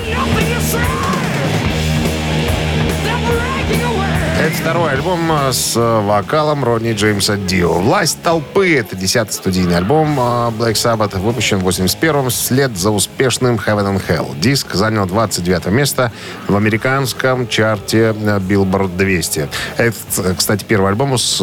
Это 4.49 4.57
второй 4.57 4.93
альбом 4.93 5.31
э, 5.31 5.53
с 5.53 5.77
э, 5.77 6.01
вокалом 6.01 6.65
Ронни 6.65 6.95
Джеймса 6.95 7.37
Дио. 7.37 7.75
«Власть 7.81 8.23
толпы»— 8.23 8.77
это 8.79 8.97
десятый 8.97 9.35
студийный 9.35 9.77
альбом 9.77 10.19
э, 10.19 10.23
Black 10.59 10.73
Sabbath, 10.73 11.19
выпущен 11.19 11.59
в 11.59 11.69
81-м 11.69 12.31
вслед 12.31 12.75
за 12.75 12.91
успешным 12.91 13.57
Heaven 13.57 13.95
and 13.95 14.03
Hell. 14.09 14.41
Диск 14.41 14.73
занял 14.73 15.05
29 15.05 15.67
место 15.67 16.13
в 16.47 16.57
американском 16.57 17.47
чарте 17.47 18.13
Billboard 18.13 18.97
200. 18.97 19.49
Это, 19.77 20.35
кстати, 20.35 20.65
первый 20.65 20.89
альбом 20.89 21.19
с 21.19 21.43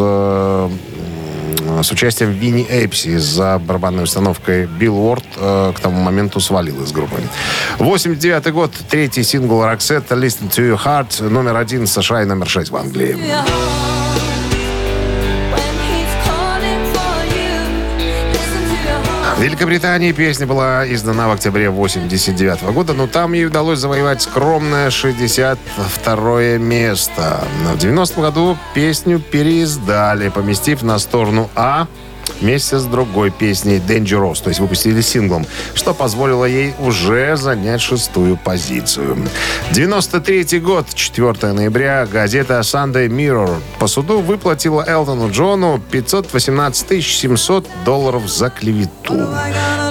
с 1.81 1.91
участием 1.91 2.31
Винни 2.31 2.65
Эйписи 2.69 3.17
за 3.17 3.59
барабанной 3.59 4.03
установкой 4.03 4.65
Билл 4.65 4.97
Уорд 4.97 5.25
э, 5.37 5.73
к 5.75 5.79
тому 5.79 6.01
моменту 6.01 6.39
свалил 6.39 6.83
из 6.83 6.91
группы. 6.91 7.21
89 7.79 8.51
год, 8.53 8.71
третий 8.89 9.23
сингл 9.23 9.63
Роксетта 9.63 10.15
«Listen 10.15 10.49
to 10.49 10.75
Your 10.75 10.79
Heart», 10.83 11.29
номер 11.29 11.57
один 11.57 11.83
в 11.83 11.89
США 11.89 12.23
и 12.23 12.25
номер 12.25 12.47
шесть 12.47 12.71
в 12.71 12.75
Англии. 12.75 13.13
В 13.13 13.84
Великобритании 19.45 20.11
песня 20.11 20.47
была 20.47 20.91
издана 20.91 21.27
в 21.27 21.31
октябре 21.31 21.69
89 21.69 22.63
года, 22.73 22.93
но 22.93 23.05
там 23.05 23.33
ей 23.33 23.45
удалось 23.45 23.77
завоевать 23.77 24.23
скромное 24.23 24.89
62 24.89 26.57
место. 26.57 27.43
В 27.71 27.77
90 27.77 28.21
году 28.21 28.57
песню 28.73 29.19
переиздали, 29.19 30.29
поместив 30.29 30.81
на 30.81 30.97
сторону 30.97 31.51
А 31.53 31.85
вместе 32.41 32.77
с 32.77 32.85
другой 32.85 33.31
песней 33.31 33.77
Dangerous, 33.77 34.41
то 34.43 34.49
есть 34.49 34.59
выпустили 34.59 35.01
синглом, 35.01 35.45
что 35.73 35.93
позволило 35.93 36.45
ей 36.45 36.73
уже 36.79 37.35
занять 37.35 37.81
шестую 37.81 38.37
позицию. 38.37 39.17
93 39.71 40.59
год, 40.59 40.93
4 40.93 41.53
ноября, 41.53 42.05
газета 42.05 42.59
Sunday 42.59 43.07
Mirror 43.07 43.55
по 43.79 43.87
суду 43.87 44.19
выплатила 44.19 44.83
Элтону 44.87 45.31
Джону 45.31 45.81
518 45.91 47.03
700 47.03 47.67
долларов 47.85 48.27
за 48.29 48.49
клевету. 48.49 49.27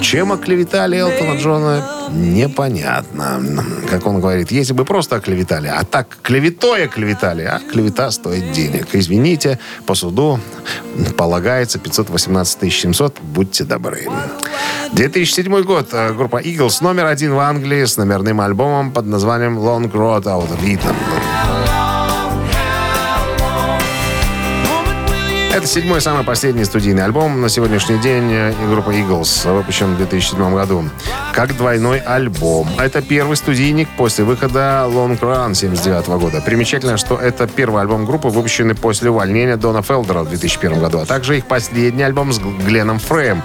Чем 0.01 0.31
оклеветали 0.31 0.97
Элтона 0.97 1.39
Джона, 1.39 1.89
непонятно. 2.11 3.41
Как 3.89 4.05
он 4.05 4.19
говорит, 4.19 4.51
если 4.51 4.73
бы 4.73 4.85
просто 4.85 5.15
оклеветали, 5.15 5.67
а 5.67 5.83
так 5.83 6.17
клеветой 6.21 6.85
оклеветали, 6.85 7.43
а 7.43 7.59
клевета 7.59 8.11
стоит 8.11 8.51
денег. 8.51 8.87
Извините, 8.93 9.59
по 9.85 9.95
суду 9.95 10.39
полагается 11.17 11.79
518 11.79 12.27
700, 12.43 13.19
будьте 13.21 13.63
добры. 13.63 14.07
2007 14.93 15.63
год. 15.63 15.89
э, 15.93 16.13
Группа 16.13 16.41
Eagles 16.41 16.81
номер 16.83 17.05
один 17.05 17.33
в 17.33 17.39
Англии 17.39 17.85
с 17.85 17.97
номерным 17.97 18.41
альбомом 18.41 18.91
под 18.91 19.05
названием 19.05 19.57
Long 19.59 19.91
Road 19.91 20.23
Out 20.23 20.49
of 20.49 20.61
Eden. 20.63 20.95
Это 25.55 25.67
седьмой, 25.67 26.01
самый 26.01 26.25
последний 26.25 26.65
студийный 26.65 27.05
альбом 27.05 27.39
на 27.39 27.47
сегодняшний 27.47 27.97
день 27.99 28.29
э, 28.29 28.51
группы 28.69 28.93
Eagles, 28.93 29.49
выпущен 29.49 29.93
в 29.93 29.97
2007 29.97 30.53
году. 30.53 30.83
Как 31.31 31.55
двойной 31.55 31.99
альбом. 31.99 32.67
Это 32.77 33.01
первый 33.01 33.37
студийник 33.37 33.87
после 33.95 34.25
выхода 34.25 34.85
Long 34.89 35.17
Run 35.17 35.53
79 35.53 36.07
года. 36.19 36.41
Примечательно, 36.41 36.97
что 36.97 37.17
это 37.17 37.47
первый 37.47 37.81
альбом 37.81 38.05
группы, 38.05 38.27
выпущенный 38.27 38.75
после 38.75 39.09
увольнения 39.09 39.55
Дона 39.55 39.81
Фелдера 39.81 40.23
в 40.23 40.29
2001 40.29 40.77
году, 40.77 40.99
а 40.99 41.05
также 41.05 41.37
их 41.37 41.45
последний 41.45 42.03
альбом 42.03 42.33
с 42.33 42.39
Гленном 42.39 42.99
Фреем 42.99 43.41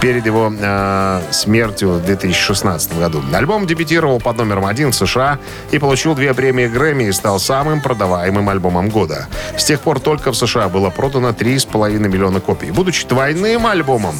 перед 0.00 0.26
его 0.26 0.52
э, 0.56 1.22
смертью 1.30 1.94
в 1.94 2.04
2016 2.04 2.98
году. 2.98 3.20
Альбом 3.32 3.66
дебютировал 3.66 4.20
под 4.20 4.36
номером 4.36 4.66
один 4.66 4.92
в 4.92 4.94
США 4.94 5.38
и 5.70 5.78
получил 5.78 6.14
две 6.14 6.34
премии 6.34 6.66
Грэмми 6.66 7.04
и 7.04 7.12
стал 7.12 7.40
самым 7.40 7.80
продаваемым 7.80 8.48
альбомом 8.48 8.90
года. 8.90 9.26
С 9.56 9.64
тех 9.64 9.80
пор 9.80 9.98
только 10.00 10.30
в 10.32 10.36
США 10.36 10.68
было 10.68 10.90
продано 10.90 11.32
3,5 11.48 12.08
миллиона 12.08 12.40
копий. 12.40 12.70
Будучи 12.70 13.06
двойным 13.06 13.66
альбомом, 13.66 14.14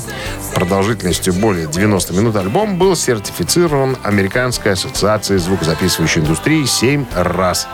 продолжительностью 0.54 1.34
более 1.34 1.66
90 1.66 2.14
минут 2.14 2.36
альбом 2.36 2.78
был 2.78 2.96
сертифицирован 2.96 3.98
Американской 4.02 4.72
ассоциацией 4.72 5.38
звукозаписывающей 5.38 6.22
индустрии 6.22 6.64
7 6.64 7.04
раз. 7.14 7.68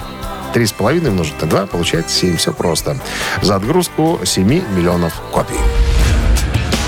3,5 0.55 1.09
умножить 1.09 1.41
на 1.41 1.49
2 1.49 1.67
получается 1.67 2.17
7. 2.17 2.37
Все 2.37 2.53
просто. 2.53 2.99
За 3.43 3.55
отгрузку 3.55 4.21
7 4.25 4.45
миллионов 4.45 5.13
копий. 5.33 5.55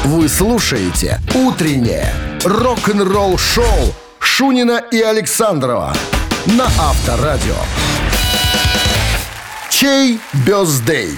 Вы 0.05 0.29
слушаете 0.29 1.21
«Утреннее 1.35 2.13
рок-н-ролл-шоу» 2.45 3.95
Шунина 4.19 4.83
и 4.91 5.01
Александрова 5.01 5.95
на 6.47 6.65
Авторадио. 6.65 7.55
Чей 9.71 10.19
бездей? 10.47 11.17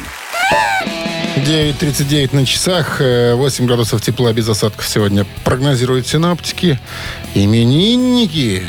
9.39 1.39 2.35
на 2.35 2.45
часах, 2.45 3.01
э, 3.01 3.35
8 3.35 3.67
градусов 3.67 4.01
тепла 4.01 4.33
без 4.33 4.49
осадков 4.49 4.87
сегодня 4.87 5.27
прогнозируют 5.45 6.07
синаптики. 6.07 6.79
Именинники. 7.35 8.63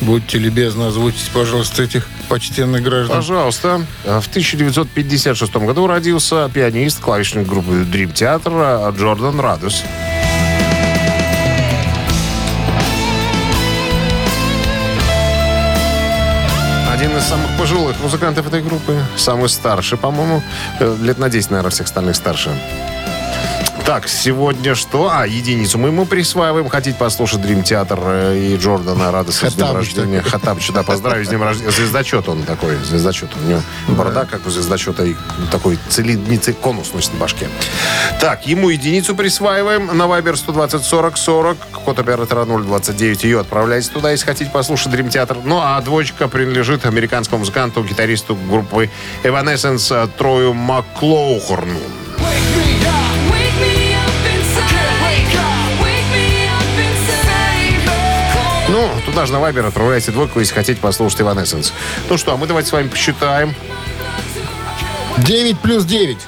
Будьте 0.00 0.38
любезны, 0.38 0.84
озвучить, 0.84 1.30
пожалуйста, 1.32 1.82
этих 1.82 2.08
почтенных 2.28 2.82
граждан. 2.82 3.16
Пожалуйста. 3.16 3.86
В 4.04 4.28
1956 4.28 5.54
году 5.56 5.86
родился 5.86 6.50
пианист, 6.52 7.00
клавишник 7.00 7.46
группы 7.46 7.86
Dream 7.90 8.12
Theater 8.12 8.96
Джордан 8.96 9.40
Радус. 9.40 9.82
Один 9.82 10.13
из 17.24 17.28
самых 17.28 17.56
пожилых 17.58 17.96
музыкантов 18.00 18.46
этой 18.46 18.60
группы. 18.60 18.98
Самый 19.16 19.48
старший, 19.48 19.96
по-моему. 19.96 20.42
Э, 20.80 20.96
Лет 21.00 21.18
на 21.18 21.30
10, 21.30 21.50
наверное, 21.50 21.70
всех 21.70 21.86
остальных 21.86 22.16
старше. 22.16 22.50
Так, 23.84 24.08
сегодня 24.08 24.74
что? 24.74 25.10
А, 25.12 25.26
единицу 25.26 25.78
мы 25.78 25.88
ему 25.88 26.06
присваиваем. 26.06 26.70
Хотите 26.70 26.96
послушать 26.96 27.42
Дрим 27.42 27.62
Театр 27.62 27.98
э, 28.02 28.38
и 28.38 28.56
Джордана 28.56 29.12
Радоса 29.12 29.50
с 29.50 29.54
днем 29.54 29.74
рождения? 29.74 30.22
Хаттабыч, 30.22 30.70
да, 30.70 30.82
поздравить 30.82 31.26
с 31.26 31.28
днем 31.28 31.42
рождения. 31.42 31.70
Звездочет 31.70 32.26
он 32.26 32.44
такой, 32.44 32.76
звездочет. 32.76 33.28
У 33.36 33.46
него 33.46 33.60
борода, 33.88 34.24
как 34.24 34.46
у 34.46 34.50
звездочета, 34.50 35.04
и 35.04 35.14
такой 35.50 35.78
цилинд, 35.90 36.26
не 36.28 36.38
ци- 36.38 36.54
конус 36.54 36.94
носит 36.94 37.12
на 37.12 37.18
башке. 37.20 37.46
Так, 38.20 38.46
ему 38.46 38.70
единицу 38.70 39.14
присваиваем 39.14 39.86
на 39.94 40.04
Viber 40.04 40.34
120 40.36 40.82
40 40.82 41.18
40, 41.18 41.58
код 41.84 41.98
оператора 41.98 42.46
029. 42.46 43.24
Ее 43.24 43.40
отправляйте 43.40 43.90
туда, 43.90 44.12
если 44.12 44.24
хотите 44.24 44.50
послушать 44.50 44.92
Дрим 44.92 45.10
Театр. 45.10 45.36
Ну, 45.44 45.58
а 45.62 45.78
двоечка 45.82 46.26
принадлежит 46.28 46.86
американскому 46.86 47.40
музыканту, 47.40 47.84
гитаристу 47.84 48.34
группы 48.34 48.88
Evanescence 49.24 50.08
Трою 50.16 50.54
Маклоухорну. 50.54 51.80
Туда 59.04 59.26
же 59.26 59.32
на 59.32 59.40
Вайбер 59.40 59.66
отправляйте 59.66 60.10
двойку, 60.10 60.40
если 60.40 60.54
хотите 60.54 60.80
послушать 60.80 61.20
Evanescence. 61.20 61.72
Ну 62.08 62.18
что, 62.18 62.32
а 62.32 62.36
мы 62.36 62.46
давайте 62.46 62.68
с 62.68 62.72
вами 62.72 62.88
посчитаем. 62.88 63.54
9 65.18 65.58
плюс 65.60 65.84
9. 65.84 66.18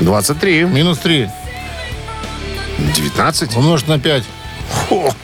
23, 0.00 0.64
Минус 0.64 0.98
3. 0.98 1.28
19, 2.78 3.56
Умножить 3.56 3.88
на 3.88 3.98
5. 3.98 4.24
Фу, 4.88 5.14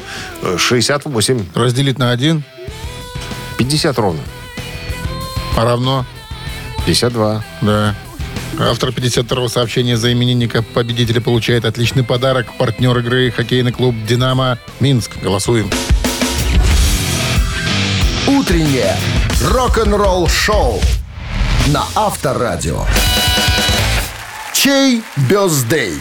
68, 0.57 1.47
Разделить 1.55 1.99
на 1.99 2.11
1. 2.11 2.43
50 3.59 3.99
ровно, 3.99 4.21
А 5.57 5.65
равно. 5.65 6.07
52. 6.87 7.45
Да. 7.61 7.95
Автор 8.59 8.91
52-го 8.91 9.49
сообщения 9.49 9.97
за 9.97 10.13
именинника 10.13 10.63
победителя 10.63 11.21
получает 11.21 11.65
отличный 11.65 12.05
подарок. 12.05 12.47
Партнер 12.59 12.97
игры 12.99 13.31
хоккейный 13.31 13.73
клуб 13.73 13.95
«Динамо» 14.07 14.59
Минск. 14.81 15.13
Голосуем. 15.23 15.71
Утреннее 18.39 18.95
рок-н-ролл-шоу 19.43 20.81
на 21.69 21.83
Авторадио. 21.97 22.85
Чей 24.53 25.03
бездей? 25.29 25.95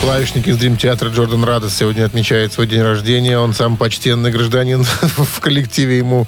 Клавишник 0.00 0.46
из 0.48 0.56
Дрим 0.56 0.78
Театра 0.78 1.10
Джордан 1.10 1.44
Радос 1.44 1.74
сегодня 1.74 2.06
отмечает 2.06 2.54
свой 2.54 2.66
день 2.66 2.80
рождения. 2.80 3.38
Он 3.38 3.52
сам 3.52 3.76
почтенный 3.76 4.30
гражданин 4.30 4.84
в 5.02 5.40
коллективе 5.40 5.98
ему. 5.98 6.26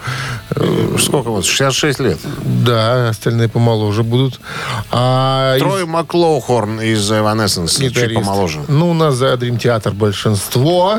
э, 0.54 0.96
Сколько 1.00 1.30
вот? 1.30 1.46
66 1.46 2.00
лет. 2.00 2.18
Да, 2.44 3.08
остальные 3.08 3.48
помоложе 3.48 4.02
будут. 4.02 4.38
А 4.90 5.54
из- 5.56 5.62
Трой 5.62 5.86
Маклоухорн 5.86 6.80
из 6.82 7.10
Evanescence, 7.10 7.90
чуть 7.90 8.14
помоложе. 8.14 8.60
Ну, 8.68 8.90
у 8.90 8.94
нас 8.94 9.14
за 9.14 9.34
Дрим 9.38 9.56
Театр 9.58 9.92
большинство. 9.94 10.98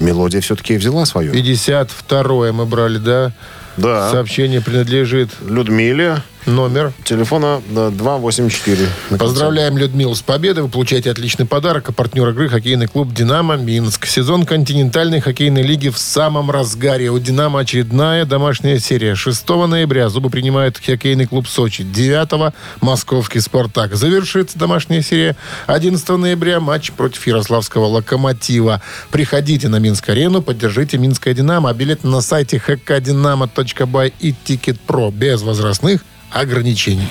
Мелодия 0.00 0.40
все-таки 0.40 0.76
взяла 0.76 1.06
свою. 1.06 1.32
52-е 1.32 2.52
мы 2.52 2.66
брали, 2.66 2.98
да? 2.98 3.32
Да. 3.76 4.10
Сообщение 4.10 4.60
принадлежит 4.60 5.30
Людмиле. 5.46 6.22
Номер. 6.46 6.92
Телефона 7.04 7.62
да, 7.68 7.90
284. 7.90 8.88
Поздравляем 9.18 9.78
Людмилу 9.78 10.14
с 10.14 10.22
победой. 10.22 10.64
Вы 10.64 10.68
получаете 10.68 11.10
отличный 11.10 11.46
подарок. 11.46 11.88
А 11.88 11.92
партнер 11.92 12.28
игры 12.28 12.48
хоккейный 12.48 12.86
клуб 12.86 13.12
«Динамо» 13.12 13.56
Минск. 13.56 14.06
Сезон 14.06 14.46
континентальной 14.46 15.20
хоккейной 15.20 15.62
лиги 15.62 15.88
в 15.88 15.98
самом 15.98 16.50
разгаре. 16.50 17.10
У 17.10 17.18
«Динамо» 17.18 17.60
очередная 17.60 18.24
домашняя 18.24 18.78
серия. 18.78 19.14
6 19.14 19.48
ноября 19.48 20.08
зубы 20.08 20.30
принимает 20.30 20.78
хоккейный 20.78 21.26
клуб 21.26 21.48
«Сочи». 21.48 21.84
9 21.84 22.54
московский 22.80 23.40
«Спартак». 23.40 23.94
Завершится 23.94 24.58
домашняя 24.58 25.02
серия 25.02 25.36
11 25.66 26.08
ноября 26.10 26.60
матч 26.60 26.92
против 26.92 27.26
ярославского 27.26 27.86
«Локомотива». 27.86 28.80
Приходите 29.10 29.68
на 29.68 29.78
Минск-арену, 29.78 30.42
поддержите 30.42 30.98
«Минское 30.98 31.34
Динамо». 31.34 31.70
А 31.70 31.74
билеты 31.74 32.06
на 32.06 32.20
сайте 32.20 32.62
hkdinamo.by 32.64 34.12
и 34.20 34.34
«Тикет.Про» 34.44 35.10
без 35.10 35.42
возрастных 35.42 36.04
ограничений. 36.34 37.08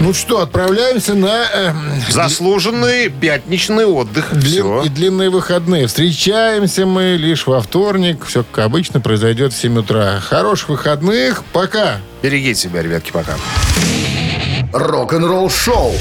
Ну 0.00 0.14
что, 0.14 0.40
отправляемся 0.42 1.14
на 1.14 1.44
э, 1.52 1.72
Заслуженный 2.10 3.08
пятничный 3.08 3.84
отдых. 3.84 4.32
длин- 4.32 4.62
Все. 4.62 4.82
и 4.84 4.88
длинные 4.88 5.28
выходные. 5.28 5.88
Встречаемся 5.88 6.86
мы 6.86 7.16
лишь 7.18 7.48
во 7.48 7.60
вторник. 7.60 8.24
Все 8.24 8.44
как 8.44 8.64
обычно 8.66 9.00
произойдет 9.00 9.52
в 9.52 9.56
7 9.60 9.76
утра. 9.78 10.20
Хороших 10.20 10.68
выходных. 10.68 11.42
Пока. 11.52 11.96
Берегите 12.22 12.60
себя, 12.60 12.80
ребятки, 12.82 13.10
пока. 13.10 13.32
Рок-н-ролл-шоу 14.72 15.92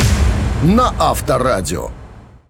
на 0.61 0.93
Авторадио. 0.99 1.89